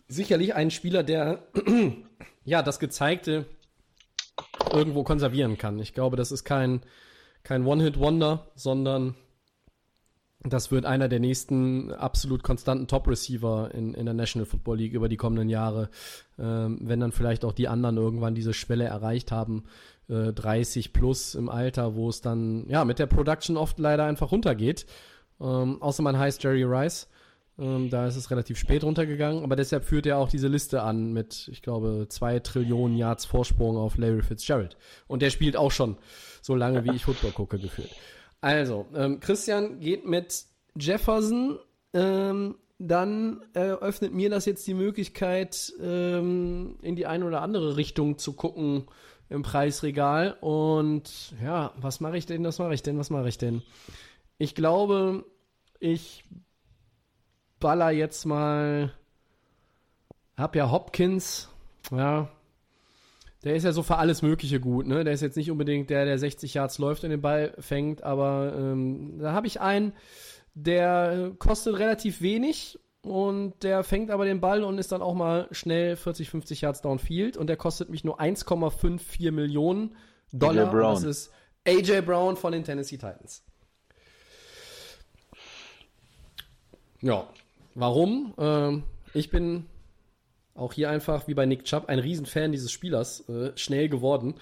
sicherlich 0.07 0.55
ein 0.55 0.71
Spieler, 0.71 1.03
der 1.03 1.43
ja 2.45 2.61
das 2.61 2.79
Gezeigte 2.79 3.45
irgendwo 4.71 5.03
konservieren 5.03 5.57
kann. 5.57 5.79
Ich 5.79 5.93
glaube, 5.93 6.15
das 6.15 6.31
ist 6.31 6.43
kein, 6.45 6.81
kein 7.43 7.65
One-Hit-Wonder, 7.65 8.47
sondern 8.55 9.15
das 10.43 10.71
wird 10.71 10.85
einer 10.85 11.09
der 11.09 11.19
nächsten 11.19 11.91
absolut 11.91 12.43
konstanten 12.43 12.87
Top-Receiver 12.87 13.71
in, 13.73 13.93
in 13.93 14.05
der 14.05 14.13
National 14.13 14.45
Football 14.45 14.77
League 14.77 14.93
über 14.93 15.09
die 15.09 15.17
kommenden 15.17 15.49
Jahre. 15.49 15.89
Ähm, 16.37 16.79
wenn 16.81 17.01
dann 17.01 17.11
vielleicht 17.11 17.43
auch 17.43 17.51
die 17.51 17.67
anderen 17.67 17.97
irgendwann 17.97 18.35
diese 18.35 18.53
Schwelle 18.53 18.85
erreicht 18.85 19.33
haben, 19.33 19.65
äh, 20.07 20.31
30 20.31 20.93
plus 20.93 21.35
im 21.35 21.49
Alter, 21.49 21.95
wo 21.95 22.07
es 22.07 22.21
dann 22.21 22.65
ja 22.69 22.85
mit 22.85 22.99
der 22.99 23.07
Production 23.07 23.57
oft 23.57 23.79
leider 23.79 24.05
einfach 24.05 24.31
runtergeht. 24.31 24.85
Ähm, 25.41 25.81
außer 25.81 26.03
man 26.03 26.17
heißt 26.17 26.43
Jerry 26.43 26.63
Rice. 26.63 27.07
Ähm, 27.57 27.89
da 27.89 28.07
ist 28.07 28.15
es 28.15 28.31
relativ 28.31 28.57
spät 28.57 28.83
runtergegangen, 28.83 29.43
aber 29.43 29.55
deshalb 29.55 29.83
führt 29.83 30.05
er 30.05 30.17
auch 30.17 30.29
diese 30.29 30.47
Liste 30.47 30.81
an 30.81 31.11
mit, 31.11 31.49
ich 31.51 31.61
glaube, 31.61 32.05
zwei 32.09 32.39
Trillionen 32.39 32.97
Yards 32.97 33.25
Vorsprung 33.25 33.75
auf 33.77 33.97
Larry 33.97 34.21
Fitzgerald. 34.21 34.77
Und 35.07 35.21
der 35.21 35.29
spielt 35.29 35.57
auch 35.57 35.71
schon 35.71 35.97
so 36.41 36.55
lange, 36.55 36.85
wie 36.85 36.95
ich 36.95 37.03
Football 37.03 37.31
gucke, 37.31 37.59
gefühlt. 37.59 37.93
Also, 38.41 38.85
ähm, 38.95 39.19
Christian 39.19 39.79
geht 39.81 40.05
mit 40.07 40.45
Jefferson. 40.75 41.59
Ähm, 41.93 42.55
dann 42.77 43.41
eröffnet 43.53 44.13
mir 44.13 44.29
das 44.29 44.45
jetzt 44.45 44.65
die 44.65 44.73
Möglichkeit, 44.73 45.73
ähm, 45.81 46.77
in 46.81 46.95
die 46.95 47.07
eine 47.07 47.25
oder 47.25 47.41
andere 47.41 47.75
Richtung 47.75 48.17
zu 48.17 48.31
gucken 48.33 48.85
im 49.27 49.41
Preisregal. 49.41 50.37
Und 50.39 51.33
ja, 51.43 51.73
was 51.75 51.99
mache 51.99 52.17
ich 52.17 52.25
denn? 52.25 52.45
Was 52.45 52.57
mache 52.59 52.73
ich 52.73 52.83
denn? 52.83 52.97
Was 52.97 53.09
mache 53.09 53.27
ich 53.27 53.37
denn? 53.37 53.63
Ich 54.39 54.55
glaube, 54.55 55.25
ich 55.79 56.23
baller 57.59 57.91
jetzt 57.91 58.25
mal. 58.25 58.93
Hab 60.37 60.55
ja 60.55 60.71
Hopkins, 60.71 61.49
ja. 61.91 62.29
Der 63.43 63.55
ist 63.55 63.63
ja 63.63 63.73
so 63.73 63.83
für 63.83 63.97
alles 63.97 64.21
Mögliche 64.21 64.59
gut, 64.59 64.87
ne? 64.87 65.03
Der 65.03 65.13
ist 65.13 65.21
jetzt 65.21 65.37
nicht 65.37 65.51
unbedingt 65.51 65.89
der, 65.89 66.05
der 66.05 66.17
60 66.17 66.53
Yards 66.53 66.77
läuft 66.77 67.03
und 67.03 67.09
den 67.09 67.21
Ball 67.21 67.53
fängt, 67.59 68.03
aber 68.03 68.53
ähm, 68.57 69.19
da 69.19 69.33
habe 69.33 69.47
ich 69.47 69.61
einen, 69.61 69.93
der 70.53 71.33
kostet 71.37 71.77
relativ 71.77 72.21
wenig 72.21 72.79
und 73.01 73.61
der 73.63 73.83
fängt 73.83 74.11
aber 74.11 74.25
den 74.25 74.41
Ball 74.41 74.63
und 74.63 74.77
ist 74.77 74.91
dann 74.91 75.01
auch 75.01 75.13
mal 75.13 75.47
schnell 75.51 75.95
40, 75.95 76.29
50 76.29 76.61
Yards 76.61 76.81
downfield 76.81 77.37
und 77.37 77.47
der 77.47 77.57
kostet 77.57 77.89
mich 77.89 78.03
nur 78.03 78.19
1,54 78.19 79.31
Millionen 79.31 79.95
Dollar. 80.31 80.69
Brown. 80.69 80.95
Das 80.95 81.03
ist 81.03 81.31
AJ 81.65 82.01
Brown 82.01 82.35
von 82.37 82.51
den 82.51 82.63
Tennessee 82.63 82.97
Titans. 82.97 83.43
Ja, 87.01 87.27
warum? 87.75 88.33
Ähm, 88.37 88.83
ich 89.13 89.29
bin 89.29 89.65
auch 90.53 90.73
hier 90.73 90.89
einfach, 90.89 91.27
wie 91.27 91.33
bei 91.33 91.45
Nick 91.45 91.63
Chubb, 91.63 91.87
ein 91.87 91.99
Riesenfan 91.99 92.51
dieses 92.51 92.71
Spielers, 92.71 93.27
äh, 93.29 93.51
schnell 93.55 93.87
geworden. 93.87 94.35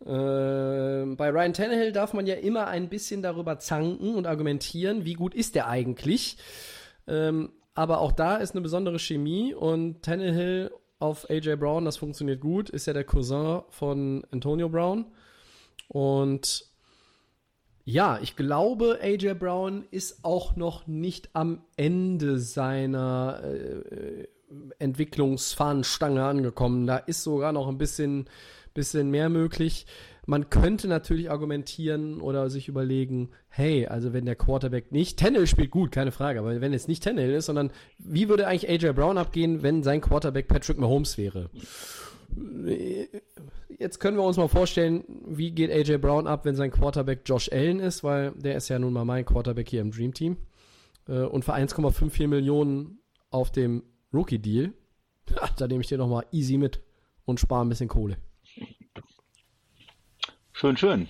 Äh, 0.00 1.14
bei 1.14 1.30
Ryan 1.30 1.52
Tannehill 1.52 1.92
darf 1.92 2.12
man 2.12 2.26
ja 2.26 2.34
immer 2.34 2.66
ein 2.66 2.88
bisschen 2.88 3.22
darüber 3.22 3.58
zanken 3.58 4.14
und 4.14 4.26
argumentieren, 4.26 5.04
wie 5.04 5.14
gut 5.14 5.34
ist 5.34 5.54
der 5.54 5.68
eigentlich. 5.68 6.36
Ähm, 7.06 7.52
aber 7.74 8.00
auch 8.00 8.12
da 8.12 8.36
ist 8.36 8.52
eine 8.52 8.62
besondere 8.62 8.98
Chemie 8.98 9.54
und 9.54 10.02
Tannehill 10.02 10.72
auf 10.98 11.30
AJ 11.30 11.56
Brown, 11.56 11.84
das 11.84 11.96
funktioniert 11.96 12.40
gut, 12.40 12.68
ist 12.70 12.86
ja 12.86 12.92
der 12.92 13.04
Cousin 13.04 13.62
von 13.70 14.24
Antonio 14.32 14.68
Brown. 14.68 15.06
Und 15.88 16.69
ja, 17.84 18.18
ich 18.22 18.36
glaube, 18.36 18.98
AJ 19.02 19.34
Brown 19.34 19.84
ist 19.90 20.24
auch 20.24 20.56
noch 20.56 20.86
nicht 20.86 21.30
am 21.32 21.62
Ende 21.76 22.38
seiner 22.38 23.42
äh, 23.42 24.26
Entwicklungsfahnenstange 24.78 26.24
angekommen. 26.24 26.86
Da 26.86 26.98
ist 26.98 27.22
sogar 27.22 27.52
noch 27.52 27.68
ein 27.68 27.78
bisschen, 27.78 28.26
bisschen 28.74 29.10
mehr 29.10 29.28
möglich. 29.28 29.86
Man 30.26 30.50
könnte 30.50 30.86
natürlich 30.86 31.30
argumentieren 31.30 32.20
oder 32.20 32.50
sich 32.50 32.68
überlegen, 32.68 33.30
hey, 33.48 33.86
also 33.86 34.12
wenn 34.12 34.26
der 34.26 34.36
Quarterback 34.36 34.92
nicht, 34.92 35.18
Tannehill 35.18 35.46
spielt 35.46 35.70
gut, 35.70 35.90
keine 35.90 36.12
Frage, 36.12 36.38
aber 36.38 36.60
wenn 36.60 36.72
es 36.72 36.86
nicht 36.86 37.02
Tannehill 37.02 37.32
ist, 37.32 37.46
sondern 37.46 37.72
wie 37.98 38.28
würde 38.28 38.46
eigentlich 38.46 38.70
AJ 38.70 38.92
Brown 38.92 39.18
abgehen, 39.18 39.62
wenn 39.62 39.82
sein 39.82 40.00
Quarterback 40.00 40.46
Patrick 40.46 40.78
Mahomes 40.78 41.18
wäre? 41.18 41.50
Jetzt 43.78 43.98
können 43.98 44.16
wir 44.16 44.24
uns 44.24 44.36
mal 44.36 44.48
vorstellen, 44.48 45.04
wie 45.26 45.50
geht 45.50 45.70
AJ 45.70 45.98
Brown 45.98 46.26
ab, 46.26 46.44
wenn 46.44 46.54
sein 46.54 46.70
Quarterback 46.70 47.22
Josh 47.24 47.50
Allen 47.50 47.80
ist, 47.80 48.04
weil 48.04 48.32
der 48.32 48.56
ist 48.56 48.68
ja 48.68 48.78
nun 48.78 48.92
mal 48.92 49.04
mein 49.04 49.24
Quarterback 49.24 49.68
hier 49.68 49.80
im 49.80 49.90
Dream 49.90 50.14
Team. 50.14 50.36
Äh, 51.08 51.22
und 51.22 51.44
für 51.44 51.54
1,54 51.54 52.28
Millionen 52.28 53.00
auf 53.30 53.50
dem 53.50 53.82
Rookie-Deal, 54.12 54.72
da 55.56 55.66
nehme 55.66 55.80
ich 55.80 55.88
dir 55.88 55.98
nochmal 55.98 56.26
easy 56.32 56.56
mit 56.58 56.80
und 57.24 57.40
spare 57.40 57.64
ein 57.64 57.68
bisschen 57.68 57.88
Kohle. 57.88 58.16
Schön, 60.52 60.76
schön. 60.76 61.08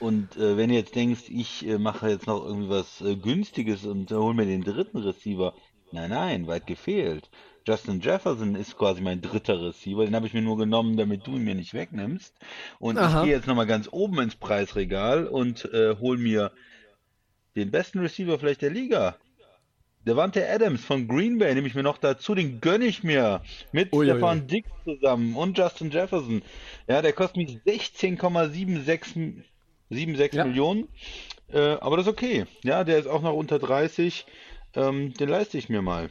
Und 0.00 0.36
äh, 0.36 0.56
wenn 0.56 0.70
du 0.70 0.76
jetzt 0.76 0.94
denkst, 0.94 1.24
ich 1.28 1.66
äh, 1.66 1.78
mache 1.78 2.08
jetzt 2.08 2.26
noch 2.26 2.44
irgendwie 2.44 2.68
was 2.68 3.00
äh, 3.00 3.16
Günstiges 3.16 3.84
und 3.84 4.10
hole 4.12 4.34
mir 4.34 4.46
den 4.46 4.62
dritten 4.62 4.98
Receiver, 4.98 5.54
nein, 5.90 6.10
nein, 6.10 6.46
weit 6.46 6.66
gefehlt. 6.66 7.28
Justin 7.68 8.00
Jefferson 8.00 8.54
ist 8.54 8.78
quasi 8.78 9.02
mein 9.02 9.20
dritter 9.20 9.60
Receiver. 9.60 10.06
Den 10.06 10.14
habe 10.14 10.26
ich 10.26 10.32
mir 10.32 10.40
nur 10.40 10.56
genommen, 10.56 10.96
damit 10.96 11.26
du 11.26 11.36
ihn 11.36 11.44
mir 11.44 11.54
nicht 11.54 11.74
wegnimmst. 11.74 12.34
Und 12.78 12.96
Aha. 12.96 13.18
ich 13.18 13.24
gehe 13.26 13.34
jetzt 13.34 13.46
nochmal 13.46 13.66
ganz 13.66 13.90
oben 13.92 14.20
ins 14.20 14.36
Preisregal 14.36 15.26
und 15.26 15.70
äh, 15.74 15.94
hol 16.00 16.16
mir 16.16 16.50
den 17.56 17.70
besten 17.70 17.98
Receiver 17.98 18.38
vielleicht 18.38 18.62
der 18.62 18.70
Liga. 18.70 19.16
Devante 20.06 20.48
Adams 20.48 20.82
von 20.82 21.06
Green 21.06 21.36
Bay 21.36 21.54
nehme 21.54 21.66
ich 21.66 21.74
mir 21.74 21.82
noch 21.82 21.98
dazu, 21.98 22.34
den 22.34 22.62
gönne 22.62 22.86
ich 22.86 23.04
mir 23.04 23.42
mit 23.72 23.92
ui, 23.92 24.06
Stefan. 24.06 24.46
Dix 24.46 24.66
zusammen 24.84 25.36
und 25.36 25.58
Justin 25.58 25.90
Jefferson. 25.90 26.40
Ja, 26.86 27.02
der 27.02 27.12
kostet 27.12 27.36
mich 27.36 27.58
16,76 27.66 30.34
ja. 30.34 30.44
Millionen. 30.46 30.88
Äh, 31.52 31.76
aber 31.80 31.98
das 31.98 32.06
ist 32.06 32.12
okay. 32.12 32.46
Ja, 32.64 32.84
der 32.84 32.96
ist 32.96 33.08
auch 33.08 33.20
noch 33.20 33.34
unter 33.34 33.58
30. 33.58 34.24
Ähm, 34.74 35.12
den 35.12 35.28
leiste 35.28 35.58
ich 35.58 35.68
mir 35.68 35.82
mal. 35.82 36.08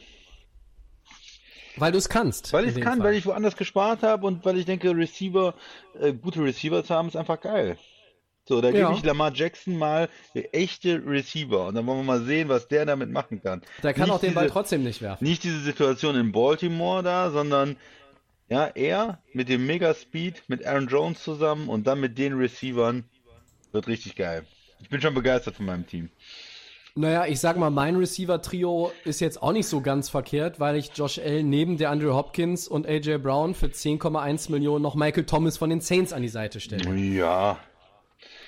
Weil 1.80 1.92
du 1.92 1.98
es 1.98 2.08
kannst. 2.08 2.52
Weil 2.52 2.64
ich 2.64 2.76
es 2.76 2.82
kann, 2.82 2.98
Fall. 2.98 3.08
weil 3.08 3.14
ich 3.14 3.26
woanders 3.26 3.56
gespart 3.56 4.02
habe 4.02 4.26
und 4.26 4.44
weil 4.44 4.58
ich 4.58 4.66
denke, 4.66 4.96
Receiver, 4.96 5.54
äh, 6.00 6.12
gute 6.12 6.42
Receiver 6.42 6.84
zu 6.84 6.94
haben, 6.94 7.08
ist 7.08 7.16
einfach 7.16 7.40
geil. 7.40 7.78
So, 8.48 8.62
da 8.62 8.70
ja. 8.70 8.88
gebe 8.88 8.98
ich 8.98 9.04
Lamar 9.04 9.30
Jackson 9.34 9.76
mal 9.76 10.08
echte 10.32 11.02
Receiver 11.04 11.66
und 11.66 11.74
dann 11.74 11.86
wollen 11.86 11.98
wir 11.98 12.04
mal 12.04 12.22
sehen, 12.22 12.48
was 12.48 12.66
der 12.66 12.86
damit 12.86 13.10
machen 13.10 13.42
kann. 13.42 13.60
Der 13.82 13.92
kann 13.92 14.04
nicht 14.04 14.12
auch 14.12 14.20
den 14.20 14.30
diese, 14.30 14.34
Ball 14.36 14.48
trotzdem 14.48 14.84
nicht 14.84 15.02
werfen. 15.02 15.22
Nicht 15.22 15.44
diese 15.44 15.60
Situation 15.60 16.16
in 16.16 16.32
Baltimore 16.32 17.02
da, 17.02 17.30
sondern 17.30 17.76
ja, 18.48 18.64
er 18.68 19.22
mit 19.34 19.50
dem 19.50 19.66
Mega 19.66 19.92
Speed, 19.92 20.44
mit 20.48 20.64
Aaron 20.64 20.88
Jones 20.88 21.22
zusammen 21.22 21.68
und 21.68 21.86
dann 21.86 22.00
mit 22.00 22.16
den 22.16 22.38
Receivern 22.38 23.04
wird 23.72 23.86
richtig 23.86 24.16
geil. 24.16 24.46
Ich 24.80 24.88
bin 24.88 25.02
schon 25.02 25.12
begeistert 25.12 25.56
von 25.56 25.66
meinem 25.66 25.86
Team. 25.86 26.08
Naja, 26.98 27.26
ich 27.26 27.38
sag 27.38 27.56
mal, 27.56 27.70
mein 27.70 27.94
Receiver-Trio 27.94 28.90
ist 29.04 29.20
jetzt 29.20 29.40
auch 29.40 29.52
nicht 29.52 29.68
so 29.68 29.80
ganz 29.80 30.08
verkehrt, 30.08 30.58
weil 30.58 30.74
ich 30.74 30.90
Josh 30.96 31.20
Allen 31.20 31.48
neben 31.48 31.76
der 31.76 31.90
Andrew 31.90 32.12
Hopkins 32.12 32.66
und 32.66 32.88
AJ 32.88 33.18
Brown 33.18 33.54
für 33.54 33.66
10,1 33.66 34.50
Millionen 34.50 34.82
noch 34.82 34.96
Michael 34.96 35.22
Thomas 35.22 35.56
von 35.56 35.70
den 35.70 35.80
Saints 35.80 36.12
an 36.12 36.22
die 36.22 36.28
Seite 36.28 36.58
stelle. 36.58 36.92
Ja. 36.96 37.60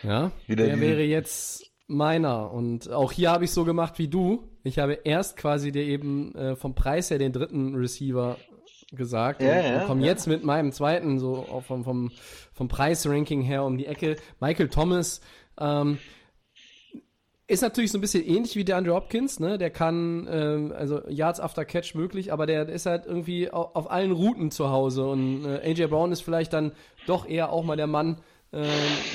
Ja, 0.02 0.32
Wieder 0.48 0.66
der 0.66 0.80
wäre 0.80 1.02
jetzt 1.02 1.70
meiner. 1.86 2.52
Und 2.52 2.90
auch 2.90 3.12
hier 3.12 3.30
habe 3.30 3.44
ich 3.44 3.52
so 3.52 3.64
gemacht 3.64 4.00
wie 4.00 4.08
du. 4.08 4.48
Ich 4.64 4.80
habe 4.80 4.94
erst 5.04 5.36
quasi 5.36 5.70
dir 5.70 5.84
eben 5.84 6.34
äh, 6.34 6.56
vom 6.56 6.74
Preis 6.74 7.08
her 7.10 7.18
den 7.18 7.32
dritten 7.32 7.76
Receiver 7.76 8.36
gesagt 8.90 9.42
ja, 9.42 9.48
und, 9.48 9.64
ja, 9.64 9.80
und 9.80 9.86
komme 9.86 10.00
ja. 10.00 10.08
jetzt 10.08 10.26
mit 10.26 10.42
meinem 10.42 10.72
zweiten 10.72 11.20
so 11.20 11.62
vom, 11.64 11.84
vom, 11.84 12.10
vom 12.52 12.66
Preisranking 12.66 13.42
her 13.42 13.62
um 13.62 13.78
die 13.78 13.86
Ecke. 13.86 14.16
Michael 14.40 14.70
Thomas, 14.70 15.20
ähm, 15.56 15.98
ist 17.50 17.62
natürlich 17.62 17.90
so 17.90 17.98
ein 17.98 18.00
bisschen 18.00 18.24
ähnlich 18.24 18.54
wie 18.54 18.64
der 18.64 18.76
Andrew 18.76 18.94
Hopkins, 18.94 19.40
ne? 19.40 19.58
Der 19.58 19.70
kann, 19.70 20.28
ähm, 20.30 20.72
also 20.76 21.00
Yards 21.08 21.40
after 21.40 21.64
Catch 21.64 21.94
möglich, 21.94 22.32
aber 22.32 22.46
der 22.46 22.68
ist 22.68 22.86
halt 22.86 23.06
irgendwie 23.06 23.50
auf, 23.50 23.74
auf 23.74 23.90
allen 23.90 24.12
Routen 24.12 24.50
zu 24.50 24.70
Hause. 24.70 25.06
Und 25.06 25.44
äh, 25.44 25.60
AJ 25.70 25.88
Brown 25.88 26.12
ist 26.12 26.20
vielleicht 26.20 26.52
dann 26.52 26.72
doch 27.06 27.28
eher 27.28 27.52
auch 27.52 27.64
mal 27.64 27.76
der 27.76 27.88
Mann, 27.88 28.20
äh, 28.52 28.64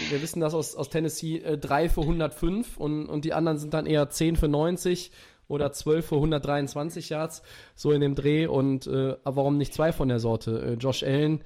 wir 0.10 0.22
wissen 0.22 0.40
das 0.40 0.54
aus, 0.54 0.76
aus 0.76 0.90
Tennessee, 0.90 1.38
äh, 1.38 1.58
3 1.58 1.90
für 1.90 2.02
105 2.02 2.78
und, 2.78 3.06
und 3.08 3.26
die 3.26 3.34
anderen 3.34 3.58
sind 3.58 3.74
dann 3.74 3.86
eher 3.86 4.10
10 4.10 4.36
für 4.36 4.48
90 4.48 5.12
oder 5.48 5.72
12 5.72 6.06
für 6.06 6.16
123 6.16 7.10
Yards, 7.10 7.42
so 7.76 7.92
in 7.92 8.02
dem 8.02 8.16
Dreh. 8.16 8.48
Und 8.48 8.88
äh, 8.88 9.16
warum 9.24 9.58
nicht 9.58 9.74
zwei 9.74 9.92
von 9.92 10.10
der 10.10 10.20
Sorte? 10.20 10.62
Äh, 10.62 10.74
Josh 10.74 11.04
Allen, 11.04 11.42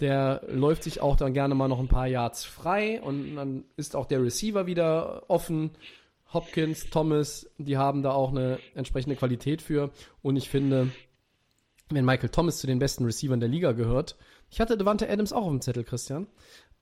der 0.00 0.42
läuft 0.48 0.82
sich 0.82 1.00
auch 1.00 1.16
dann 1.16 1.32
gerne 1.32 1.54
mal 1.54 1.68
noch 1.68 1.78
ein 1.78 1.88
paar 1.88 2.06
Yards 2.06 2.44
frei 2.44 3.00
und 3.00 3.36
dann 3.36 3.64
ist 3.76 3.96
auch 3.96 4.06
der 4.06 4.22
Receiver 4.22 4.66
wieder 4.66 5.24
offen 5.28 5.70
Hopkins, 6.32 6.90
Thomas, 6.90 7.48
die 7.58 7.76
haben 7.76 8.02
da 8.02 8.12
auch 8.12 8.30
eine 8.30 8.58
entsprechende 8.74 9.16
Qualität 9.16 9.62
für. 9.62 9.90
Und 10.22 10.36
ich 10.36 10.48
finde, 10.48 10.90
wenn 11.90 12.04
Michael 12.04 12.30
Thomas 12.30 12.58
zu 12.58 12.66
den 12.66 12.78
besten 12.78 13.04
Receivern 13.04 13.40
der 13.40 13.48
Liga 13.48 13.72
gehört, 13.72 14.16
ich 14.50 14.60
hatte 14.60 14.76
Devante 14.76 15.08
Adams 15.08 15.32
auch 15.32 15.44
auf 15.44 15.50
dem 15.50 15.60
Zettel, 15.60 15.84
Christian. 15.84 16.26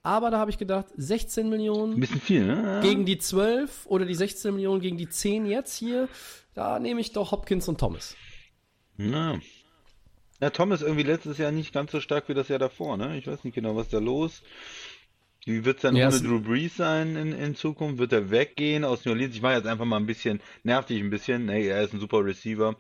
Aber 0.03 0.31
da 0.31 0.39
habe 0.39 0.51
ich 0.51 0.59
gedacht, 0.59 0.87
16 0.97 1.49
Millionen 1.49 1.95
Ein 1.95 2.01
bisschen 2.01 2.21
viel, 2.21 2.45
ne? 2.45 2.81
gegen 2.83 3.07
die 3.07 3.17
12 3.17 3.87
oder 3.87 4.05
die 4.05 4.15
16 4.15 4.55
Millionen 4.55 4.81
gegen 4.81 4.99
die 4.99 5.09
10 5.09 5.47
jetzt 5.47 5.77
hier, 5.77 6.09
da 6.53 6.79
nehme 6.79 7.01
ich 7.01 7.13
doch 7.13 7.33
Hopkins 7.33 7.69
und 7.69 7.81
Thomas. 7.81 8.15
Na. 8.97 9.41
Ja, 10.41 10.51
Thomas 10.51 10.83
irgendwie 10.83 11.05
letztes 11.05 11.39
Jahr 11.39 11.53
nicht 11.53 11.73
ganz 11.73 11.91
so 11.91 12.01
stark 12.01 12.29
wie 12.29 12.35
das 12.35 12.49
Jahr 12.49 12.59
davor, 12.59 12.99
ne? 12.99 13.17
Ich 13.17 13.27
weiß 13.27 13.45
nicht 13.45 13.55
genau, 13.55 13.77
was 13.77 13.89
da 13.89 13.99
los. 13.99 14.43
Wie 15.47 15.65
wird 15.65 15.77
es 15.77 15.83
dann 15.83 15.97
ja, 15.97 16.09
ohne 16.09 16.21
Drew 16.21 16.41
Brees 16.41 16.77
sein 16.77 17.17
in, 17.17 17.33
in 17.33 17.55
Zukunft? 17.55 17.99
Wird 17.99 18.13
er 18.13 18.31
weggehen 18.31 18.85
aus 18.85 19.05
New 19.05 19.13
Orleans? 19.13 19.35
Ich 19.35 19.43
mache 19.43 19.55
jetzt 19.55 19.67
einfach 19.67 19.85
mal 19.85 19.99
ein 19.99 20.07
bisschen, 20.07 20.41
nervt 20.63 20.89
dich 20.89 21.01
ein 21.01 21.11
bisschen. 21.11 21.49
Hey, 21.49 21.67
er 21.69 21.83
ist 21.83 21.93
ein 21.93 22.01
super 22.01 22.25
Receiver. 22.25 22.77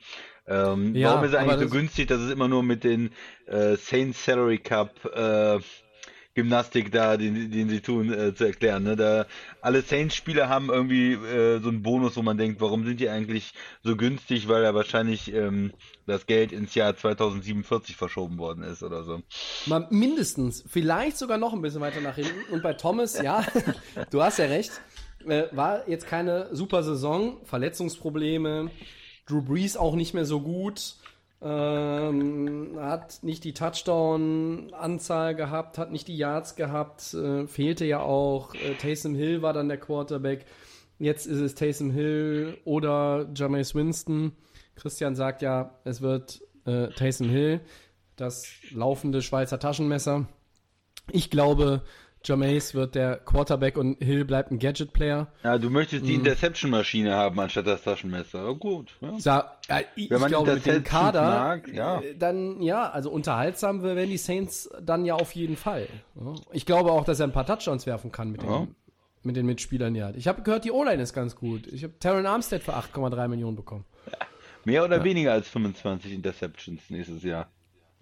Ähm, 0.47 0.95
ja, 0.95 1.11
warum 1.11 1.25
ist 1.25 1.33
er 1.33 1.41
eigentlich 1.41 1.61
so 1.61 1.69
günstig, 1.69 2.09
dass 2.09 2.21
es 2.21 2.31
immer 2.31 2.49
nur 2.49 2.62
mit 2.62 2.85
den 2.85 3.11
äh, 3.47 3.77
Saints 3.77 4.25
Salary 4.25 4.59
Cup 4.59 5.05
äh, 5.05 5.59
Gymnastik 6.35 6.91
da, 6.91 7.16
den, 7.16 7.51
den 7.51 7.68
sie 7.68 7.80
tun, 7.80 8.12
äh, 8.12 8.35
zu 8.35 8.45
erklären. 8.45 8.82
Ne? 8.82 8.97
Da 8.97 9.26
alle 9.61 9.82
Saints-Spieler 9.82 10.49
haben 10.49 10.68
irgendwie 10.68 11.12
äh, 11.12 11.61
so 11.61 11.68
einen 11.68 11.82
Bonus, 11.82 12.16
wo 12.16 12.22
man 12.22 12.37
denkt, 12.37 12.61
warum 12.61 12.85
sind 12.85 12.99
die 12.99 13.09
eigentlich 13.09 13.55
so 13.82 13.97
günstig, 13.97 14.49
weil 14.49 14.64
ja 14.64 14.74
wahrscheinlich 14.74 15.32
ähm, 15.32 15.72
das 16.07 16.26
Geld 16.26 16.53
ins 16.53 16.74
Jahr 16.74 16.97
2047 16.97 17.97
verschoben 17.97 18.39
worden 18.39 18.64
ist 18.64 18.82
oder 18.82 19.05
so. 19.05 19.22
Mal 19.66 19.87
mindestens, 19.91 20.64
vielleicht 20.66 21.16
sogar 21.16 21.39
noch 21.39 21.53
ein 21.53 21.62
bisschen 21.62 21.80
weiter 21.80 22.01
nach 22.01 22.16
hinten. 22.16 22.53
Und 22.53 22.62
bei 22.62 22.74
Thomas, 22.74 23.20
ja, 23.22 23.45
du 24.11 24.22
hast 24.22 24.39
ja 24.39 24.47
recht, 24.47 24.72
äh, 25.26 25.45
war 25.53 25.89
jetzt 25.89 26.07
keine 26.07 26.55
super 26.55 26.82
Saison, 26.82 27.39
Verletzungsprobleme, 27.45 28.70
Drew 29.26 29.41
Brees 29.41 29.76
auch 29.76 29.95
nicht 29.95 30.14
mehr 30.14 30.24
so 30.24 30.41
gut. 30.41 30.97
Ähm, 31.47 32.78
hat 32.80 33.18
nicht 33.22 33.45
die 33.45 33.53
Touchdown-Anzahl 33.53 35.34
gehabt, 35.34 35.76
hat 35.76 35.92
nicht 35.92 36.09
die 36.09 36.16
Yards 36.16 36.57
gehabt, 36.57 37.12
äh, 37.12 37.47
fehlte 37.47 37.84
ja 37.84 38.01
auch. 38.01 38.55
Äh, 38.55 38.76
Taysom 38.76 39.14
Hill 39.14 39.42
war 39.42 39.53
dann 39.53 39.68
der 39.68 39.76
Quarterback. 39.76 40.47
Jetzt 40.99 41.26
ist 41.26 41.40
es 41.40 41.55
Taysom 41.55 41.90
Hill 41.90 42.57
oder 42.64 43.28
Jameis 43.34 43.74
Winston. 43.74 44.32
Christian 44.74 45.16
sagt 45.16 45.42
ja, 45.42 45.78
es 45.84 46.01
wird 46.01 46.40
äh, 46.64 46.88
Taysom 46.88 47.28
Hill, 47.28 47.61
das 48.16 48.47
laufende 48.70 49.20
Schweizer 49.20 49.59
Taschenmesser. 49.59 50.26
Ich 51.11 51.28
glaube, 51.28 51.82
Jameis 52.25 52.75
wird 52.75 52.95
der 52.95 53.16
Quarterback 53.16 53.77
und 53.77 54.03
Hill 54.03 54.25
bleibt 54.25 54.51
ein 54.51 54.59
Gadget-Player. 54.59 55.29
Ja, 55.43 55.59
du 55.59 55.70
möchtest 55.70 56.07
die 56.07 56.12
mhm. 56.12 56.20
Interception-Maschine 56.20 57.14
haben 57.14 57.39
anstatt 57.39 57.66
das 57.66 57.83
Taschenmesser. 57.83 58.49
Oh, 58.49 58.55
gut. 58.55 58.97
Ja. 59.01 59.18
Sa 59.18 59.59
ja, 59.68 59.81
ich, 59.95 60.11
Wenn 60.11 60.20
man 60.20 60.31
ich 60.31 60.37
glaube, 60.37 60.55
mit 60.55 60.66
dem 60.66 60.85
Kader, 60.85 61.22
mag, 61.22 61.68
ja. 61.68 62.01
Äh, 62.01 62.16
dann 62.16 62.62
ja, 62.62 62.91
also 62.91 63.11
unterhaltsam 63.11 63.83
werden 63.83 64.11
die 64.11 64.18
Saints 64.18 64.70
dann 64.81 65.05
ja 65.05 65.14
auf 65.14 65.33
jeden 65.33 65.57
Fall. 65.57 65.89
Ich 66.53 66.66
glaube 66.66 66.93
auch, 66.93 67.05
dass 67.05 67.20
er 67.20 67.27
ein 67.27 67.33
paar 67.33 67.47
Touchdowns 67.47 67.87
werfen 67.87 68.12
kann 68.12 68.31
mit, 68.31 68.43
ja. 68.43 68.61
den, 68.61 68.75
mit 69.22 69.37
den 69.37 69.47
Mitspielern, 69.47 69.95
ja. 69.95 70.11
Ich 70.14 70.29
habe 70.29 70.43
gehört, 70.43 70.64
die 70.64 70.70
O-Line 70.70 71.03
ist 71.03 71.12
ganz 71.12 71.37
gut. 71.37 71.66
Ich 71.66 71.85
habe 71.85 71.99
Taron 71.99 72.27
Armstead 72.27 72.62
für 72.62 72.75
8,3 72.75 73.29
Millionen 73.29 73.57
bekommen. 73.57 73.85
Mehr 74.64 74.85
oder 74.85 75.05
weniger 75.05 75.33
als 75.33 75.49
25 75.49 76.12
Interceptions 76.12 76.89
nächstes 76.89 77.22
Jahr. 77.22 77.51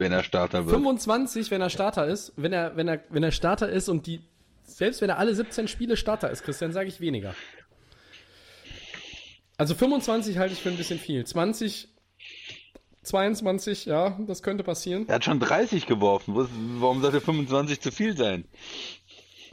Wenn 0.03 0.13
er 0.13 0.23
Starter 0.23 0.67
wird. 0.67 0.75
25, 0.75 1.51
wenn 1.51 1.61
er 1.61 1.71
Starter 1.71 2.07
ist, 2.07 2.33
wenn 2.37 2.53
er, 2.53 2.77
wenn 2.77 2.89
er, 2.89 3.01
wenn 3.09 3.23
er 3.23 3.33
Starter 3.33 3.69
ist 3.69 3.89
und 3.89 4.07
die, 4.07 4.21
selbst 4.65 5.01
wenn 5.01 5.09
er 5.09 5.19
alle 5.19 5.35
17 5.35 5.69
Spiele 5.69 5.97
Starter 5.97 6.31
ist, 6.31 6.43
Christian, 6.43 6.73
sage 6.73 6.89
ich 6.89 7.01
weniger. 7.01 7.35
Also 9.57 9.75
25 9.75 10.39
halte 10.39 10.55
ich 10.55 10.61
für 10.61 10.71
ein 10.71 10.77
bisschen 10.77 10.99
viel. 10.99 11.25
20, 11.25 11.89
22, 13.03 13.87
ja, 13.87 14.19
das 14.27 14.43
könnte 14.43 14.65
passieren. 14.65 15.09
Er 15.09 15.17
hat 15.17 15.25
schon 15.25 15.41
30 15.41 15.87
geworfen. 15.87 16.35
Warum 16.81 17.01
sollte 17.01 17.21
25 17.21 17.81
zu 17.81 17.91
viel 17.91 18.17
sein? 18.17 18.45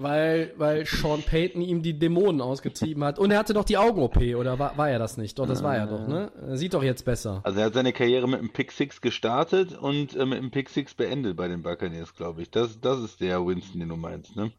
Weil, 0.01 0.53
weil 0.55 0.85
Sean 0.85 1.21
Payton 1.21 1.61
ihm 1.61 1.81
die 1.83 1.99
Dämonen 1.99 2.39
ausgetrieben 2.39 3.03
hat. 3.03 3.19
Und 3.19 3.31
er 3.31 3.37
hatte 3.39 3.53
doch 3.53 3.65
die 3.65 3.77
Augen-OP, 3.77 4.15
oder 4.35 4.57
war, 4.57 4.77
war 4.77 4.89
er 4.89 4.97
das 4.97 5.17
nicht? 5.17 5.37
Doch, 5.37 5.45
das 5.45 5.61
war 5.61 5.75
er 5.75 5.87
doch, 5.87 6.07
ne? 6.07 6.31
Er 6.47 6.55
sieht 6.55 6.73
doch 6.73 6.83
jetzt 6.83 7.03
besser. 7.03 7.41
Also 7.43 7.59
er 7.59 7.65
hat 7.65 7.73
seine 7.73 7.91
Karriere 7.91 8.25
mit 8.27 8.39
einem 8.39 8.49
Pick 8.53 8.71
Six 8.71 9.01
gestartet 9.01 9.77
und 9.77 10.15
äh, 10.15 10.25
mit 10.25 10.37
einem 10.37 10.51
Pick 10.51 10.69
Six 10.69 10.93
beendet 10.93 11.35
bei 11.35 11.49
den 11.49 11.61
Buccaneers, 11.63 12.15
glaube 12.15 12.41
ich. 12.41 12.49
Das, 12.49 12.79
das 12.79 12.99
ist 13.01 13.19
der 13.19 13.45
Winston, 13.45 13.81
den 13.81 13.89
du 13.89 13.97
meinst, 13.97 14.35
ne? 14.37 14.51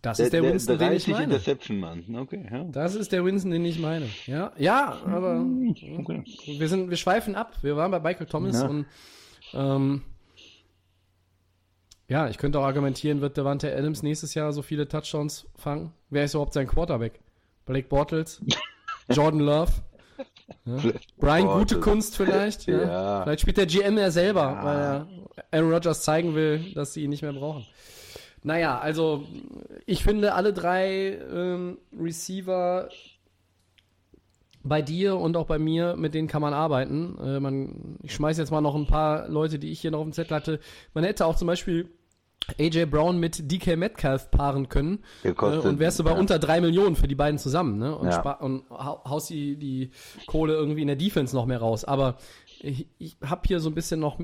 Das 0.00 0.18
ist 0.18 0.32
der, 0.32 0.42
Winston, 0.42 0.78
den 0.78 0.92
ich 0.94 1.04
30 1.04 1.12
meine. 1.12 1.24
Interception 1.24 1.78
Mann. 1.78 2.04
Okay, 2.18 2.44
ja. 2.50 2.64
Das 2.64 2.96
ist 2.96 3.12
der 3.12 3.24
Winston, 3.24 3.52
den 3.52 3.64
ich 3.64 3.78
meine. 3.78 4.06
Ja, 4.26 4.52
ja, 4.58 4.96
aber 5.06 5.44
Okay. 6.00 6.24
wir 6.58 6.68
sind, 6.68 6.90
wir 6.90 6.96
schweifen 6.96 7.36
ab. 7.36 7.52
Wir 7.62 7.76
waren 7.76 7.90
bei 7.92 8.00
Michael 8.00 8.26
Thomas 8.26 8.60
Ja. 8.60 8.66
und 8.66 8.86
ähm, 9.54 10.02
ja, 12.12 12.28
ich 12.28 12.36
könnte 12.36 12.58
auch 12.58 12.64
argumentieren, 12.64 13.22
wird 13.22 13.38
Devante 13.38 13.74
Adams 13.74 14.02
nächstes 14.02 14.34
Jahr 14.34 14.52
so 14.52 14.60
viele 14.60 14.86
Touchdowns 14.86 15.46
fangen? 15.56 15.94
Wer 16.10 16.24
ist 16.24 16.34
überhaupt 16.34 16.52
sein 16.52 16.66
Quarterback? 16.66 17.18
Blake 17.64 17.88
Bortles? 17.88 18.42
Jordan 19.08 19.40
Love? 19.40 19.72
Ja. 20.66 20.92
Brian 21.16 21.46
Bortles. 21.46 21.72
Gute 21.72 21.80
Kunst 21.80 22.16
vielleicht? 22.18 22.66
Ja. 22.66 22.82
Ja. 22.82 23.22
Vielleicht 23.22 23.40
spielt 23.40 23.56
der 23.56 23.64
GM 23.64 23.96
ja 23.96 24.10
selber, 24.10 24.58
weil 24.62 24.76
er 24.76 25.06
Aaron 25.52 25.72
Rodgers 25.72 26.02
zeigen 26.02 26.34
will, 26.34 26.74
dass 26.74 26.92
sie 26.92 27.02
ihn 27.02 27.10
nicht 27.10 27.22
mehr 27.22 27.32
brauchen. 27.32 27.66
Naja, 28.42 28.78
also 28.78 29.24
ich 29.86 30.04
finde 30.04 30.34
alle 30.34 30.52
drei 30.52 31.18
ähm, 31.32 31.78
Receiver 31.98 32.90
bei 34.62 34.82
dir 34.82 35.16
und 35.16 35.38
auch 35.38 35.46
bei 35.46 35.58
mir, 35.58 35.96
mit 35.96 36.12
denen 36.12 36.28
kann 36.28 36.42
man 36.42 36.52
arbeiten. 36.52 37.16
Äh, 37.24 37.40
man, 37.40 37.96
ich 38.02 38.12
schmeiß 38.12 38.36
jetzt 38.36 38.50
mal 38.50 38.60
noch 38.60 38.74
ein 38.74 38.86
paar 38.86 39.28
Leute, 39.28 39.58
die 39.58 39.70
ich 39.70 39.80
hier 39.80 39.92
noch 39.92 40.00
auf 40.00 40.04
dem 40.04 40.12
Zettel 40.12 40.36
hatte. 40.36 40.60
Man 40.92 41.04
hätte 41.04 41.24
auch 41.24 41.36
zum 41.36 41.46
Beispiel 41.46 41.88
AJ 42.58 42.86
Brown 42.86 43.18
mit 43.18 43.50
DK 43.50 43.76
Metcalf 43.76 44.30
paaren 44.30 44.68
können 44.68 45.04
Der 45.24 45.32
äh, 45.32 45.58
und 45.58 45.78
wärst 45.78 45.98
du 45.98 46.04
bei 46.04 46.10
ja. 46.12 46.18
unter 46.18 46.38
drei 46.38 46.60
Millionen 46.60 46.96
für 46.96 47.08
die 47.08 47.14
beiden 47.14 47.38
zusammen, 47.38 47.78
ne? 47.78 47.96
Und, 47.96 48.08
Ja. 48.08 48.32
und 48.34 48.64
hau- 48.70 49.02
haust 49.04 49.30
die, 49.30 49.56
die 49.56 49.90
Kohle 50.26 50.54
irgendwie 50.54 50.82
in 50.82 50.88
der 50.88 50.96
Defense 50.96 51.34
noch 51.34 51.46
mehr 51.46 51.58
raus. 51.58 51.84
Aber 51.84 52.16
ich, 52.60 52.86
ich 52.98 53.16
habe 53.24 53.42
hier 53.46 53.60
so 53.60 53.68
ein 53.70 53.74
bisschen 53.74 54.00
noch. 54.00 54.18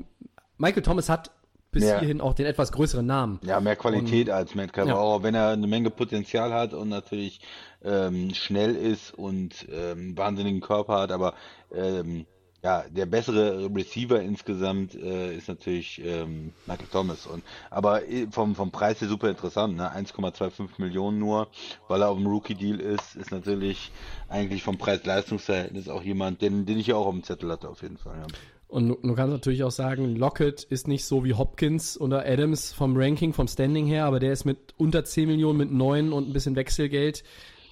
Michael 0.57 0.83
Thomas 0.83 1.07
hat 1.09 1.31
bis 1.71 1.83
Ja. 1.83 1.99
hierhin 1.99 2.19
auch 2.19 2.33
den 2.33 2.45
etwas 2.47 2.71
größeren 2.71 3.05
Namen. 3.05 3.39
Ja, 3.45 3.59
mehr 3.59 3.75
Qualität 3.75 4.29
als 4.29 4.55
Metcalf, 4.55 4.87
Ja. 4.89 4.95
auch 4.95 5.21
wenn 5.23 5.35
er 5.35 5.49
eine 5.49 5.67
Menge 5.67 5.89
Potenzial 5.91 6.51
hat 6.51 6.73
und 6.73 6.89
natürlich 6.89 7.39
ähm, 7.83 8.33
schnell 8.33 8.75
ist 8.75 9.13
und 9.13 9.67
ähm, 9.71 10.17
wahnsinnigen 10.17 10.61
Körper 10.61 10.99
hat, 10.99 11.11
aber 11.11 11.33
ähm, 11.73 12.25
ja, 12.61 12.83
der 12.89 13.05
bessere 13.05 13.73
Receiver 13.73 14.21
insgesamt 14.21 14.93
äh, 14.95 15.35
ist 15.35 15.47
natürlich 15.47 16.01
ähm, 16.03 16.51
Michael 16.65 16.87
Thomas. 16.91 17.25
Und 17.25 17.43
aber 17.69 18.07
äh, 18.07 18.27
vom, 18.29 18.55
vom 18.55 18.71
Preis 18.71 18.99
her 18.99 19.07
super 19.07 19.29
interessant, 19.29 19.77
ne? 19.77 19.89
1,25 19.95 20.69
Millionen 20.77 21.19
nur, 21.19 21.47
weil 21.87 22.01
er 22.01 22.09
auf 22.09 22.17
dem 22.17 22.27
Rookie-Deal 22.27 22.79
ist, 22.79 23.15
ist 23.15 23.31
natürlich 23.31 23.91
eigentlich 24.27 24.63
vom 24.63 24.77
Preis-Leistungs-Verhältnis 24.77 25.87
auch 25.87 26.03
jemand, 26.03 26.41
den, 26.41 26.65
den 26.65 26.77
ich 26.77 26.87
ja 26.87 26.95
auch 26.95 27.05
auf 27.05 27.13
dem 27.13 27.23
Zettel 27.23 27.49
hatte, 27.51 27.69
auf 27.69 27.81
jeden 27.81 27.97
Fall. 27.97 28.17
Ja. 28.17 28.27
Und 28.67 28.89
du, 29.01 29.15
kannst 29.15 29.31
natürlich 29.31 29.63
auch 29.63 29.71
sagen, 29.71 30.15
Lockett 30.15 30.61
ist 30.63 30.87
nicht 30.87 31.03
so 31.03 31.23
wie 31.23 31.33
Hopkins 31.33 31.99
oder 31.99 32.25
Adams 32.27 32.71
vom 32.71 32.95
Ranking, 32.95 33.33
vom 33.33 33.47
Standing 33.47 33.87
her, 33.87 34.05
aber 34.05 34.19
der 34.19 34.31
ist 34.31 34.45
mit 34.45 34.75
unter 34.77 35.03
10 35.03 35.27
Millionen, 35.27 35.57
mit 35.57 35.71
9 35.71 36.13
und 36.13 36.29
ein 36.29 36.33
bisschen 36.33 36.55
Wechselgeld, 36.55 37.23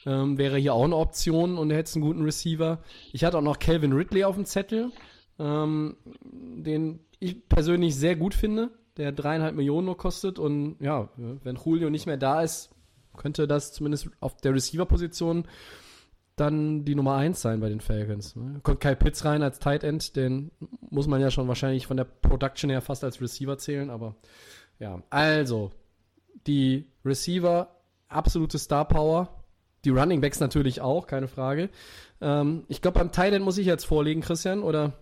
ähm, 0.08 0.38
wäre 0.38 0.58
hier 0.58 0.74
auch 0.74 0.86
eine 0.86 0.96
Option 0.96 1.58
und 1.58 1.70
er 1.70 1.78
hätte 1.78 1.96
einen 1.96 2.06
guten 2.06 2.24
Receiver. 2.24 2.80
Ich 3.12 3.26
hatte 3.26 3.38
auch 3.38 3.44
noch 3.44 3.60
Calvin 3.60 3.92
Ridley 3.92 4.24
auf 4.24 4.36
dem 4.36 4.46
Zettel, 4.46 4.92
ähm, 5.38 5.98
den 6.24 7.02
ich 7.20 7.48
persönlich 7.50 7.96
sehr 7.96 8.16
gut 8.16 8.34
finde, 8.34 8.72
der 8.96 9.12
dreieinhalb 9.12 9.56
Millionen 9.56 9.86
nur 9.86 9.98
kostet 9.98 10.40
und 10.40 10.78
ja, 10.80 11.10
wenn 11.18 11.58
Julio 11.58 11.90
nicht 11.90 12.06
mehr 12.06 12.18
da 12.18 12.42
ist, 12.42 12.70
könnte 13.18 13.48
das 13.48 13.74
zumindest 13.74 14.10
auf 14.22 14.38
der 14.38 14.54
Receiver-Position 14.54 15.46
dann 16.38 16.86
die 16.86 16.96
Nummer 16.96 17.16
1 17.16 17.42
sein 17.42 17.60
bei 17.60 17.68
den 17.68 17.82
Falcons. 17.82 18.36
Ne? 18.36 18.60
Kommt 18.62 18.80
Kyle 18.80 18.96
Pitts 18.96 19.26
rein 19.26 19.42
als 19.42 19.60
Tight 19.60 19.84
End, 19.84 20.16
den 20.16 20.52
muss 20.90 21.08
man 21.08 21.20
ja 21.20 21.32
schon 21.32 21.48
wahrscheinlich 21.48 21.88
von 21.88 21.98
der 21.98 22.06
Production 22.06 22.70
her 22.70 22.82
fast 22.82 23.04
als 23.04 23.20
Receiver 23.20 23.58
zählen, 23.58 23.90
aber 23.90 24.16
ja, 24.80 25.02
also 25.10 25.72
die 26.46 26.86
Receiver, 27.04 27.76
absolute 28.08 28.60
Star 28.60 28.88
Power, 28.88 29.37
die 29.88 29.98
Running 29.98 30.20
Backs 30.22 30.40
natürlich 30.40 30.82
auch, 30.82 31.08
keine 31.08 31.28
Frage. 31.28 31.70
Ähm, 32.22 32.64
ich 32.68 32.82
glaube, 32.82 33.00
beim 33.00 33.12
End 33.34 33.46
muss 33.46 33.58
ich 33.58 33.66
jetzt 33.66 33.86
vorlegen, 33.86 34.22
Christian, 34.22 34.62
oder? 34.64 34.94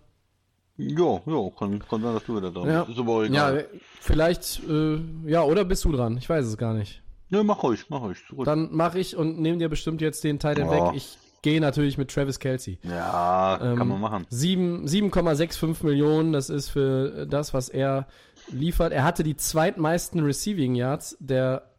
Jo, 0.77 1.21
jo, 1.25 1.49
kann, 1.51 1.79
kann 1.79 2.01
sein, 2.01 2.13
dass 2.13 2.23
du 2.25 2.35
wieder 2.37 2.51
dran 2.51 2.67
Ja. 2.69 2.83
bist. 2.83 2.97
Ist 2.97 2.99
aber 3.01 3.11
auch 3.13 3.21
Ja, 3.23 3.27
egal. 3.51 3.67
vielleicht, 4.01 4.61
äh, 4.69 4.99
ja, 5.25 5.43
oder 5.43 5.63
bist 5.65 5.85
du 5.85 5.91
dran? 5.91 6.17
Ich 6.17 6.29
weiß 6.29 6.45
es 6.45 6.57
gar 6.57 6.73
nicht. 6.73 7.01
Ja, 7.29 7.41
mach 7.43 7.63
ruhig, 7.63 7.85
mach 7.89 8.01
ruhig. 8.01 8.17
Gut. 8.29 8.45
Dann 8.45 8.73
mache 8.75 8.99
ich 8.99 9.15
und 9.15 9.39
nehme 9.39 9.57
dir 9.57 9.69
bestimmt 9.69 10.01
jetzt 10.01 10.23
den 10.23 10.37
Tight 10.37 10.59
End 10.59 10.69
Ja. 10.71 10.87
weg. 10.89 10.95
Ich 10.95 11.17
gehe 11.41 11.61
natürlich 11.61 11.97
mit 11.97 12.11
Travis 12.11 12.39
Kelsey. 12.39 12.77
Ja, 12.83 13.57
Ähm, 13.61 13.77
kann 13.77 13.87
man 13.87 14.01
machen. 14.01 14.25
Sieben- 14.29 14.85
7,65 14.87 15.83
Millionen, 15.83 16.33
das 16.33 16.49
ist 16.49 16.69
für 16.69 17.25
das, 17.25 17.53
was 17.53 17.69
er 17.69 18.07
liefert. 18.51 18.91
Er 18.93 19.03
hatte 19.03 19.23
die 19.23 19.37
zweitmeisten 19.37 20.19
Receiving 20.23 20.75
Yards 20.75 21.15
der 21.19 21.71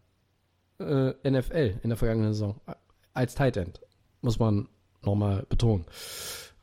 äh, 0.79 1.13
NFL 1.31 1.81
in 1.83 1.89
der 1.91 1.97
vergangenen 1.97 2.33
Saison 2.35 2.61
als 3.17 3.35
Tight 3.35 3.57
End. 3.57 3.81
Muss 4.21 4.39
man 4.39 4.69
nochmal 5.03 5.47
betonen. 5.49 5.85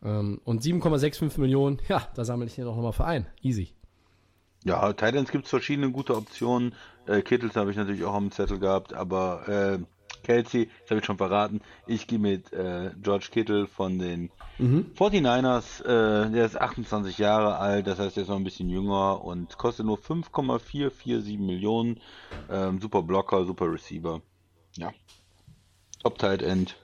Ähm, 0.04 0.41
und 0.43 0.62
7,65 0.62 1.39
Millionen, 1.39 1.82
ja, 1.88 2.08
da 2.16 2.26
sammle 2.26 2.45
ich 2.45 2.56
hier 2.56 2.66
noch 2.66 2.76
nochmal 2.76 2.93
für 2.93 3.06
ein. 3.06 3.26
Easy. 3.41 3.74
Ja, 4.66 4.93
Titans 4.93 5.32
gibt 5.32 5.45
es 5.45 5.49
verschiedene 5.49 5.91
gute 5.91 6.16
Optionen. 6.16 6.74
Äh, 7.06 7.22
Kittles 7.22 7.56
habe 7.56 7.72
ich 7.72 7.78
natürlich 7.78 8.04
auch 8.06 8.14
am 8.14 8.32
Zettel 8.32 8.60
gehabt, 8.60 8.93
aber 8.93 9.47
äh, 9.47 9.80
Kelsey, 10.24 10.70
das 10.82 10.91
habe 10.91 10.99
ich 10.99 11.06
schon 11.06 11.18
verraten. 11.18 11.62
Ich 11.86 12.08
gehe 12.08 12.20
mit 12.20 12.54
äh, 12.54 12.91
George 13.01 13.28
Kittle 13.30 13.68
von 13.68 13.99
den 13.99 14.32
49ers. 14.60 15.84
Äh, 15.84 16.32
der 16.32 16.45
ist 16.45 16.60
28 16.60 17.18
Jahre 17.18 17.58
alt, 17.58 17.88
das 17.88 17.99
heißt, 17.99 18.16
er 18.16 18.24
ist 18.24 18.30
noch 18.30 18.38
ein 18.38 18.43
bisschen 18.45 18.70
jünger 18.70 19.24
und 19.24 19.58
kostet 19.58 19.86
nur 19.86 19.97
5,447 19.97 21.38
Millionen. 21.39 21.99
Ähm, 22.49 22.80
super 22.80 23.01
Blocker, 23.01 23.45
super 23.45 23.72
Receiver. 23.72 24.22
Ja. 24.78 24.91
Top 26.04 26.18
Tight 26.18 26.41
End. 26.41 26.76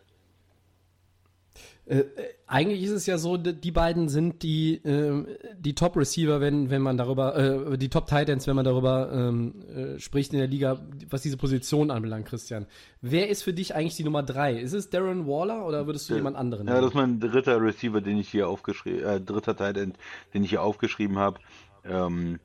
Äh, 1.89 1.99
äh, 1.99 2.05
eigentlich 2.45 2.83
ist 2.83 2.91
es 2.91 3.05
ja 3.07 3.17
so, 3.17 3.35
die 3.37 3.71
beiden 3.71 4.09
sind 4.09 4.43
die, 4.43 4.79
ähm, 4.85 5.27
die 5.57 5.73
Top-Receiver, 5.73 6.39
wenn, 6.39 6.69
wenn 6.69 6.83
man 6.83 6.97
darüber, 6.97 7.35
äh, 7.35 7.77
die 7.77 7.89
Top-Titans, 7.89 8.45
wenn 8.47 8.55
man 8.55 8.65
darüber 8.65 9.11
ähm, 9.11 9.55
äh, 9.75 9.99
spricht 9.99 10.33
in 10.33 10.39
der 10.39 10.47
Liga, 10.47 10.79
was 11.09 11.23
diese 11.23 11.37
Position 11.37 11.89
anbelangt, 11.89 12.27
Christian. 12.27 12.67
Wer 13.01 13.29
ist 13.29 13.43
für 13.43 13.53
dich 13.53 13.75
eigentlich 13.75 13.95
die 13.95 14.03
Nummer 14.03 14.21
drei? 14.21 14.59
Ist 14.59 14.73
es 14.73 14.89
Darren 14.91 15.27
Waller 15.27 15.65
oder 15.65 15.87
würdest 15.87 16.09
du 16.09 16.15
jemand 16.15 16.37
anderen? 16.37 16.67
Ja, 16.67 16.75
das 16.75 16.89
ist 16.89 16.95
mein 16.95 17.19
dritter 17.19 17.59
Receiver, 17.61 18.01
den 18.01 18.17
ich 18.17 18.29
hier 18.29 18.47
aufgeschrieben, 18.47 19.03
äh, 19.03 19.19
dritter 19.19 19.55
Tight 19.55 19.77
End, 19.77 19.97
den 20.33 20.43
ich 20.43 20.51
hier 20.51 20.61
aufgeschrieben 20.61 21.17
habe. 21.17 21.39
Ähm, 21.85 22.39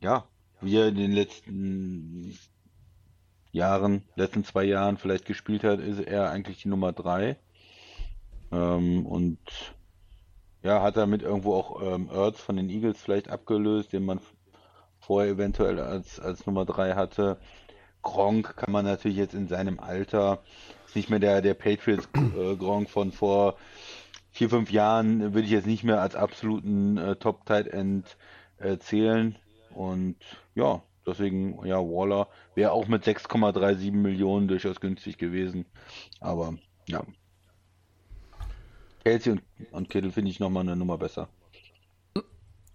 ja, 0.00 0.24
wie 0.60 0.76
er 0.76 0.88
in 0.88 0.96
den 0.96 1.12
letzten 1.12 2.38
Jahren, 3.58 4.02
letzten 4.16 4.44
zwei 4.44 4.64
Jahren 4.64 4.96
vielleicht 4.96 5.26
gespielt 5.26 5.64
hat, 5.64 5.80
ist 5.80 6.00
er 6.00 6.30
eigentlich 6.30 6.62
die 6.62 6.68
Nummer 6.68 6.92
drei. 6.92 7.36
Ähm, 8.50 9.04
und 9.04 9.38
ja, 10.62 10.82
hat 10.82 10.96
damit 10.96 11.22
irgendwo 11.22 11.54
auch 11.54 11.82
ähm, 11.82 12.08
Ertz 12.10 12.40
von 12.40 12.56
den 12.56 12.70
Eagles 12.70 13.00
vielleicht 13.00 13.28
abgelöst, 13.28 13.92
den 13.92 14.04
man 14.04 14.20
vorher 15.00 15.32
eventuell 15.32 15.78
als, 15.78 16.18
als 16.20 16.46
Nummer 16.46 16.64
drei 16.64 16.94
hatte. 16.94 17.38
Gronk 18.02 18.56
kann 18.56 18.72
man 18.72 18.84
natürlich 18.84 19.18
jetzt 19.18 19.34
in 19.34 19.48
seinem 19.48 19.80
Alter, 19.80 20.42
ist 20.86 20.96
nicht 20.96 21.10
mehr 21.10 21.18
der, 21.18 21.42
der 21.42 21.54
Patriots 21.54 22.08
äh, 22.14 22.86
von 22.86 23.12
vor 23.12 23.56
vier, 24.30 24.48
fünf 24.48 24.70
Jahren, 24.70 25.34
würde 25.34 25.46
ich 25.46 25.50
jetzt 25.50 25.66
nicht 25.66 25.84
mehr 25.84 26.00
als 26.00 26.14
absoluten 26.14 26.96
äh, 26.96 27.16
Top 27.16 27.44
Tight 27.44 27.66
End 27.66 28.16
äh, 28.58 28.78
zählen. 28.78 29.36
Und 29.74 30.16
ja, 30.54 30.82
deswegen, 31.08 31.64
ja, 31.66 31.78
Waller 31.78 32.28
wäre 32.54 32.72
auch 32.72 32.88
mit 32.88 33.04
6,37 33.04 33.92
Millionen 33.92 34.48
durchaus 34.48 34.80
günstig 34.80 35.18
gewesen. 35.18 35.66
Aber 36.20 36.54
ja. 36.86 37.02
Kelsey 39.04 39.32
und, 39.32 39.42
und 39.72 39.88
Kittle 39.88 40.12
finde 40.12 40.30
ich 40.30 40.40
nochmal 40.40 40.62
eine 40.62 40.76
Nummer 40.76 40.98
besser. 40.98 41.28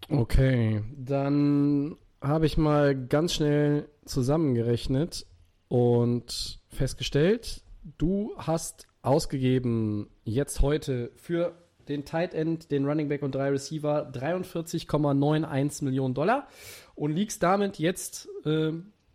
Okay, 0.10 0.84
dann 0.98 1.96
habe 2.22 2.46
ich 2.46 2.58
mal 2.58 2.96
ganz 2.96 3.34
schnell 3.34 3.90
zusammengerechnet 4.06 5.26
und 5.68 6.60
festgestellt, 6.70 7.64
du 7.98 8.34
hast 8.38 8.88
ausgegeben 9.02 10.10
jetzt 10.24 10.62
heute 10.62 11.12
für 11.16 11.56
den 11.88 12.06
Tight 12.06 12.34
End, 12.34 12.72
den 12.72 12.86
Running 12.86 13.10
Back 13.10 13.24
und 13.24 13.36
drei 13.36 13.50
Receiver 13.50 14.10
43,91 14.12 15.84
Millionen 15.84 16.14
Dollar 16.14 16.48
und 16.96 17.12
liegst 17.12 17.44
damit 17.44 17.80
jetzt 17.80 18.28
äh, 18.46 18.72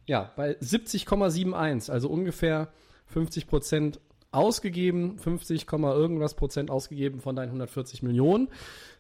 ja, 0.07 0.33
bei 0.37 0.57
70,71, 0.59 1.91
also 1.91 2.09
ungefähr 2.09 2.69
50 3.07 3.47
Prozent 3.47 4.01
ausgegeben, 4.31 5.19
50, 5.19 5.67
irgendwas 5.71 6.35
Prozent 6.35 6.71
ausgegeben 6.71 7.21
von 7.21 7.37
deinen 7.37 7.49
140 7.49 8.03
Millionen. 8.03 8.49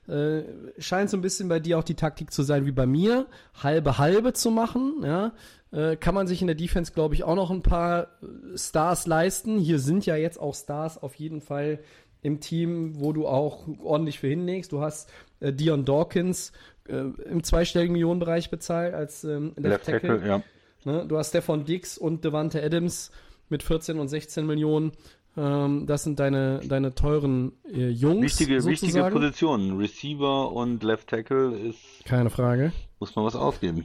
Äh, 0.06 0.42
scheint 0.78 1.10
so 1.10 1.18
ein 1.18 1.22
bisschen 1.22 1.48
bei 1.48 1.60
dir 1.60 1.78
auch 1.78 1.84
die 1.84 1.94
Taktik 1.94 2.32
zu 2.32 2.42
sein 2.42 2.64
wie 2.64 2.72
bei 2.72 2.86
mir, 2.86 3.26
halbe 3.62 3.98
halbe 3.98 4.32
zu 4.32 4.50
machen. 4.50 5.02
Ja, 5.02 5.32
äh, 5.70 5.96
kann 5.96 6.14
man 6.14 6.26
sich 6.26 6.40
in 6.40 6.46
der 6.46 6.56
Defense, 6.56 6.92
glaube 6.92 7.14
ich, 7.14 7.24
auch 7.24 7.34
noch 7.34 7.50
ein 7.50 7.62
paar 7.62 8.08
Stars 8.54 9.06
leisten. 9.06 9.58
Hier 9.58 9.78
sind 9.78 10.06
ja 10.06 10.16
jetzt 10.16 10.40
auch 10.40 10.54
Stars 10.54 10.96
auf 10.96 11.14
jeden 11.16 11.42
Fall 11.42 11.80
im 12.22 12.40
Team, 12.40 13.00
wo 13.00 13.12
du 13.12 13.28
auch 13.28 13.66
ordentlich 13.82 14.18
für 14.18 14.28
hinlegst. 14.28 14.72
Du 14.72 14.80
hast 14.80 15.10
äh, 15.40 15.52
Dion 15.52 15.84
Dawkins 15.84 16.52
äh, 16.88 17.30
im 17.30 17.42
zweistelligen 17.42 17.92
Millionenbereich 17.92 18.50
bezahlt 18.50 18.94
als 18.94 19.24
ähm, 19.24 19.52
Left, 19.56 19.86
Tackle. 19.86 20.08
Tackle 20.08 20.28
ja. 20.28 20.42
ne? 20.84 21.06
Du 21.06 21.18
hast 21.18 21.30
Stefan 21.30 21.64
Dix 21.64 21.98
und 21.98 22.24
Devante 22.24 22.62
Adams 22.62 23.10
mit 23.48 23.62
14 23.62 23.98
und 23.98 24.08
16 24.08 24.46
Millionen. 24.46 24.92
Ähm, 25.36 25.86
das 25.86 26.04
sind 26.04 26.18
deine, 26.18 26.60
deine 26.66 26.94
teuren 26.94 27.52
äh, 27.72 27.88
Jungs. 27.88 28.22
Wichtige, 28.22 28.64
wichtige 28.64 29.04
Positionen. 29.10 29.78
Receiver 29.78 30.52
und 30.52 30.82
Left 30.82 31.08
Tackle 31.08 31.56
ist. 31.56 32.04
Keine 32.04 32.30
Frage. 32.30 32.72
Muss 32.98 33.14
man 33.14 33.24
was 33.24 33.36
ausgeben. 33.36 33.84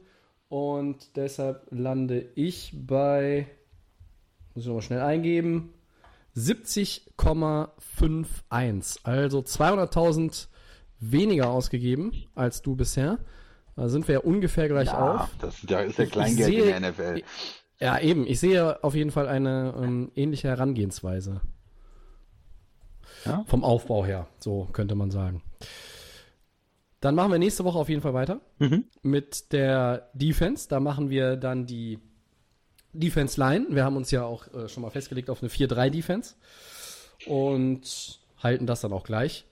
und 0.50 1.16
deshalb 1.16 1.66
lande 1.70 2.28
ich 2.34 2.74
bei, 2.74 3.46
muss 4.52 4.64
ich 4.64 4.66
nochmal 4.66 4.82
schnell 4.82 5.00
eingeben, 5.00 5.72
70,51. 6.36 8.98
Also 9.04 9.38
200.000 9.38 10.48
weniger 10.98 11.48
ausgegeben 11.50 12.26
als 12.34 12.62
du 12.62 12.74
bisher. 12.74 13.18
Da 13.76 13.88
sind 13.88 14.08
wir 14.08 14.14
ja 14.14 14.20
ungefähr 14.20 14.66
gleich 14.68 14.88
ja, 14.88 15.22
auf. 15.22 15.30
Das 15.40 15.62
ist 15.62 15.70
ja, 15.70 15.78
ist 15.80 15.98
ja 15.98 16.06
Kleingeld 16.06 16.46
sehe, 16.46 16.74
in 16.74 16.82
der 16.82 16.90
NFL. 16.90 17.22
Ja, 17.78 18.00
eben. 18.00 18.26
Ich 18.26 18.40
sehe 18.40 18.82
auf 18.82 18.96
jeden 18.96 19.12
Fall 19.12 19.28
eine 19.28 19.72
ähm, 19.80 20.10
ähnliche 20.16 20.48
Herangehensweise. 20.48 21.42
Ja? 23.24 23.44
Vom 23.46 23.62
Aufbau 23.62 24.04
her, 24.04 24.26
so 24.40 24.68
könnte 24.72 24.96
man 24.96 25.12
sagen. 25.12 25.44
Dann 27.00 27.14
machen 27.14 27.32
wir 27.32 27.38
nächste 27.38 27.64
Woche 27.64 27.78
auf 27.78 27.88
jeden 27.88 28.02
Fall 28.02 28.14
weiter 28.14 28.40
mhm. 28.58 28.84
mit 29.02 29.52
der 29.52 30.10
Defense. 30.14 30.68
Da 30.68 30.80
machen 30.80 31.08
wir 31.08 31.36
dann 31.36 31.66
die 31.66 31.98
Defense 32.92 33.40
Line. 33.40 33.66
Wir 33.70 33.84
haben 33.84 33.96
uns 33.96 34.10
ja 34.10 34.24
auch 34.24 34.52
äh, 34.52 34.68
schon 34.68 34.82
mal 34.82 34.90
festgelegt 34.90 35.30
auf 35.30 35.42
eine 35.42 35.50
4-3 35.50 35.90
Defense 35.90 36.34
und 37.26 38.20
halten 38.42 38.66
das 38.66 38.80
dann 38.82 38.92
auch 38.92 39.04
gleich. 39.04 39.46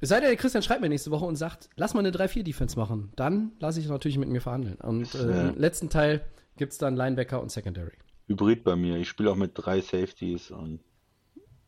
Es 0.00 0.08
sei 0.08 0.20
denn, 0.20 0.28
der 0.28 0.36
Christian 0.36 0.62
schreibt 0.62 0.80
mir 0.80 0.88
nächste 0.88 1.12
Woche 1.12 1.24
und 1.24 1.36
sagt, 1.36 1.68
lass 1.76 1.94
mal 1.94 2.00
eine 2.00 2.10
3-4 2.10 2.42
Defense 2.42 2.76
machen. 2.76 3.12
Dann 3.14 3.52
lasse 3.60 3.78
ich 3.80 3.88
natürlich 3.88 4.18
mit 4.18 4.28
mir 4.28 4.40
verhandeln. 4.40 4.76
Und 4.76 5.14
äh, 5.14 5.50
im 5.50 5.58
letzten 5.58 5.90
Teil 5.90 6.24
gibt 6.56 6.72
es 6.72 6.78
dann 6.78 6.96
Linebacker 6.96 7.40
und 7.40 7.52
Secondary. 7.52 7.92
Hybrid 8.26 8.64
bei 8.64 8.76
mir. 8.76 8.96
Ich 8.96 9.08
spiele 9.08 9.30
auch 9.30 9.36
mit 9.36 9.52
drei 9.54 9.80
Safeties 9.80 10.50
und 10.50 10.80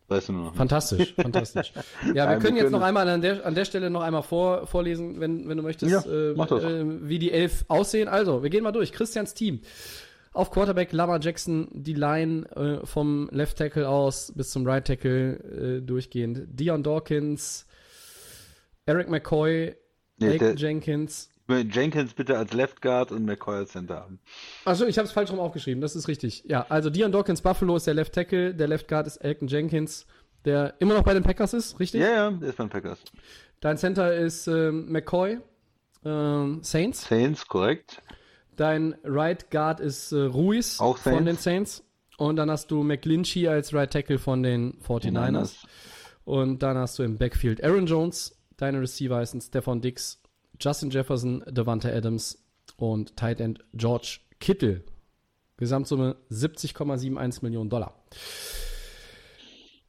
weißt 0.08 0.28
du 0.28 0.32
nur 0.32 0.44
noch. 0.44 0.54
Fantastisch, 0.54 1.14
fantastisch. 1.20 1.72
Ja, 2.14 2.28
wir 2.30 2.38
können 2.38 2.56
jetzt 2.56 2.70
noch 2.70 2.82
einmal 2.82 3.08
an 3.08 3.22
der, 3.22 3.44
an 3.44 3.54
der 3.54 3.64
Stelle 3.64 3.90
noch 3.90 4.02
einmal 4.02 4.22
vor, 4.22 4.66
vorlesen, 4.66 5.20
wenn, 5.20 5.48
wenn 5.48 5.56
du 5.56 5.62
möchtest, 5.62 5.90
ja, 5.90 6.00
äh, 6.00 6.32
äh, 6.32 7.08
wie 7.08 7.18
die 7.18 7.32
elf 7.32 7.64
aussehen. 7.68 8.08
Also, 8.08 8.42
wir 8.42 8.50
gehen 8.50 8.62
mal 8.62 8.72
durch. 8.72 8.92
Christians 8.92 9.34
Team. 9.34 9.60
Auf 10.32 10.50
Quarterback 10.50 10.92
Lama 10.92 11.20
Jackson 11.20 11.68
die 11.72 11.94
Line 11.94 12.44
äh, 12.56 12.84
vom 12.84 13.28
Left 13.30 13.56
Tackle 13.56 13.88
aus 13.88 14.32
bis 14.34 14.50
zum 14.50 14.66
Right 14.66 14.84
Tackle 14.84 15.78
äh, 15.78 15.80
durchgehend. 15.80 16.42
Dion 16.48 16.82
Dawkins, 16.82 17.66
Eric 18.84 19.08
McCoy, 19.08 19.76
nee, 20.18 20.32
Jake 20.32 20.54
Jenkins. 20.56 21.30
Jenkins 21.48 22.14
bitte 22.14 22.38
als 22.38 22.52
Left 22.52 22.80
Guard 22.80 23.12
und 23.12 23.24
McCoy 23.24 23.56
als 23.56 23.72
Center 23.72 23.96
haben. 23.96 24.18
Achso, 24.64 24.86
ich 24.86 24.96
habe 24.98 25.06
es 25.06 25.12
falsch 25.12 25.30
rum 25.30 25.38
aufgeschrieben, 25.40 25.80
das 25.80 25.94
ist 25.94 26.08
richtig. 26.08 26.44
Ja, 26.46 26.66
also 26.68 26.90
Dion 26.90 27.12
Dawkins 27.12 27.42
Buffalo 27.42 27.76
ist 27.76 27.86
der 27.86 27.94
Left 27.94 28.14
Tackle, 28.14 28.54
der 28.54 28.68
Left 28.68 28.88
Guard 28.88 29.06
ist 29.06 29.18
Elton 29.18 29.48
Jenkins, 29.48 30.06
der 30.44 30.74
immer 30.78 30.94
noch 30.94 31.02
bei 31.04 31.14
den 31.14 31.22
Packers 31.22 31.52
ist, 31.52 31.78
richtig? 31.80 32.00
Ja, 32.00 32.08
ja, 32.08 32.30
der 32.30 32.48
ist 32.48 32.56
bei 32.56 32.64
den 32.64 32.70
Packers. 32.70 32.98
Dein 33.60 33.76
Center 33.78 34.14
ist 34.14 34.46
ähm, 34.46 34.90
McCoy, 34.90 35.38
ähm, 36.04 36.60
Saints. 36.62 37.06
Saints, 37.08 37.46
korrekt. 37.46 38.02
Dein 38.56 38.94
Right 39.04 39.50
Guard 39.50 39.80
ist 39.80 40.12
äh, 40.12 40.20
Ruiz 40.20 40.80
Auch 40.80 40.96
Saints. 40.96 41.16
von 41.16 41.26
den 41.26 41.36
Saints. 41.36 41.82
Und 42.16 42.36
dann 42.36 42.50
hast 42.50 42.70
du 42.70 42.82
McGlinchey 42.84 43.48
als 43.48 43.74
Right 43.74 43.92
Tackle 43.92 44.18
von 44.18 44.42
den 44.42 44.78
49ers. 44.82 45.64
Und 46.24 46.62
dann 46.62 46.76
hast 46.78 46.98
du 46.98 47.02
im 47.02 47.18
Backfield 47.18 47.62
Aaron 47.64 47.86
Jones. 47.86 48.38
Deine 48.56 48.80
Receiver 48.80 49.16
heißen 49.16 49.40
Stefan 49.40 49.80
Dix, 49.80 50.22
Justin 50.60 50.90
Jefferson, 50.90 51.44
Devante 51.46 51.92
Adams 51.92 52.44
und 52.76 53.16
Tight 53.16 53.40
End 53.40 53.64
George 53.74 54.20
Kittle. 54.40 54.82
Gesamtsumme 55.56 56.16
70,71 56.30 57.42
Millionen 57.42 57.70
Dollar. 57.70 57.94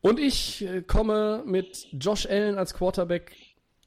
Und 0.01 0.19
ich 0.19 0.63
äh, 0.63 0.83
komme 0.83 1.43
mit 1.45 1.87
Josh 1.93 2.27
Allen 2.27 2.57
als 2.57 2.75
Quarterback, 2.75 3.35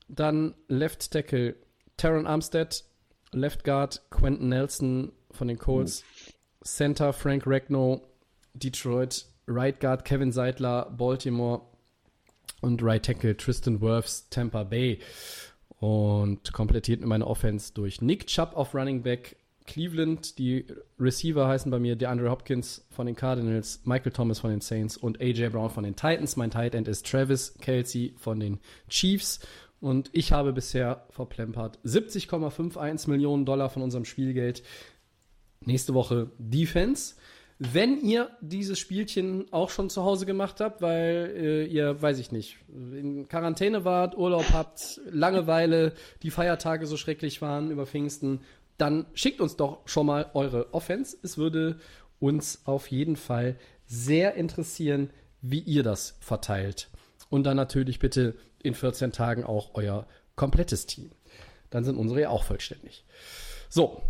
dann 0.08 0.54
Left 0.66 1.12
Tackle 1.12 1.54
Taron 1.96 2.26
Armstead, 2.26 2.84
Left 3.32 3.62
Guard 3.62 4.02
Quentin 4.10 4.48
Nelson 4.48 5.12
von 5.30 5.46
den 5.46 5.58
Colts, 5.58 6.02
Center 6.64 7.12
Frank 7.12 7.46
Regno, 7.46 8.02
Detroit, 8.54 9.26
Right 9.46 9.78
Guard 9.78 10.04
Kevin 10.04 10.32
Seidler, 10.32 10.90
Baltimore 10.90 11.62
und 12.62 12.82
Right 12.82 13.04
Tackle 13.04 13.36
Tristan 13.36 13.80
Wirfs, 13.80 14.28
Tampa 14.28 14.64
Bay. 14.64 14.98
Und 15.80 16.52
komplettiert 16.52 17.04
meine 17.04 17.26
Offense 17.26 17.72
durch 17.72 18.00
Nick 18.00 18.26
Chubb 18.26 18.56
auf 18.56 18.74
Running 18.74 19.02
Back, 19.02 19.36
Cleveland, 19.68 20.38
die 20.38 20.66
Receiver 20.98 21.46
heißen 21.46 21.70
bei 21.70 21.78
mir 21.78 21.94
DeAndre 21.94 22.30
Hopkins 22.30 22.84
von 22.90 23.06
den 23.06 23.14
Cardinals, 23.14 23.82
Michael 23.84 24.12
Thomas 24.12 24.40
von 24.40 24.50
den 24.50 24.62
Saints 24.62 24.96
und 24.96 25.20
AJ 25.20 25.50
Brown 25.50 25.70
von 25.70 25.84
den 25.84 25.94
Titans. 25.94 26.36
Mein 26.36 26.50
Tight 26.50 26.74
End 26.74 26.88
ist 26.88 27.06
Travis 27.06 27.54
Kelsey 27.60 28.14
von 28.16 28.40
den 28.40 28.58
Chiefs. 28.88 29.40
Und 29.80 30.10
ich 30.12 30.32
habe 30.32 30.52
bisher 30.52 31.06
verplempert 31.10 31.78
70,51 31.84 33.08
Millionen 33.10 33.44
Dollar 33.44 33.68
von 33.68 33.82
unserem 33.82 34.04
Spielgeld. 34.04 34.62
Nächste 35.60 35.94
Woche 35.94 36.32
Defense. 36.38 37.14
Wenn 37.60 38.00
ihr 38.00 38.30
dieses 38.40 38.78
Spielchen 38.78 39.52
auch 39.52 39.70
schon 39.70 39.90
zu 39.90 40.04
Hause 40.04 40.26
gemacht 40.26 40.60
habt, 40.60 40.80
weil 40.80 41.34
äh, 41.36 41.64
ihr, 41.64 42.00
weiß 42.00 42.20
ich 42.20 42.30
nicht, 42.30 42.58
in 42.68 43.26
Quarantäne 43.26 43.84
wart, 43.84 44.16
Urlaub 44.16 44.44
habt, 44.52 45.00
Langeweile, 45.10 45.92
die 46.22 46.30
Feiertage 46.30 46.86
so 46.86 46.96
schrecklich 46.96 47.42
waren 47.42 47.72
über 47.72 47.84
Pfingsten, 47.84 48.42
dann 48.76 49.06
schickt 49.14 49.40
uns 49.40 49.56
doch 49.56 49.80
schon 49.86 50.06
mal 50.06 50.30
eure 50.34 50.72
Offense. 50.72 51.16
Es 51.22 51.36
würde 51.36 51.80
uns 52.20 52.62
auf 52.64 52.88
jeden 52.88 53.16
Fall 53.16 53.56
sehr 53.86 54.34
interessieren, 54.34 55.10
wie 55.40 55.60
ihr 55.60 55.82
das 55.82 56.16
verteilt. 56.20 56.88
Und 57.28 57.42
dann 57.44 57.56
natürlich 57.56 57.98
bitte 57.98 58.36
in 58.62 58.74
14 58.74 59.10
Tagen 59.10 59.42
auch 59.42 59.70
euer 59.74 60.06
komplettes 60.36 60.86
Team. 60.86 61.10
Dann 61.70 61.84
sind 61.84 61.96
unsere 61.96 62.20
ja 62.20 62.28
auch 62.30 62.44
vollständig. 62.44 63.04
So, 63.68 64.00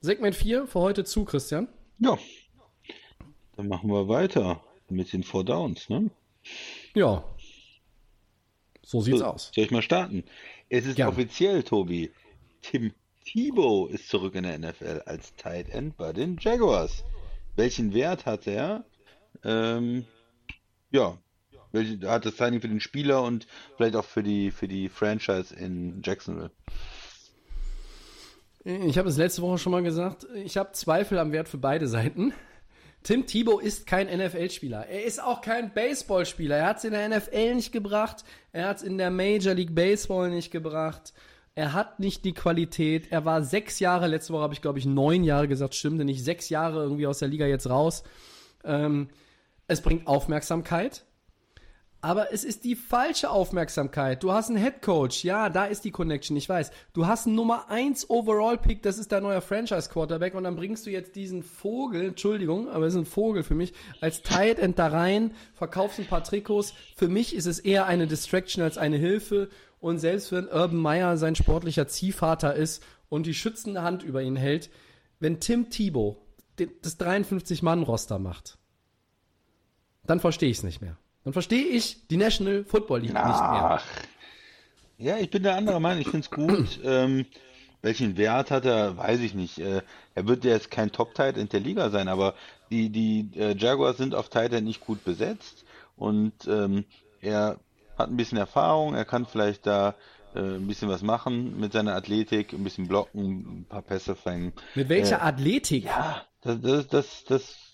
Segment 0.00 0.34
4 0.34 0.66
für 0.66 0.80
heute 0.80 1.04
zu, 1.04 1.24
Christian. 1.24 1.68
Ja, 1.98 2.18
dann 3.56 3.68
machen 3.68 3.90
wir 3.90 4.08
weiter 4.08 4.62
mit 4.88 5.12
den 5.12 5.22
Four 5.22 5.44
Downs, 5.44 5.88
ne? 5.88 6.10
Ja, 6.94 7.24
so 8.86 9.00
sieht's 9.00 9.18
so, 9.18 9.24
aus. 9.24 9.50
Soll 9.52 9.64
ich 9.64 9.72
mal 9.72 9.82
starten? 9.82 10.22
Es 10.68 10.86
ist 10.86 10.94
Gerne. 10.94 11.10
offiziell, 11.10 11.64
Tobi. 11.64 12.12
Tim 12.62 12.92
Thibault 13.24 13.90
ist 13.90 14.08
zurück 14.08 14.36
in 14.36 14.44
der 14.44 14.56
NFL 14.56 15.02
als 15.06 15.34
Tight 15.34 15.68
End 15.70 15.96
bei 15.96 16.12
den 16.12 16.38
Jaguars. 16.40 17.02
Welchen 17.56 17.94
Wert 17.94 18.26
hat 18.26 18.46
er? 18.46 18.84
Ähm, 19.42 20.04
ja, 20.92 21.18
welche, 21.72 22.08
hat 22.08 22.26
das 22.26 22.36
Signing 22.36 22.60
für 22.60 22.68
den 22.68 22.78
Spieler 22.78 23.24
und 23.24 23.48
vielleicht 23.76 23.96
auch 23.96 24.04
für 24.04 24.22
die, 24.22 24.52
für 24.52 24.68
die 24.68 24.88
Franchise 24.88 25.52
in 25.52 26.00
Jacksonville? 26.04 26.52
Ich 28.62 28.98
habe 28.98 29.08
es 29.08 29.16
letzte 29.16 29.42
Woche 29.42 29.58
schon 29.58 29.72
mal 29.72 29.82
gesagt, 29.82 30.28
ich 30.34 30.56
habe 30.56 30.70
Zweifel 30.72 31.18
am 31.18 31.32
Wert 31.32 31.48
für 31.48 31.58
beide 31.58 31.88
Seiten. 31.88 32.32
Tim 33.06 33.24
Thibault 33.24 33.62
ist 33.62 33.86
kein 33.86 34.08
NFL-Spieler. 34.08 34.88
Er 34.88 35.04
ist 35.04 35.22
auch 35.22 35.40
kein 35.40 35.72
Baseballspieler. 35.72 36.56
Er 36.56 36.66
hat 36.66 36.78
es 36.78 36.84
in 36.84 36.90
der 36.90 37.08
NFL 37.08 37.54
nicht 37.54 37.70
gebracht. 37.70 38.24
Er 38.50 38.66
hat 38.66 38.78
es 38.78 38.82
in 38.82 38.98
der 38.98 39.12
Major 39.12 39.54
League 39.54 39.76
Baseball 39.76 40.28
nicht 40.28 40.50
gebracht. 40.50 41.12
Er 41.54 41.72
hat 41.72 42.00
nicht 42.00 42.24
die 42.24 42.34
Qualität. 42.34 43.12
Er 43.12 43.24
war 43.24 43.44
sechs 43.44 43.78
Jahre, 43.78 44.08
letzte 44.08 44.32
Woche 44.32 44.42
habe 44.42 44.54
ich 44.54 44.60
glaube 44.60 44.80
ich 44.80 44.86
neun 44.86 45.22
Jahre 45.22 45.46
gesagt, 45.46 45.76
stimmte 45.76 46.04
nicht, 46.04 46.24
sechs 46.24 46.48
Jahre 46.48 46.82
irgendwie 46.82 47.06
aus 47.06 47.20
der 47.20 47.28
Liga 47.28 47.46
jetzt 47.46 47.70
raus. 47.70 48.02
Ähm, 48.64 49.08
es 49.68 49.82
bringt 49.82 50.08
Aufmerksamkeit. 50.08 51.05
Aber 52.00 52.32
es 52.32 52.44
ist 52.44 52.64
die 52.64 52.76
falsche 52.76 53.30
Aufmerksamkeit. 53.30 54.22
Du 54.22 54.32
hast 54.32 54.50
einen 54.50 54.62
Head 54.62 54.82
Coach, 54.82 55.24
ja, 55.24 55.48
da 55.48 55.64
ist 55.64 55.84
die 55.84 55.90
Connection, 55.90 56.36
ich 56.36 56.48
weiß. 56.48 56.70
Du 56.92 57.06
hast 57.06 57.26
einen 57.26 57.36
Nummer 57.36 57.68
1 57.70 58.10
Overall 58.10 58.58
Pick, 58.58 58.82
das 58.82 58.98
ist 58.98 59.12
dein 59.12 59.22
neuer 59.22 59.40
Franchise 59.40 59.88
Quarterback 59.88 60.34
und 60.34 60.44
dann 60.44 60.56
bringst 60.56 60.86
du 60.86 60.90
jetzt 60.90 61.16
diesen 61.16 61.42
Vogel, 61.42 62.08
Entschuldigung, 62.08 62.68
aber 62.68 62.86
es 62.86 62.94
ist 62.94 63.00
ein 63.00 63.06
Vogel 63.06 63.42
für 63.42 63.54
mich, 63.54 63.72
als 64.00 64.22
Tight 64.22 64.58
End 64.58 64.78
da 64.78 64.88
rein, 64.88 65.34
verkaufst 65.54 65.98
ein 65.98 66.06
paar 66.06 66.22
Trikots. 66.22 66.74
Für 66.96 67.08
mich 67.08 67.34
ist 67.34 67.46
es 67.46 67.58
eher 67.58 67.86
eine 67.86 68.06
Distraction 68.06 68.62
als 68.62 68.78
eine 68.78 68.98
Hilfe 68.98 69.48
und 69.80 69.98
selbst 69.98 70.32
wenn 70.32 70.48
Urban 70.48 70.76
Meyer 70.76 71.16
sein 71.16 71.34
sportlicher 71.34 71.88
Ziehvater 71.88 72.54
ist 72.54 72.84
und 73.08 73.26
die 73.26 73.34
schützende 73.34 73.82
Hand 73.82 74.02
über 74.02 74.22
ihn 74.22 74.36
hält, 74.36 74.70
wenn 75.18 75.40
Tim 75.40 75.70
Thibault 75.70 76.18
das 76.82 77.00
53-Mann-Roster 77.00 78.18
macht, 78.18 78.58
dann 80.04 80.20
verstehe 80.20 80.50
ich 80.50 80.58
es 80.58 80.62
nicht 80.62 80.80
mehr. 80.80 80.98
Dann 81.26 81.32
verstehe 81.32 81.64
ich 81.64 82.06
die 82.06 82.18
National 82.18 82.62
Football 82.62 83.00
League 83.00 83.16
Ach. 83.16 83.80
nicht 84.96 85.00
mehr. 85.00 85.14
Ja, 85.14 85.18
ich 85.20 85.28
bin 85.28 85.42
der 85.42 85.56
andere 85.56 85.80
Meinung. 85.80 86.00
Ich 86.02 86.08
finde 86.08 86.20
es 86.24 86.30
gut. 86.30 86.78
ähm, 86.84 87.26
welchen 87.82 88.16
Wert 88.16 88.52
hat 88.52 88.64
er, 88.64 88.96
weiß 88.96 89.18
ich 89.18 89.34
nicht. 89.34 89.58
Äh, 89.58 89.82
er 90.14 90.28
wird 90.28 90.44
jetzt 90.44 90.70
kein 90.70 90.92
Top-Tight 90.92 91.36
in 91.36 91.48
der 91.48 91.58
Liga 91.58 91.90
sein, 91.90 92.06
aber 92.06 92.34
die, 92.70 92.90
die 92.90 93.28
äh, 93.34 93.56
Jaguars 93.56 93.96
sind 93.96 94.14
auf 94.14 94.28
Tight 94.28 94.52
nicht 94.62 94.80
gut 94.80 95.02
besetzt 95.02 95.64
und 95.96 96.32
ähm, 96.46 96.84
er 97.20 97.58
hat 97.98 98.08
ein 98.08 98.16
bisschen 98.16 98.38
Erfahrung, 98.38 98.94
er 98.94 99.04
kann 99.04 99.26
vielleicht 99.26 99.66
da 99.66 99.96
äh, 100.36 100.38
ein 100.38 100.68
bisschen 100.68 100.88
was 100.88 101.02
machen 101.02 101.58
mit 101.58 101.72
seiner 101.72 101.96
Athletik, 101.96 102.52
ein 102.52 102.62
bisschen 102.62 102.86
blocken, 102.86 103.62
ein 103.62 103.66
paar 103.68 103.82
Pässe 103.82 104.14
fangen. 104.14 104.52
Mit 104.76 104.88
welcher 104.88 105.16
äh, 105.16 105.22
Athletik? 105.22 105.86
Ja, 105.86 106.22
das, 106.42 106.60
das, 106.60 106.86
das, 106.86 107.24
das 107.24 107.65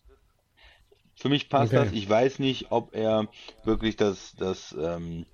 für 1.23 1.29
mich 1.29 1.49
passt 1.49 1.73
okay. 1.73 1.85
das. 1.85 1.93
Ich 1.93 2.11
weiß 2.11 2.41
nicht, 2.41 2.73
ob 2.73 2.97
er 2.97 3.29
wirklich 3.62 3.95
das, 3.95 4.35
das 4.37 4.75
ähm, 4.77 5.25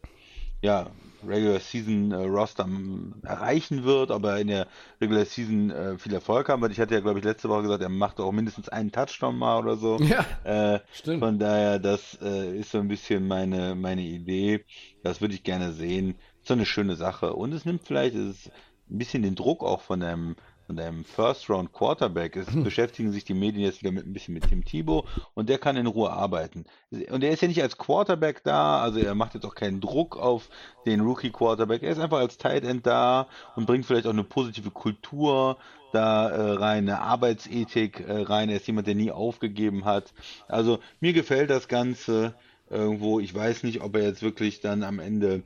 ja, 0.61 0.91
Regular 1.27 1.61
Season 1.61 2.13
äh, 2.13 2.25
Roster 2.27 2.65
ähm, 2.65 3.15
erreichen 3.23 3.85
wird, 3.85 4.11
ob 4.11 4.23
er 4.25 4.39
in 4.39 4.49
der 4.49 4.67
Regular 5.01 5.25
Season 5.25 5.71
äh, 5.71 5.97
viel 5.97 6.13
Erfolg 6.13 6.51
haben 6.51 6.61
wird. 6.61 6.73
Ich 6.73 6.79
hatte 6.79 6.93
ja, 6.93 7.01
glaube 7.01 7.21
ich, 7.21 7.25
letzte 7.25 7.49
Woche 7.49 7.63
gesagt, 7.63 7.83
er 7.83 7.89
macht 7.89 8.21
auch 8.21 8.33
mindestens 8.33 8.69
einen 8.69 8.93
Touchdown 8.93 9.39
mal 9.39 9.61
oder 9.61 9.77
so. 9.77 9.97
Ja, 10.09 10.75
äh, 10.75 10.81
stimmt. 10.93 11.21
Von 11.21 11.39
daher, 11.39 11.79
das 11.79 12.19
äh, 12.21 12.59
ist 12.59 12.73
so 12.73 12.79
ein 12.81 12.89
bisschen 12.89 13.27
meine, 13.27 13.75
meine 13.75 14.03
Idee. 14.03 14.67
Das 15.03 15.23
würde 15.23 15.35
ich 15.35 15.43
gerne 15.43 15.73
sehen. 15.73 16.17
So 16.43 16.53
eine 16.53 16.67
schöne 16.67 16.97
Sache. 16.97 17.33
Und 17.33 17.55
es 17.55 17.65
nimmt 17.65 17.87
vielleicht 17.87 18.15
es 18.15 18.51
ein 18.91 18.99
bisschen 18.99 19.23
den 19.23 19.37
Druck 19.37 19.65
auch 19.65 19.81
von 19.81 20.03
einem 20.03 20.37
und 20.69 20.79
einem 20.79 21.05
First-Round 21.05 21.73
Quarterback 21.73 22.37
ist, 22.37 22.53
hm. 22.53 22.63
beschäftigen 22.63 23.11
sich 23.11 23.25
die 23.25 23.35
Medien 23.35 23.65
jetzt 23.65 23.81
wieder 23.81 23.91
mit 23.91 24.07
ein 24.07 24.13
bisschen 24.13 24.35
mit 24.35 24.49
Tim 24.49 24.65
Thibault 24.65 25.07
und 25.35 25.49
der 25.49 25.59
kann 25.59 25.77
in 25.77 25.87
Ruhe 25.87 26.11
arbeiten. 26.11 26.67
Und 27.11 27.25
er 27.25 27.31
ist 27.31 27.43
ja 27.43 27.49
nicht 27.49 27.63
als 27.63 27.79
Quarterback 27.79 28.45
da, 28.45 28.81
also 28.81 29.01
er 29.01 29.15
macht 29.15 29.35
jetzt 29.35 29.45
auch 29.45 29.55
keinen 29.55 29.81
Druck 29.81 30.17
auf 30.17 30.49
den 30.87 31.01
Rookie 31.01 31.31
Quarterback. 31.31 31.83
Er 31.83 31.93
ist 31.93 31.99
einfach 31.99 32.19
als 32.19 32.37
Tight 32.37 32.65
End 32.65 32.87
da 32.87 33.29
und 33.57 33.67
bringt 33.67 33.87
vielleicht 33.87 34.07
auch 34.07 34.13
eine 34.13 34.25
positive 34.25 34.71
Kultur 34.71 35.57
da 35.93 36.29
äh, 36.29 36.53
rein, 36.53 36.89
eine 36.89 37.01
Arbeitsethik 37.01 38.01
äh, 38.01 38.23
rein. 38.23 38.51
Er 38.51 38.57
ist 38.57 38.67
jemand, 38.67 38.87
der 38.87 38.95
nie 38.95 39.11
aufgegeben 39.11 39.85
hat. 39.85 40.13
Also 40.47 40.81
mir 41.01 41.15
gefällt 41.15 41.51
das 41.51 41.69
Ganze 41.69 42.35
irgendwo. 42.69 43.21
Ich 43.21 43.35
weiß 43.35 43.63
nicht, 43.63 43.81
ob 43.81 43.97
er 43.97 44.03
jetzt 44.03 44.23
wirklich 44.23 44.61
dann 44.61 44.83
am 44.83 44.99
Ende 44.99 45.43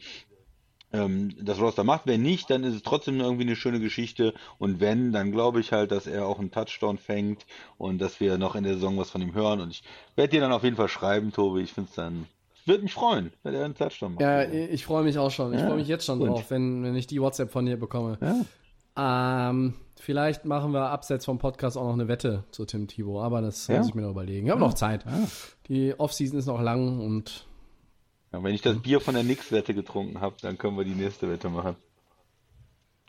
ähm, 0.92 1.34
das 1.40 1.60
Roster 1.60 1.84
macht. 1.84 2.06
Wenn 2.06 2.22
nicht, 2.22 2.50
dann 2.50 2.64
ist 2.64 2.74
es 2.74 2.82
trotzdem 2.82 3.20
irgendwie 3.20 3.42
eine 3.42 3.56
schöne 3.56 3.80
Geschichte. 3.80 4.34
Und 4.58 4.80
wenn, 4.80 5.12
dann 5.12 5.32
glaube 5.32 5.60
ich 5.60 5.72
halt, 5.72 5.90
dass 5.90 6.06
er 6.06 6.26
auch 6.26 6.38
einen 6.38 6.50
Touchdown 6.50 6.98
fängt 6.98 7.46
und 7.78 8.00
dass 8.00 8.20
wir 8.20 8.38
noch 8.38 8.54
in 8.54 8.64
der 8.64 8.74
Saison 8.74 8.98
was 8.98 9.10
von 9.10 9.22
ihm 9.22 9.34
hören. 9.34 9.60
Und 9.60 9.70
ich 9.70 9.82
werde 10.16 10.30
dir 10.30 10.40
dann 10.40 10.52
auf 10.52 10.64
jeden 10.64 10.76
Fall 10.76 10.88
schreiben, 10.88 11.32
Tobi. 11.32 11.62
Ich 11.62 11.72
finde 11.72 11.90
es 11.90 11.96
dann 11.96 12.26
würde 12.64 12.84
mich 12.84 12.94
freuen, 12.94 13.32
wenn 13.42 13.54
er 13.54 13.64
einen 13.64 13.74
Touchdown 13.74 14.14
macht. 14.14 14.22
Ja, 14.22 14.44
ich 14.44 14.84
freue 14.84 15.02
mich 15.02 15.18
auch 15.18 15.30
schon. 15.30 15.52
Ich 15.52 15.60
ja, 15.60 15.66
freue 15.66 15.78
mich 15.78 15.88
jetzt 15.88 16.06
schon 16.06 16.20
gut. 16.20 16.28
drauf, 16.28 16.50
wenn, 16.50 16.84
wenn 16.84 16.94
ich 16.94 17.06
die 17.06 17.20
WhatsApp 17.20 17.50
von 17.50 17.66
dir 17.66 17.76
bekomme. 17.76 18.18
Ja. 18.20 19.50
Ähm, 19.50 19.74
vielleicht 19.98 20.44
machen 20.44 20.72
wir 20.72 20.90
abseits 20.90 21.24
vom 21.24 21.38
Podcast 21.38 21.76
auch 21.76 21.84
noch 21.84 21.94
eine 21.94 22.08
Wette 22.08 22.44
zu 22.50 22.64
Tim 22.64 22.86
Thibault, 22.86 23.24
aber 23.24 23.40
das 23.40 23.66
ja. 23.66 23.78
muss 23.78 23.88
ich 23.88 23.94
mir 23.94 24.02
noch 24.02 24.10
überlegen. 24.10 24.46
Wir 24.46 24.52
haben 24.52 24.60
noch 24.60 24.74
Zeit. 24.74 25.04
Die 25.68 25.98
Offseason 25.98 26.38
ist 26.38 26.46
noch 26.46 26.60
lang 26.60 27.00
und 27.00 27.46
ja, 28.32 28.42
wenn 28.42 28.54
ich 28.54 28.62
das 28.62 28.78
Bier 28.80 29.00
von 29.00 29.14
der 29.14 29.24
Nix-Wette 29.24 29.74
getrunken 29.74 30.20
habe, 30.20 30.36
dann 30.40 30.56
können 30.58 30.76
wir 30.76 30.84
die 30.84 30.94
nächste 30.94 31.30
Wette 31.30 31.48
machen. 31.50 31.76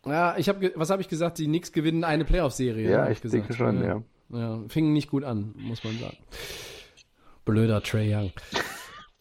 Ja, 0.05 0.37
ich 0.37 0.49
habe, 0.49 0.73
was 0.75 0.89
habe 0.89 1.01
ich 1.01 1.07
gesagt? 1.07 1.37
Die 1.37 1.45
Knicks 1.45 1.71
gewinnen 1.71 2.03
eine 2.03 2.25
Playoff-Serie. 2.25 2.89
Ja, 2.89 3.09
ich 3.09 3.21
gesagt. 3.21 3.43
denke 3.43 3.53
schon, 3.53 3.83
ja. 3.83 4.03
ja. 4.31 4.59
Fingen 4.67 4.91
nicht 4.91 5.09
gut 5.09 5.23
an, 5.23 5.53
muss 5.57 5.83
man 5.83 5.97
sagen. 5.97 6.17
Blöder 7.45 7.81
Trey 7.81 8.13
Young. 8.13 8.31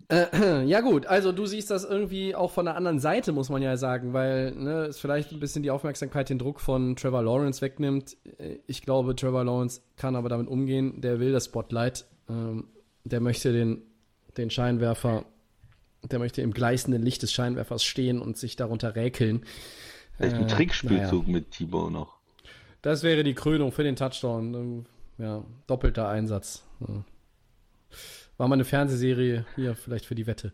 äh, 0.09 0.65
ja 0.65 0.81
gut, 0.81 1.07
also 1.07 1.31
du 1.31 1.47
siehst 1.47 1.71
das 1.71 1.85
irgendwie 1.85 2.35
auch 2.35 2.51
von 2.51 2.65
der 2.65 2.77
anderen 2.77 2.99
Seite, 2.99 3.31
muss 3.31 3.49
man 3.49 3.63
ja 3.63 3.77
sagen, 3.77 4.13
weil 4.13 4.53
ne, 4.53 4.87
es 4.87 4.99
vielleicht 4.99 5.31
ein 5.31 5.39
bisschen 5.39 5.63
die 5.63 5.71
Aufmerksamkeit, 5.71 6.29
den 6.29 6.39
Druck 6.39 6.61
von 6.61 6.97
Trevor 6.97 7.23
Lawrence 7.23 7.63
wegnimmt. 7.63 8.17
Ich 8.67 8.83
glaube, 8.83 9.15
Trevor 9.15 9.45
Lawrence 9.45 9.83
kann 9.97 10.17
aber 10.17 10.29
damit 10.29 10.49
umgehen. 10.49 11.01
Der 11.01 11.21
will 11.21 11.31
das 11.31 11.45
Spotlight. 11.45 12.07
Ähm, 12.29 12.65
der 13.05 13.21
möchte 13.21 13.53
den, 13.53 13.83
den 14.37 14.51
Scheinwerfer 14.51 15.25
der 16.03 16.19
möchte 16.19 16.43
im 16.43 16.53
gleißenden 16.53 17.03
Licht 17.03 17.23
des 17.23 17.33
Scheinwerfers 17.33 17.85
stehen 17.85 18.21
und 18.21 18.37
sich 18.37 18.57
darunter 18.57 18.97
räkeln. 18.97 19.45
Vielleicht 20.17 20.37
ein 20.37 20.45
äh, 20.45 20.49
Trickspielzug 20.49 21.23
naja. 21.23 21.39
mit 21.39 21.51
Thibaut 21.53 21.93
noch. 21.93 22.17
Das 22.83 23.03
wäre 23.03 23.23
die 23.23 23.35
Krönung 23.35 23.73
für 23.73 23.85
den 23.85 23.97
Touchdown. 23.97 24.87
Ja, 25.19 25.45
doppelter 25.67 26.09
Einsatz. 26.09 26.65
War 28.37 28.49
mal 28.49 28.55
eine 28.55 28.65
Fernsehserie 28.65 29.47
hier 29.55 29.77
vielleicht 29.77 30.07
für 30.07 30.15
die 30.15 30.27
Wette. 30.27 30.53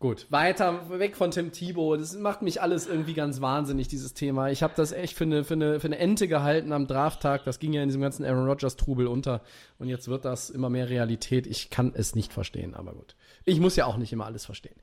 Gut, 0.00 0.26
weiter 0.30 0.88
weg 0.90 1.16
von 1.16 1.32
Tim 1.32 1.50
Thibault. 1.50 2.00
Das 2.00 2.16
macht 2.16 2.40
mich 2.40 2.62
alles 2.62 2.86
irgendwie 2.86 3.14
ganz 3.14 3.40
wahnsinnig, 3.40 3.88
dieses 3.88 4.14
Thema. 4.14 4.48
Ich 4.48 4.62
habe 4.62 4.72
das 4.76 4.92
echt 4.92 5.16
für 5.16 5.24
eine, 5.24 5.42
für, 5.42 5.54
eine, 5.54 5.80
für 5.80 5.88
eine 5.88 5.98
Ente 5.98 6.28
gehalten 6.28 6.72
am 6.72 6.86
Drafttag. 6.86 7.42
Das 7.44 7.58
ging 7.58 7.72
ja 7.72 7.82
in 7.82 7.88
diesem 7.88 8.00
ganzen 8.00 8.24
Aaron 8.24 8.46
Rodgers-Trubel 8.46 9.08
unter. 9.08 9.42
Und 9.80 9.88
jetzt 9.88 10.06
wird 10.06 10.24
das 10.24 10.50
immer 10.50 10.70
mehr 10.70 10.88
Realität. 10.88 11.48
Ich 11.48 11.70
kann 11.70 11.92
es 11.96 12.14
nicht 12.14 12.32
verstehen, 12.32 12.76
aber 12.76 12.92
gut. 12.92 13.16
Ich 13.44 13.58
muss 13.58 13.74
ja 13.74 13.86
auch 13.86 13.96
nicht 13.96 14.12
immer 14.12 14.26
alles 14.26 14.46
verstehen. 14.46 14.76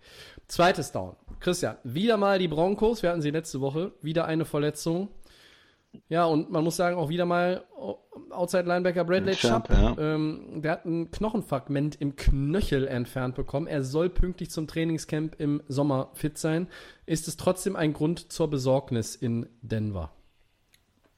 Zweites 0.49 0.91
Down. 0.91 1.16
Christian, 1.39 1.78
wieder 1.86 2.18
mal 2.18 2.38
die 2.38 2.49
Broncos. 2.49 3.01
Wir 3.01 3.11
hatten 3.11 3.22
sie 3.22 3.32
letzte 3.32 3.61
Woche. 3.61 3.93
Wieder 4.01 4.26
eine 4.26 4.43
Verletzung. 4.43 5.07
Ja, 6.09 6.25
und 6.25 6.51
man 6.51 6.63
muss 6.63 6.75
sagen, 6.75 6.97
auch 6.97 7.09
wieder 7.09 7.25
mal 7.25 7.65
Outside 8.29 8.63
Linebacker 8.63 9.03
Bradley 9.03 9.35
Chubb. 9.35 9.69
Ja. 9.69 9.95
Ähm, 9.97 10.61
der 10.61 10.71
hat 10.71 10.85
ein 10.85 11.11
Knochenfragment 11.11 11.99
im 12.01 12.15
Knöchel 12.15 12.87
entfernt 12.87 13.35
bekommen. 13.35 13.67
Er 13.67 13.83
soll 13.83 14.09
pünktlich 14.09 14.49
zum 14.49 14.67
Trainingscamp 14.67 15.39
im 15.39 15.61
Sommer 15.67 16.11
fit 16.13 16.37
sein. 16.37 16.67
Ist 17.05 17.27
es 17.27 17.37
trotzdem 17.37 17.75
ein 17.75 17.93
Grund 17.93 18.31
zur 18.31 18.49
Besorgnis 18.49 19.15
in 19.15 19.47
Denver? 19.61 20.11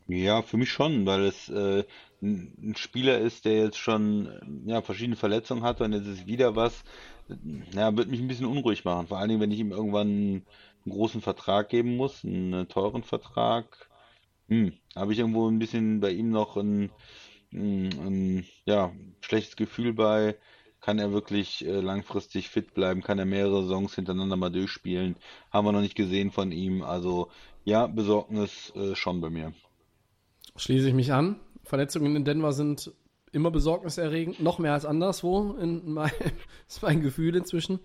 Ja, 0.07 0.41
für 0.41 0.57
mich 0.57 0.71
schon, 0.71 1.05
weil 1.05 1.25
es 1.25 1.49
äh, 1.49 1.83
ein 2.21 2.75
Spieler 2.77 3.19
ist, 3.19 3.45
der 3.45 3.63
jetzt 3.63 3.77
schon 3.77 4.63
ja, 4.65 4.81
verschiedene 4.81 5.17
Verletzungen 5.17 5.63
hat 5.63 5.81
und 5.81 5.93
jetzt 5.93 6.07
ist 6.07 6.27
wieder 6.27 6.55
was, 6.55 6.83
ja, 7.73 7.95
wird 7.95 8.09
mich 8.09 8.21
ein 8.21 8.27
bisschen 8.27 8.45
unruhig 8.45 8.85
machen. 8.85 9.07
Vor 9.07 9.17
allen 9.17 9.29
Dingen, 9.29 9.41
wenn 9.41 9.51
ich 9.51 9.59
ihm 9.59 9.71
irgendwann 9.71 10.07
einen 10.07 10.45
großen 10.89 11.21
Vertrag 11.21 11.69
geben 11.69 11.97
muss, 11.97 12.23
einen 12.23 12.67
teuren 12.69 13.03
Vertrag. 13.03 13.86
Hm, 14.47 14.73
habe 14.95 15.13
ich 15.13 15.19
irgendwo 15.19 15.47
ein 15.49 15.59
bisschen 15.59 15.99
bei 15.99 16.11
ihm 16.11 16.29
noch 16.29 16.57
ein, 16.57 16.89
ein, 17.53 17.89
ein 17.99 18.45
ja, 18.65 18.93
schlechtes 19.21 19.55
Gefühl 19.55 19.93
bei. 19.93 20.37
Kann 20.79 20.99
er 20.99 21.11
wirklich 21.11 21.65
äh, 21.65 21.81
langfristig 21.81 22.49
fit 22.49 22.73
bleiben? 22.73 23.01
Kann 23.01 23.19
er 23.19 23.25
mehrere 23.25 23.67
Songs 23.67 23.95
hintereinander 23.95 24.37
mal 24.37 24.51
durchspielen? 24.51 25.15
Haben 25.51 25.65
wir 25.65 25.71
noch 25.71 25.81
nicht 25.81 25.95
gesehen 25.95 26.31
von 26.31 26.51
ihm. 26.51 26.83
Also 26.83 27.29
ja, 27.65 27.87
Besorgnis 27.87 28.71
äh, 28.75 28.95
schon 28.95 29.19
bei 29.19 29.29
mir. 29.29 29.53
Schließe 30.55 30.87
ich 30.87 30.93
mich 30.93 31.11
an. 31.11 31.39
Verletzungen 31.63 32.15
in 32.15 32.23
Denver 32.23 32.53
sind 32.53 32.91
immer 33.31 33.51
besorgniserregend, 33.51 34.39
noch 34.39 34.59
mehr 34.59 34.73
als 34.73 34.85
anderswo, 34.85 35.53
in 35.59 35.91
mein, 35.91 36.11
ist 36.67 36.81
mein 36.81 37.01
Gefühl 37.01 37.35
inzwischen. 37.35 37.79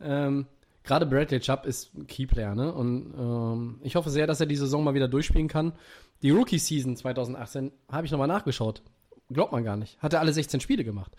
Ähm, 0.00 0.46
Gerade 0.82 1.06
Bradley 1.06 1.40
Chubb 1.40 1.66
ist 1.66 1.94
ein 1.94 2.06
Keyplayer, 2.06 2.54
ne? 2.54 2.72
Und 2.72 3.14
ähm, 3.16 3.80
ich 3.82 3.96
hoffe 3.96 4.10
sehr, 4.10 4.26
dass 4.26 4.40
er 4.40 4.46
die 4.46 4.56
Saison 4.56 4.82
mal 4.82 4.94
wieder 4.94 5.08
durchspielen 5.08 5.48
kann. 5.48 5.72
Die 6.22 6.30
Rookie-Season 6.30 6.96
2018 6.96 7.72
habe 7.90 8.06
ich 8.06 8.12
nochmal 8.12 8.28
nachgeschaut. 8.28 8.82
Glaubt 9.32 9.52
man 9.52 9.62
gar 9.62 9.76
nicht. 9.76 10.00
Hat 10.02 10.12
er 10.12 10.20
alle 10.20 10.32
16 10.32 10.60
Spiele 10.60 10.84
gemacht. 10.84 11.12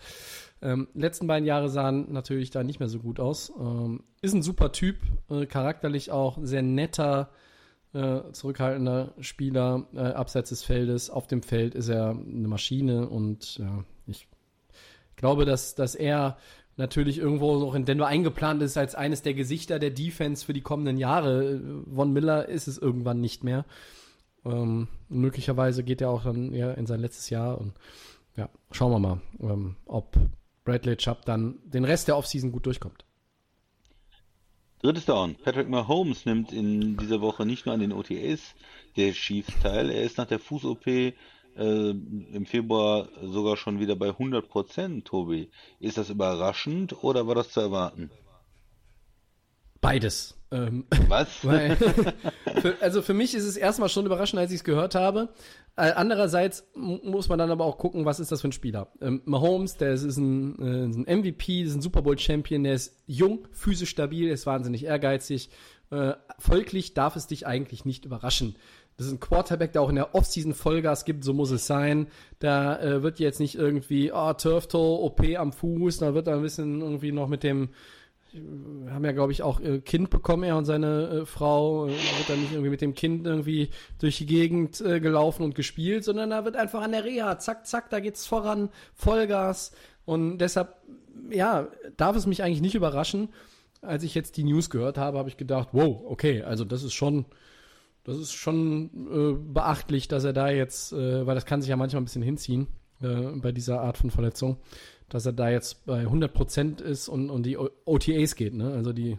Ähm, 0.60 0.88
letzten 0.94 1.26
beiden 1.26 1.46
Jahre 1.46 1.68
sahen 1.68 2.12
natürlich 2.12 2.50
da 2.50 2.62
nicht 2.62 2.78
mehr 2.78 2.88
so 2.88 2.98
gut 2.98 3.18
aus. 3.18 3.52
Ähm, 3.58 4.04
ist 4.20 4.34
ein 4.34 4.42
super 4.42 4.72
Typ, 4.72 4.96
äh, 5.30 5.46
charakterlich 5.46 6.10
auch 6.10 6.38
sehr 6.42 6.62
netter, 6.62 7.30
äh, 7.94 8.20
zurückhaltender 8.32 9.14
Spieler 9.20 9.86
äh, 9.94 10.00
abseits 10.00 10.50
des 10.50 10.62
Feldes. 10.62 11.10
Auf 11.10 11.26
dem 11.26 11.42
Feld 11.42 11.74
ist 11.74 11.88
er 11.88 12.10
eine 12.10 12.48
Maschine 12.48 13.08
und 13.08 13.58
ja, 13.58 13.84
ich 14.06 14.28
glaube, 15.16 15.44
dass, 15.44 15.74
dass 15.74 15.94
er 15.94 16.36
natürlich 16.76 17.18
irgendwo 17.18 17.58
noch 17.58 17.74
in 17.74 17.84
Denver 17.84 18.06
eingeplant 18.06 18.62
ist 18.62 18.76
als 18.76 18.94
eines 18.94 19.22
der 19.22 19.34
Gesichter 19.34 19.78
der 19.78 19.90
Defense 19.90 20.44
für 20.44 20.52
die 20.52 20.60
kommenden 20.60 20.98
Jahre. 20.98 21.60
Von 21.94 22.12
Miller 22.12 22.48
ist 22.48 22.66
es 22.66 22.78
irgendwann 22.78 23.20
nicht 23.20 23.44
mehr. 23.44 23.64
Ähm, 24.44 24.88
möglicherweise 25.08 25.84
geht 25.84 26.00
er 26.00 26.10
auch 26.10 26.24
dann 26.24 26.52
ja, 26.52 26.72
in 26.72 26.86
sein 26.86 27.00
letztes 27.00 27.30
Jahr 27.30 27.58
und 27.58 27.74
ja, 28.36 28.48
schauen 28.70 28.92
wir 28.92 28.98
mal, 28.98 29.20
ähm, 29.40 29.76
ob 29.86 30.16
Bradley 30.64 30.96
Chubb 30.96 31.24
dann 31.24 31.58
den 31.64 31.84
Rest 31.84 32.08
der 32.08 32.16
Offseason 32.16 32.50
gut 32.50 32.66
durchkommt. 32.66 33.04
Drittes 34.80 35.04
Down. 35.04 35.36
Patrick 35.36 35.68
Mahomes 35.68 36.26
nimmt 36.26 36.52
in 36.52 36.96
dieser 36.96 37.20
Woche 37.20 37.46
nicht 37.46 37.66
nur 37.66 37.74
an 37.74 37.80
den 37.80 37.92
OTAs 37.92 38.40
der 38.96 39.12
Chiefs 39.12 39.52
teil, 39.62 39.90
er 39.90 40.02
ist 40.02 40.18
nach 40.18 40.26
der 40.26 40.38
Fuß-OP 40.40 41.14
äh, 41.56 41.90
im 41.90 42.46
Februar 42.46 43.08
sogar 43.22 43.56
schon 43.56 43.78
wieder 43.80 43.96
bei 43.96 44.08
100 44.08 44.48
Prozent, 44.48 45.04
Tobi. 45.06 45.50
Ist 45.80 45.98
das 45.98 46.10
überraschend 46.10 47.02
oder 47.04 47.26
war 47.26 47.34
das 47.34 47.50
zu 47.50 47.60
erwarten? 47.60 48.10
Beides. 49.80 50.38
Ähm, 50.52 50.84
Was? 51.08 51.28
weil, 51.44 51.76
für, 51.76 52.76
also 52.80 53.02
für 53.02 53.14
mich 53.14 53.34
ist 53.34 53.44
es 53.44 53.56
erstmal 53.56 53.88
schon 53.88 54.06
überraschend, 54.06 54.38
als 54.38 54.52
ich 54.52 54.58
es 54.58 54.64
gehört 54.64 54.94
habe. 54.94 55.30
Äh, 55.76 55.92
andererseits 55.92 56.68
mu- 56.74 57.00
muss 57.02 57.28
man 57.28 57.38
dann 57.38 57.50
aber 57.50 57.64
auch 57.64 57.78
gucken, 57.78 58.04
was 58.04 58.20
ist 58.20 58.30
das 58.30 58.42
für 58.42 58.48
ein 58.48 58.52
Spieler. 58.52 58.92
Ähm, 59.00 59.22
Mahomes, 59.24 59.78
der 59.78 59.94
ist, 59.94 60.02
ist 60.04 60.18
ein, 60.18 60.58
äh, 60.60 60.88
ist 60.90 60.96
ein 60.96 61.20
MVP, 61.20 61.62
ist 61.62 61.74
ein 61.74 61.80
Super 61.80 62.02
Bowl 62.02 62.18
Champion, 62.18 62.62
der 62.64 62.74
ist 62.74 63.02
jung, 63.06 63.48
physisch 63.50 63.90
stabil, 63.90 64.28
ist 64.28 64.46
wahnsinnig 64.46 64.84
ehrgeizig. 64.84 65.48
Äh, 65.90 66.12
folglich 66.38 66.94
darf 66.94 67.16
es 67.16 67.26
dich 67.26 67.46
eigentlich 67.46 67.84
nicht 67.84 68.04
überraschen. 68.04 68.56
Das 68.96 69.06
ist 69.06 69.12
ein 69.12 69.20
Quarterback, 69.20 69.72
der 69.72 69.82
auch 69.82 69.88
in 69.88 69.96
der 69.96 70.14
Offseason 70.14 70.54
Vollgas 70.54 71.04
gibt, 71.04 71.24
so 71.24 71.32
muss 71.32 71.50
es 71.50 71.66
sein. 71.66 72.08
Da 72.38 72.80
äh, 72.80 73.02
wird 73.02 73.18
jetzt 73.18 73.40
nicht 73.40 73.54
irgendwie, 73.54 74.12
oh, 74.12 74.32
Turf 74.34 74.68
Toe, 74.68 75.02
OP 75.02 75.22
am 75.36 75.52
Fuß, 75.52 75.98
da 75.98 76.14
wird 76.14 76.26
er 76.26 76.36
ein 76.36 76.42
bisschen 76.42 76.80
irgendwie 76.80 77.12
noch 77.12 77.28
mit 77.28 77.42
dem 77.42 77.70
wir 78.32 78.94
haben 78.94 79.04
ja, 79.04 79.12
glaube 79.12 79.32
ich, 79.32 79.42
auch 79.42 79.60
äh, 79.60 79.80
Kind 79.80 80.08
bekommen, 80.08 80.44
er 80.44 80.56
und 80.56 80.64
seine 80.64 81.08
äh, 81.08 81.26
Frau. 81.26 81.86
Äh, 81.86 81.90
wird 81.90 82.28
dann 82.28 82.40
nicht 82.40 82.52
irgendwie 82.52 82.70
mit 82.70 82.80
dem 82.80 82.94
Kind 82.94 83.26
irgendwie 83.26 83.68
durch 83.98 84.18
die 84.18 84.26
Gegend 84.26 84.80
äh, 84.80 85.00
gelaufen 85.00 85.42
und 85.42 85.54
gespielt, 85.54 86.04
sondern 86.04 86.30
da 86.30 86.44
wird 86.44 86.56
einfach 86.56 86.82
an 86.82 86.92
der 86.92 87.04
Reha, 87.04 87.38
zack, 87.38 87.66
zack, 87.66 87.90
da 87.90 88.00
geht's 88.00 88.26
voran, 88.26 88.70
Vollgas. 88.94 89.72
Und 90.04 90.38
deshalb, 90.38 90.76
ja, 91.30 91.68
darf 91.96 92.16
es 92.16 92.26
mich 92.26 92.42
eigentlich 92.42 92.62
nicht 92.62 92.74
überraschen. 92.74 93.28
Als 93.82 94.02
ich 94.02 94.14
jetzt 94.14 94.36
die 94.36 94.44
News 94.44 94.70
gehört 94.70 94.96
habe, 94.96 95.18
habe 95.18 95.28
ich 95.28 95.36
gedacht, 95.36 95.68
wow, 95.72 96.02
okay, 96.06 96.42
also 96.42 96.64
das 96.64 96.84
ist 96.84 96.94
schon, 96.94 97.26
das 98.04 98.16
ist 98.18 98.32
schon 98.32 98.90
äh, 99.12 99.52
beachtlich, 99.52 100.08
dass 100.08 100.24
er 100.24 100.32
da 100.32 100.50
jetzt, 100.50 100.92
äh, 100.92 101.26
weil 101.26 101.34
das 101.34 101.46
kann 101.46 101.60
sich 101.62 101.70
ja 101.70 101.76
manchmal 101.76 102.02
ein 102.02 102.06
bisschen 102.06 102.22
hinziehen 102.22 102.66
äh, 103.00 103.30
bei 103.36 103.52
dieser 103.52 103.80
Art 103.80 103.98
von 103.98 104.10
Verletzung, 104.10 104.56
dass 105.08 105.26
er 105.26 105.32
da 105.32 105.50
jetzt 105.50 105.86
bei 105.86 106.06
100% 106.06 106.80
ist 106.82 107.08
und, 107.08 107.30
und 107.30 107.44
die 107.44 107.56
O- 107.58 107.70
OTAs 107.84 108.34
geht, 108.34 108.54
ne? 108.54 108.72
also 108.72 108.92
die 108.92 109.18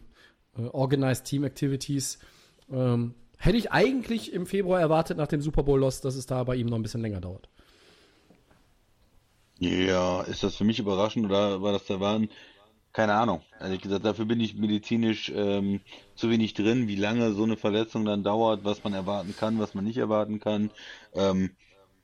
äh, 0.57 0.63
Organized 0.71 1.25
Team 1.25 1.43
Activities. 1.43 2.19
Ähm, 2.71 3.13
hätte 3.38 3.57
ich 3.57 3.71
eigentlich 3.71 4.34
im 4.34 4.45
Februar 4.45 4.79
erwartet 4.79 5.17
nach 5.17 5.27
dem 5.27 5.41
Super 5.41 5.63
Bowl 5.63 5.79
Loss, 5.79 6.01
dass 6.01 6.15
es 6.15 6.25
da 6.25 6.43
bei 6.43 6.55
ihm 6.55 6.67
noch 6.67 6.77
ein 6.77 6.84
bisschen 6.84 7.01
länger 7.01 7.21
dauert. 7.21 7.49
Ja, 9.59 10.21
ist 10.23 10.43
das 10.43 10.55
für 10.55 10.63
mich 10.63 10.79
überraschend 10.79 11.25
oder 11.25 11.61
war 11.61 11.71
das 11.71 11.86
der 11.86 11.99
Wahn? 11.99 12.29
Keine 12.93 13.15
Ahnung. 13.15 13.41
Ehrlich 13.59 13.81
gesagt, 13.81 14.05
dafür 14.05 14.25
bin 14.25 14.39
ich 14.39 14.55
medizinisch 14.55 15.31
ähm, 15.35 15.81
zu 16.15 16.29
wenig 16.29 16.53
drin, 16.53 16.87
wie 16.87 16.95
lange 16.95 17.33
so 17.33 17.43
eine 17.43 17.57
Verletzung 17.57 18.05
dann 18.05 18.23
dauert, 18.23 18.63
was 18.63 18.83
man 18.83 18.93
erwarten 18.93 19.35
kann, 19.35 19.59
was 19.59 19.73
man 19.73 19.83
nicht 19.83 19.97
erwarten 19.97 20.39
kann. 20.39 20.69
Ähm, 21.15 21.51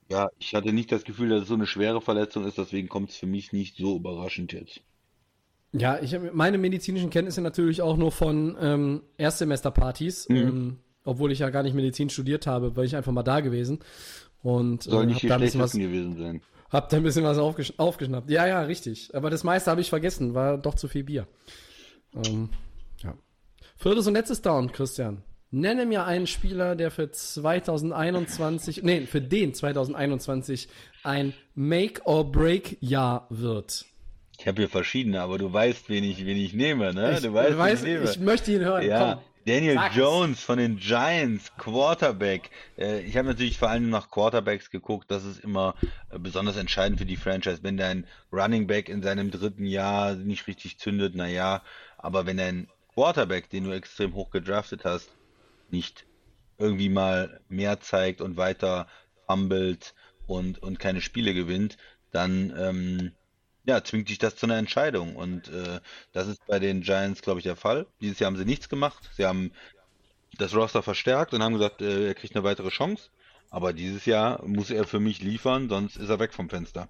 ja, 0.10 0.30
ich 0.40 0.56
hatte 0.56 0.74
nicht 0.74 0.92
das 0.92 1.04
Gefühl, 1.04 1.30
dass 1.30 1.44
es 1.44 1.48
so 1.48 1.54
eine 1.54 1.68
schwere 1.68 2.02
Verletzung 2.02 2.46
ist, 2.46 2.58
deswegen 2.58 2.90
kommt 2.90 3.12
es 3.12 3.18
für 3.18 3.28
mich 3.28 3.54
nicht 3.54 3.78
so 3.78 3.96
überraschend 3.96 4.52
jetzt. 4.52 4.82
Ja, 5.72 6.00
ich 6.02 6.16
habe 6.16 6.32
meine 6.34 6.58
medizinischen 6.58 7.12
Kenntnisse 7.12 7.42
natürlich 7.42 7.84
auch 7.84 7.96
nur 7.96 8.12
von 8.12 8.58
ähm, 8.60 9.04
Erstsemesterpartys, 9.18 10.28
ähm, 10.32 10.78
obwohl 11.04 11.32
ich 11.32 11.40
ja 11.40 11.52
gar 11.52 11.62
nicht 11.62 11.76
Medizin 11.76 12.10
studiert 12.10 12.48
habe, 12.48 12.76
weil 12.76 12.86
ich 12.86 12.96
einfach 12.96 13.12
mal 13.12 13.22
da 13.22 13.42
gewesen 13.42 13.80
und 14.42 14.84
Soll 14.84 15.04
äh, 15.04 15.06
nicht 15.06 15.22
die 15.22 15.30
was, 15.30 15.38
schlechtesten 15.38 15.80
gewesen 15.80 16.18
sein. 16.18 16.42
Hab 16.70 16.90
da 16.90 16.98
ein 16.98 17.04
bisschen 17.04 17.24
was 17.24 17.38
aufgesch 17.38 17.74
aufgeschnappt. 17.78 18.30
Ja, 18.30 18.48
ja, 18.48 18.62
richtig. 18.62 19.14
Aber 19.14 19.30
das 19.30 19.44
meiste 19.44 19.72
habe 19.72 19.82
ich 19.82 19.90
vergessen, 19.90 20.34
war 20.34 20.58
doch 20.58 20.76
zu 20.76 20.88
viel 20.88 21.04
Bier. 21.04 21.28
Ähm, 22.16 22.50
ja. 23.04 23.14
Viertes 23.78 24.08
und 24.08 24.14
letztes 24.14 24.42
Down, 24.42 24.72
Christian. 24.72 25.24
Nenne 25.52 25.88
mir 25.88 26.06
einen 26.06 26.28
Spieler, 26.28 26.76
der 26.76 26.92
für 26.92 27.10
2021, 27.10 28.84
nee, 28.84 29.08
für 29.08 29.22
den 29.22 29.54
2021 29.56 30.68
ein 31.04 31.34
Make-or-Break-Jahr 31.56 33.26
wird. 33.30 33.86
Ich 34.38 34.48
habe 34.48 34.62
hier 34.62 34.70
verschiedene, 34.70 35.22
aber 35.22 35.38
du 35.38 35.52
weißt, 35.52 35.90
wen 35.90 36.04
ich, 36.04 36.26
wen 36.26 36.38
ich 36.38 36.54
nehme, 36.54 36.94
ne? 36.94 37.14
Ich, 37.14 37.22
du 37.22 37.34
weißt, 37.34 37.52
wen 37.52 37.58
weiß, 37.58 37.80
ich 37.80 37.88
nehme. 37.88 38.04
ich 38.06 38.20
möchte 38.20 38.52
ihn 38.52 38.62
hören. 38.62 38.86
Ja, 38.86 39.16
Komm. 39.16 39.24
Daniel 39.50 39.76
Sag's. 39.76 39.96
Jones 39.96 40.44
von 40.44 40.60
den 40.60 40.78
Giants, 40.78 41.52
Quarterback. 41.58 42.52
Äh, 42.78 43.02
ich 43.02 43.18
habe 43.18 43.30
natürlich 43.30 43.58
vor 43.58 43.70
allem 43.70 43.90
nach 43.90 44.12
Quarterbacks 44.12 44.70
geguckt. 44.70 45.10
Das 45.10 45.26
ist 45.26 45.40
immer 45.40 45.74
äh, 46.12 46.20
besonders 46.20 46.56
entscheidend 46.56 47.00
für 47.00 47.08
die 47.08 47.18
Franchise. 47.18 47.64
Wenn 47.64 47.76
dein 47.76 48.06
Running 48.32 48.68
Back 48.68 48.90
in 48.90 49.02
seinem 49.02 49.32
dritten 49.32 49.66
Jahr 49.66 50.14
nicht 50.14 50.46
richtig 50.46 50.78
zündet, 50.78 51.16
naja, 51.16 51.64
aber 51.98 52.28
wenn 52.28 52.38
dein 52.38 52.68
Quarterback, 52.94 53.50
den 53.50 53.64
du 53.64 53.72
extrem 53.72 54.14
hoch 54.14 54.30
gedraftet 54.30 54.86
hast, 54.86 55.10
nicht 55.72 56.06
irgendwie 56.60 56.90
mal 56.90 57.42
mehr 57.50 57.80
zeigt 57.80 58.22
und 58.22 58.38
weiter 58.38 58.88
fummelt 59.26 59.96
und, 60.28 60.62
und 60.62 60.78
keine 60.78 61.02
Spiele 61.02 61.34
gewinnt, 61.34 61.78
dann 62.12 62.54
ähm, 62.56 63.12
ja, 63.70 63.84
zwingt 63.84 64.10
dich 64.10 64.18
das 64.18 64.36
zu 64.36 64.46
einer 64.46 64.58
Entscheidung. 64.58 65.16
Und 65.16 65.48
äh, 65.50 65.80
das 66.12 66.28
ist 66.28 66.46
bei 66.48 66.60
den 66.60 66.82
Giants, 66.82 67.22
glaube 67.22 67.40
ich, 67.40 67.44
der 67.44 67.56
Fall. 67.56 67.86
Dieses 68.02 68.20
Jahr 68.20 68.32
haben 68.32 68.38
sie 68.38 68.46
nichts 68.46 68.68
gemacht. 68.68 69.10
Sie 69.16 69.26
haben 69.26 69.52
das 70.38 70.56
Roster 70.56 70.82
verstärkt 70.82 71.34
und 71.34 71.44
haben 71.44 71.54
gesagt, 71.54 71.82
äh, 71.82 72.08
er 72.08 72.16
kriegt 72.16 72.36
eine 72.36 72.44
weitere 72.44 72.70
Chance. 72.70 73.10
Aber 73.52 73.74
dieses 73.74 74.06
Jahr 74.06 74.44
muss 74.46 74.72
er 74.72 74.86
für 74.86 75.00
mich 75.00 75.22
liefern, 75.22 75.70
sonst 75.70 75.98
ist 75.98 76.10
er 76.10 76.20
weg 76.20 76.34
vom 76.34 76.50
Fenster. 76.50 76.88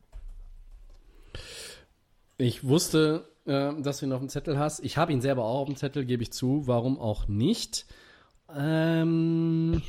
Ich 2.38 2.64
wusste, 2.64 3.30
äh, 3.46 3.74
dass 3.82 4.00
du 4.00 4.06
ihn 4.06 4.14
auf 4.14 4.20
dem 4.20 4.30
Zettel 4.30 4.58
hast. 4.58 4.80
Ich 4.80 4.98
habe 4.98 5.12
ihn 5.12 5.22
selber 5.22 5.44
auch 5.44 5.62
auf 5.62 5.68
dem 5.68 5.76
Zettel, 5.76 6.06
gebe 6.06 6.24
ich 6.24 6.32
zu. 6.32 6.66
Warum 6.66 6.98
auch 6.98 7.28
nicht? 7.28 7.86
Ähm, 8.56 9.82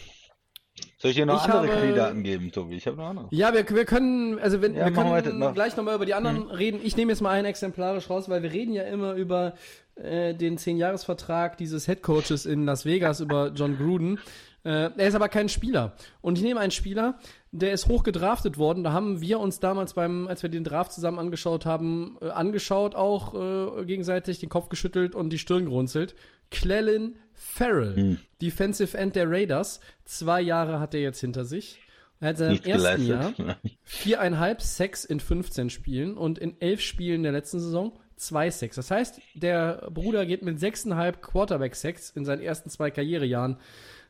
Soll 1.01 1.13
ich 1.13 1.17
dir 1.17 1.25
noch 1.27 1.45
Ich 1.47 1.51
andere 1.53 1.73
habe- 1.73 1.81
Kandidaten 1.81 2.23
geben, 2.23 2.53
Tobi? 2.53 2.77
Ich 2.77 2.87
habe 2.87 2.97
noch 2.99 3.07
andere. 3.09 3.27
ja, 3.31 3.55
wir, 3.55 3.69
wir 3.69 3.85
können, 3.87 4.39
also 4.39 4.61
wenn, 4.61 4.75
Ja, 4.75 4.85
wir 4.87 4.93
können 4.93 5.39
mach. 5.39 5.55
gleich 5.55 5.75
nochmal 5.77 5.95
über 5.95 6.05
die 6.07 6.13
anderen 6.15 6.51
reden. 6.51 6.81
Ich 6.83 6.97
nehme 6.97 7.11
jetzt 7.13 7.23
mal 7.23 7.31
einen 7.31 7.47
exemplarisch 7.47 8.11
raus, 8.11 8.29
weil 8.29 8.43
wir 8.43 8.53
reden 8.53 8.75
ja 8.75 8.83
immer 8.83 9.15
über 9.15 9.55
äh, 9.95 10.35
den 10.35 10.59
10-Jahres-Vertrag 10.59 11.57
dieses 11.57 11.89
Headcoaches 11.89 12.45
in 12.45 12.67
Las 12.67 12.85
Vegas, 12.85 13.21
über 13.27 13.51
John 13.55 13.79
Gruden. 13.79 14.19
Äh, 14.63 14.91
er 14.95 15.09
ist 15.09 15.15
aber 15.15 15.31
kein 15.31 15.49
Spieler. 15.49 15.93
Und 16.21 16.37
ich 16.37 16.45
nehme 16.45 16.61
einen 16.61 16.71
Spieler, 16.71 17.19
der 17.51 17.73
ist 17.73 17.89
hoch 17.89 18.03
gedraftet 18.03 18.59
worden. 18.59 18.85
Da 18.85 18.93
haben 18.93 19.23
wir 19.23 19.41
uns 19.41 19.59
damals 19.59 19.95
beim, 19.95 20.29
als 20.29 20.43
wir 20.43 20.51
den 20.51 20.65
Draft 20.65 20.93
zusammen 20.93 21.19
angeschaut 21.19 21.65
haben, 21.65 22.19
äh, 22.21 22.29
angeschaut, 22.29 22.95
auch 22.95 23.35
äh, 23.81 23.87
gegenseitig 23.87 24.39
den 24.39 24.51
Kopf 24.51 24.69
geschüttelt 24.69 25.15
und 25.15 25.31
die 25.31 25.39
Stirn 25.39 25.65
gerunzelt. 25.65 26.15
Clelin 26.51 27.17
Farrell, 27.33 28.19
Defensive 28.43 28.97
End 28.97 29.17
der 29.17 29.31
Raiders. 29.31 29.81
Zwei 30.05 30.41
Jahre 30.41 30.81
hat 30.81 30.95
er 30.95 31.01
jetzt 31.01 31.21
hinter 31.21 31.45
sich. 31.45 31.81
Er 32.21 32.29
hat 32.29 32.39
seinem 32.39 32.61
ersten 32.63 33.07
Jahr 33.07 33.33
geleistet. 33.33 33.57
viereinhalb 33.83 34.61
Sex 34.61 35.05
in 35.05 35.21
15 35.21 35.71
Spielen 35.71 36.17
und 36.17 36.39
in 36.39 36.61
elf 36.61 36.81
Spielen 36.81 37.23
der 37.23 37.33
letzten 37.33 37.61
Saison 37.61 37.93
zwei 38.21 38.51
Sex. 38.51 38.77
Das 38.77 38.91
heißt, 38.91 39.21
der 39.35 39.89
Bruder 39.91 40.27
geht 40.27 40.43
mit 40.43 40.61
sechseinhalb 40.61 41.23
Quarterback-Sex 41.23 42.11
in 42.11 42.25
seinen 42.25 42.43
ersten 42.43 42.69
zwei 42.69 42.91
Karrierejahren 42.91 43.57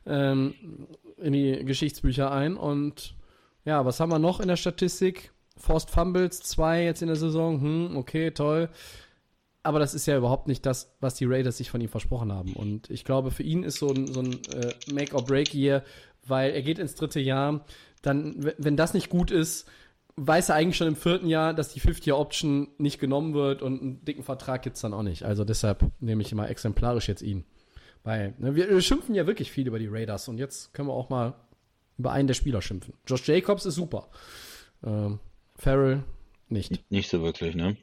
ähm, 0.05 0.53
in 1.17 1.33
die 1.33 1.63
Geschichtsbücher 1.63 2.31
ein. 2.31 2.57
Und 2.57 3.15
ja, 3.65 3.85
was 3.85 3.99
haben 3.99 4.11
wir 4.11 4.19
noch 4.19 4.39
in 4.39 4.49
der 4.49 4.57
Statistik? 4.57 5.31
Forced 5.57 5.89
Fumbles, 5.89 6.39
zwei 6.41 6.83
jetzt 6.83 7.01
in 7.01 7.07
der 7.07 7.15
Saison. 7.15 7.61
Hm, 7.61 7.97
okay, 7.97 8.31
toll. 8.31 8.69
Aber 9.63 9.79
das 9.79 9.93
ist 9.93 10.07
ja 10.07 10.17
überhaupt 10.17 10.47
nicht 10.47 10.65
das, 10.65 10.95
was 10.99 11.15
die 11.15 11.25
Raiders 11.25 11.57
sich 11.57 11.69
von 11.69 11.81
ihm 11.81 11.89
versprochen 11.89 12.31
haben. 12.31 12.53
Und 12.53 12.89
ich 12.89 13.05
glaube, 13.05 13.29
für 13.29 13.43
ihn 13.43 13.63
ist 13.63 13.77
so 13.77 13.89
ein, 13.89 14.07
so 14.07 14.21
ein 14.21 14.39
äh, 14.53 14.73
Make-or-Break-Year, 14.91 15.83
weil 16.25 16.51
er 16.51 16.61
geht 16.63 16.79
ins 16.79 16.95
dritte 16.95 17.19
Jahr. 17.19 17.63
Dann, 18.01 18.53
wenn 18.57 18.75
das 18.75 18.93
nicht 18.95 19.09
gut 19.09 19.29
ist, 19.29 19.67
weiß 20.15 20.49
er 20.49 20.55
eigentlich 20.55 20.77
schon 20.77 20.87
im 20.87 20.95
vierten 20.95 21.27
Jahr, 21.27 21.53
dass 21.53 21.73
die 21.73 21.79
Fifth-Year-Option 21.79 22.69
nicht 22.77 22.99
genommen 22.99 23.33
wird 23.33 23.61
und 23.61 23.81
einen 23.81 24.05
dicken 24.05 24.23
Vertrag 24.23 24.63
gibt's 24.63 24.81
dann 24.81 24.93
auch 24.93 25.03
nicht. 25.03 25.23
Also 25.23 25.45
deshalb 25.45 25.85
nehme 25.99 26.21
ich 26.21 26.33
mal 26.33 26.47
exemplarisch 26.47 27.07
jetzt 27.07 27.21
ihn. 27.21 27.45
Weil 28.03 28.33
ne, 28.39 28.55
wir, 28.55 28.69
wir 28.69 28.81
schimpfen 28.81 29.15
ja 29.15 29.27
wirklich 29.27 29.51
viel 29.51 29.67
über 29.67 29.79
die 29.79 29.87
Raiders 29.87 30.27
und 30.27 30.37
jetzt 30.37 30.73
können 30.73 30.87
wir 30.87 30.93
auch 30.93 31.09
mal 31.09 31.35
über 31.97 32.11
einen 32.11 32.27
der 32.27 32.33
Spieler 32.33 32.61
schimpfen. 32.61 32.95
Josh 33.05 33.27
Jacobs 33.27 33.65
ist 33.65 33.75
super. 33.75 34.09
Ähm, 34.83 35.19
Farrell 35.55 36.03
nicht. 36.49 36.91
Nicht 36.91 37.09
so 37.09 37.21
wirklich, 37.21 37.55
ne? 37.55 37.77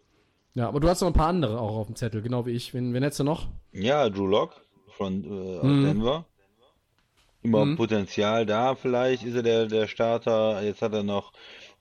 Ja, 0.59 0.66
aber 0.66 0.80
du 0.80 0.88
hast 0.88 1.00
noch 1.02 1.06
ein 1.06 1.14
paar 1.14 1.28
andere 1.28 1.61
auch 1.61 1.76
auf 1.76 1.86
dem 1.86 1.94
Zettel, 1.94 2.20
genau 2.20 2.44
wie 2.44 2.50
ich. 2.50 2.74
Wen, 2.74 2.92
wen 2.92 3.04
hättest 3.04 3.20
du 3.20 3.24
noch? 3.24 3.46
Ja, 3.70 4.11
Drew 4.11 4.26
Lock 4.26 4.61
von 4.96 5.22
äh, 5.22 5.64
Mhm. 5.64 5.82
Denver. 5.84 6.26
Immer 7.42 7.76
Potenzial 7.76 8.44
da, 8.44 8.74
vielleicht 8.74 9.22
ist 9.22 9.36
er 9.36 9.44
der, 9.44 9.66
der 9.66 9.86
Starter. 9.86 10.61
Jetzt 10.64 10.82
hat 10.82 10.92
er 10.94 11.04
noch 11.04 11.32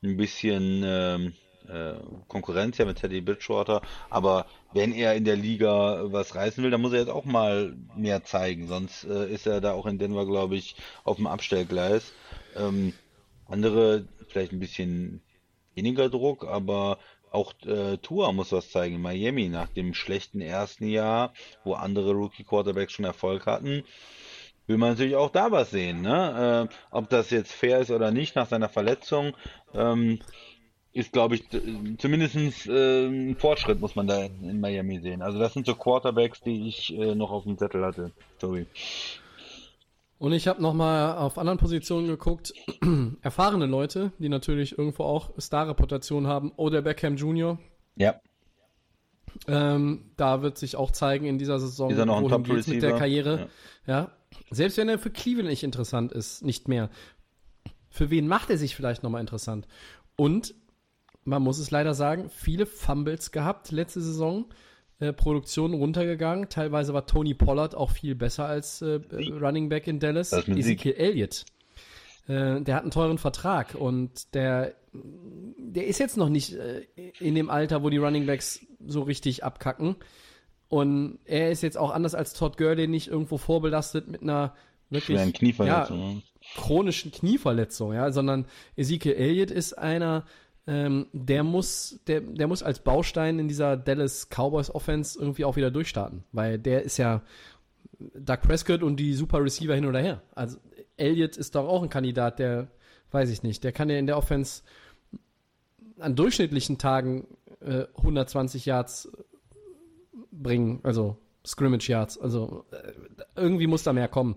ein 0.03 0.15
bisschen 0.15 0.83
ähm, 0.85 1.33
äh, 1.67 1.95
Konkurrenz 2.27 2.77
ja 2.77 2.85
mit 2.85 2.99
Teddy 2.99 3.21
Bridgewater. 3.21 3.81
Aber 4.11 4.45
wenn 4.73 4.93
er 4.93 5.15
in 5.15 5.25
der 5.25 5.37
Liga 5.37 6.03
was 6.13 6.35
reißen 6.35 6.63
will, 6.63 6.69
dann 6.69 6.81
muss 6.81 6.93
er 6.93 6.99
jetzt 6.99 7.09
auch 7.09 7.25
mal 7.25 7.75
mehr 7.95 8.23
zeigen. 8.23 8.67
Sonst 8.67 9.05
äh, 9.05 9.27
ist 9.33 9.47
er 9.47 9.59
da 9.59 9.71
auch 9.73 9.87
in 9.87 9.97
Denver, 9.97 10.27
glaube 10.27 10.55
ich, 10.55 10.75
auf 11.03 11.15
dem 11.15 11.25
Abstellgleis. 11.25 12.13
Ähm, 12.55 12.93
andere 13.47 14.05
vielleicht 14.27 14.51
ein 14.51 14.59
bisschen 14.59 15.23
weniger 15.73 16.09
Druck, 16.09 16.45
aber 16.45 16.99
auch 17.31 17.53
äh, 17.65 17.97
Tua 17.97 18.31
muss 18.31 18.51
was 18.51 18.71
zeigen 18.71 18.95
in 18.95 19.01
Miami 19.01 19.49
nach 19.49 19.69
dem 19.69 19.93
schlechten 19.93 20.41
ersten 20.41 20.87
Jahr, 20.87 21.33
wo 21.63 21.73
andere 21.73 22.11
Rookie-Quarterbacks 22.13 22.93
schon 22.93 23.05
Erfolg 23.05 23.45
hatten. 23.45 23.83
Will 24.67 24.77
man 24.77 24.91
natürlich 24.91 25.15
auch 25.15 25.31
da 25.31 25.51
was 25.51 25.71
sehen, 25.71 26.01
ne? 26.01 26.69
Äh, 26.69 26.75
ob 26.91 27.09
das 27.09 27.29
jetzt 27.29 27.53
fair 27.53 27.79
ist 27.79 27.91
oder 27.91 28.11
nicht 28.11 28.35
nach 28.35 28.47
seiner 28.47 28.67
Verletzung, 28.67 29.33
ähm, 29.73 30.19
ist, 30.91 31.13
glaube 31.13 31.35
ich, 31.35 31.43
zumindest 31.99 32.67
äh, 32.67 33.05
ein 33.05 33.35
Fortschritt 33.35 33.79
muss 33.79 33.95
man 33.95 34.07
da 34.07 34.23
in, 34.23 34.49
in, 34.49 34.59
Miami 34.59 34.99
sehen. 34.99 35.21
Also 35.21 35.37
das 35.37 35.53
sind 35.53 35.65
so 35.65 35.75
Quarterbacks, 35.75 36.41
die 36.41 36.67
ich 36.67 36.97
äh, 36.97 37.13
noch 37.13 37.31
auf 37.31 37.43
dem 37.43 37.57
Zettel 37.57 37.85
hatte, 37.85 38.11
Tobi. 38.39 38.65
Und 40.19 40.31
ich 40.33 40.47
habe 40.47 40.61
nochmal 40.61 41.17
auf 41.17 41.37
anderen 41.37 41.59
Positionen 41.59 42.07
geguckt. 42.07 42.53
Erfahrene 43.21 43.67
Leute, 43.67 44.11
die 44.17 44.29
natürlich 44.29 44.77
irgendwo 44.77 45.03
auch 45.03 45.31
Star-Reputation 45.39 46.27
haben. 46.27 46.51
Oder 46.55 46.81
Beckham 46.81 47.15
Jr. 47.15 47.59
Ja. 47.95 48.19
Ähm, 49.47 50.11
da 50.15 50.41
wird 50.41 50.57
sich 50.57 50.75
auch 50.75 50.91
zeigen 50.91 51.25
in 51.25 51.37
dieser 51.37 51.59
Saison, 51.59 51.91
ist 51.91 51.97
er 51.97 52.05
noch 52.05 52.17
ein 52.17 52.27
Top 52.27 52.47
mit 52.47 52.81
der 52.81 52.95
Karriere. 52.95 53.49
Ja. 53.85 53.93
ja. 53.93 54.11
Selbst 54.49 54.77
wenn 54.77 54.89
er 54.89 54.97
für 54.97 55.11
Cleveland 55.11 55.49
nicht 55.49 55.63
interessant 55.63 56.11
ist, 56.11 56.43
nicht 56.43 56.67
mehr. 56.67 56.89
Für 57.89 58.09
wen 58.09 58.27
macht 58.27 58.49
er 58.49 58.57
sich 58.57 58.75
vielleicht 58.75 59.03
nochmal 59.03 59.21
interessant? 59.21 59.67
Und 60.15 60.55
man 61.23 61.43
muss 61.43 61.59
es 61.59 61.71
leider 61.71 61.93
sagen, 61.93 62.29
viele 62.29 62.65
Fumbles 62.65 63.31
gehabt 63.31 63.71
letzte 63.71 64.01
Saison. 64.01 64.45
Äh, 64.99 65.13
Produktion 65.13 65.75
runtergegangen. 65.75 66.49
Teilweise 66.49 66.91
war 66.91 67.05
Tony 67.05 67.35
Pollard 67.35 67.75
auch 67.75 67.91
viel 67.91 68.15
besser 68.15 68.47
als 68.47 68.81
äh, 68.81 68.99
Running 69.11 69.69
Back 69.69 69.85
in 69.85 69.99
Dallas. 69.99 70.33
Ezekiel 70.33 70.93
Elliott. 70.93 71.45
Äh, 72.27 72.61
der 72.61 72.75
hat 72.75 72.81
einen 72.81 72.89
teuren 72.89 73.19
Vertrag 73.19 73.75
und 73.75 74.33
der, 74.33 74.73
der 74.91 75.85
ist 75.85 75.99
jetzt 75.99 76.17
noch 76.17 76.29
nicht 76.29 76.53
äh, 76.53 76.87
in 77.19 77.35
dem 77.35 77.51
Alter, 77.51 77.83
wo 77.83 77.91
die 77.91 77.97
Running 77.97 78.25
Backs 78.25 78.65
so 78.87 79.03
richtig 79.03 79.43
abkacken. 79.43 79.97
Und 80.67 81.19
er 81.25 81.51
ist 81.51 81.61
jetzt 81.61 81.77
auch 81.77 81.91
anders 81.91 82.15
als 82.15 82.33
Todd 82.33 82.57
Gurley 82.57 82.87
nicht 82.87 83.07
irgendwo 83.07 83.37
vorbelastet 83.37 84.07
mit 84.07 84.23
einer 84.23 84.55
wirklich 84.89 85.33
Knieverletzung. 85.33 86.15
Ja, 86.15 86.21
chronischen 86.55 87.11
Knieverletzung, 87.11 87.93
ja, 87.93 88.11
sondern 88.11 88.45
Ezekiel 88.75 89.13
Elliott 89.13 89.51
ist 89.51 89.77
einer, 89.77 90.25
ähm, 90.67 91.07
der 91.13 91.43
muss, 91.43 91.99
der, 92.07 92.21
der 92.21 92.47
muss 92.47 92.61
als 92.61 92.79
Baustein 92.79 93.39
in 93.39 93.47
dieser 93.47 93.77
Dallas 93.77 94.27
Cowboys 94.29 94.69
Offense 94.69 95.17
irgendwie 95.17 95.45
auch 95.45 95.55
wieder 95.55 95.71
durchstarten, 95.71 96.25
weil 96.33 96.59
der 96.59 96.83
ist 96.83 96.97
ja 96.97 97.23
Doug 97.99 98.41
Prescott 98.41 98.83
und 98.83 98.97
die 98.97 99.13
Super 99.13 99.41
Receiver 99.41 99.73
hin 99.73 99.85
oder 99.85 99.99
her. 99.99 100.21
Also 100.35 100.57
Elliott 100.97 101.37
ist 101.37 101.55
doch 101.55 101.67
auch 101.67 101.83
ein 101.83 101.89
Kandidat, 101.89 102.39
der, 102.39 102.67
weiß 103.11 103.29
ich 103.29 103.43
nicht, 103.43 103.63
der 103.63 103.71
kann 103.71 103.89
ja 103.89 103.97
in 103.97 104.07
der 104.07 104.17
Offense 104.17 104.63
an 105.99 106.15
durchschnittlichen 106.15 106.77
Tagen 106.77 107.27
äh, 107.61 107.85
120 107.95 108.65
Yards 108.65 109.09
bringen, 110.31 110.81
also 110.83 111.17
Scrimmage 111.45 111.87
Yards. 111.87 112.17
Also 112.17 112.65
äh, 112.71 112.91
irgendwie 113.35 113.67
muss 113.67 113.83
da 113.83 113.93
mehr 113.93 114.09
kommen. 114.09 114.35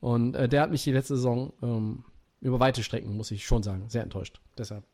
Und 0.00 0.34
äh, 0.34 0.48
der 0.48 0.62
hat 0.62 0.70
mich 0.70 0.84
die 0.84 0.92
letzte 0.92 1.16
Saison 1.16 1.52
ähm, 1.62 2.04
über 2.40 2.60
weite 2.60 2.82
Strecken, 2.82 3.16
muss 3.16 3.30
ich 3.30 3.46
schon 3.46 3.62
sagen, 3.62 3.88
sehr 3.88 4.02
enttäuscht. 4.02 4.40
Deshalb 4.56 4.84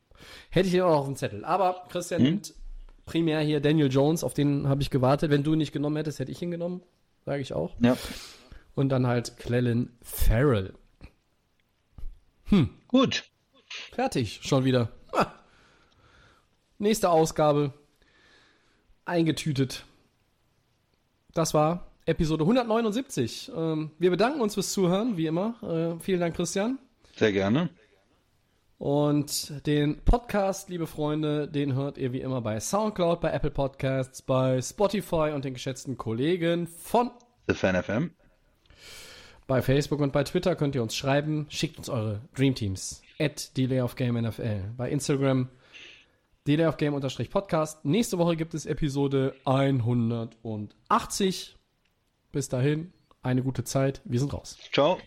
hätte 0.50 0.68
ich 0.68 0.80
auch 0.82 1.00
auf 1.00 1.06
dem 1.06 1.16
Zettel. 1.16 1.44
Aber 1.44 1.84
Christian 1.88 2.20
hm? 2.20 2.26
nimmt 2.26 2.54
primär 3.06 3.40
hier 3.40 3.60
Daniel 3.60 3.90
Jones, 3.90 4.24
auf 4.24 4.34
den 4.34 4.68
habe 4.68 4.82
ich 4.82 4.90
gewartet. 4.90 5.30
Wenn 5.30 5.42
du 5.42 5.52
ihn 5.52 5.58
nicht 5.58 5.72
genommen 5.72 5.96
hättest, 5.96 6.18
hätte 6.18 6.32
ich 6.32 6.40
ihn 6.42 6.50
genommen. 6.50 6.82
Sage 7.24 7.40
ich 7.40 7.52
auch. 7.52 7.74
Ja. 7.80 7.96
Und 8.74 8.88
dann 8.88 9.06
halt 9.06 9.36
Clellan 9.38 9.90
Farrell. 10.02 10.74
Hm. 12.44 12.70
Gut. 12.88 13.24
Fertig, 13.92 14.40
schon 14.42 14.64
wieder. 14.64 14.90
Ah. 15.12 15.26
Nächste 16.78 17.10
Ausgabe. 17.10 17.72
Eingetütet. 19.04 19.84
Das 21.32 21.52
war 21.52 21.90
Episode 22.06 22.44
179. 22.44 23.52
Ähm, 23.54 23.90
wir 23.98 24.10
bedanken 24.10 24.40
uns 24.40 24.54
fürs 24.54 24.72
Zuhören, 24.72 25.16
wie 25.16 25.26
immer. 25.26 25.54
Äh, 25.62 26.02
vielen 26.02 26.20
Dank, 26.20 26.36
Christian. 26.36 26.78
Sehr 27.16 27.32
gerne. 27.32 27.70
Und 28.84 29.66
den 29.66 30.04
Podcast, 30.04 30.68
liebe 30.68 30.86
Freunde, 30.86 31.48
den 31.48 31.74
hört 31.74 31.96
ihr 31.96 32.12
wie 32.12 32.20
immer 32.20 32.42
bei 32.42 32.60
Soundcloud, 32.60 33.18
bei 33.18 33.32
Apple 33.32 33.50
Podcasts, 33.50 34.20
bei 34.20 34.60
Spotify 34.60 35.32
und 35.34 35.46
den 35.46 35.54
geschätzten 35.54 35.96
Kollegen 35.96 36.66
von 36.66 37.10
The 37.48 37.54
Fan 37.54 37.82
FM. 37.82 38.10
Bei 39.46 39.62
Facebook 39.62 40.00
und 40.00 40.12
bei 40.12 40.22
Twitter 40.22 40.54
könnt 40.54 40.74
ihr 40.74 40.82
uns 40.82 40.94
schreiben. 40.94 41.46
Schickt 41.48 41.78
uns 41.78 41.88
eure 41.88 42.20
Dreamteams. 42.34 43.00
At 43.18 43.56
Delay 43.56 43.80
of 43.80 43.96
Game 43.96 44.20
NFL. 44.20 44.74
Bei 44.76 44.90
Instagram 44.90 45.48
Delay 46.46 46.66
of 46.66 46.76
Game 46.76 46.92
Podcast. 47.30 47.86
Nächste 47.86 48.18
Woche 48.18 48.36
gibt 48.36 48.52
es 48.52 48.66
Episode 48.66 49.34
180. 49.46 51.56
Bis 52.32 52.50
dahin, 52.50 52.92
eine 53.22 53.42
gute 53.42 53.64
Zeit. 53.64 54.02
Wir 54.04 54.20
sind 54.20 54.34
raus. 54.34 54.58
Ciao. 54.70 54.98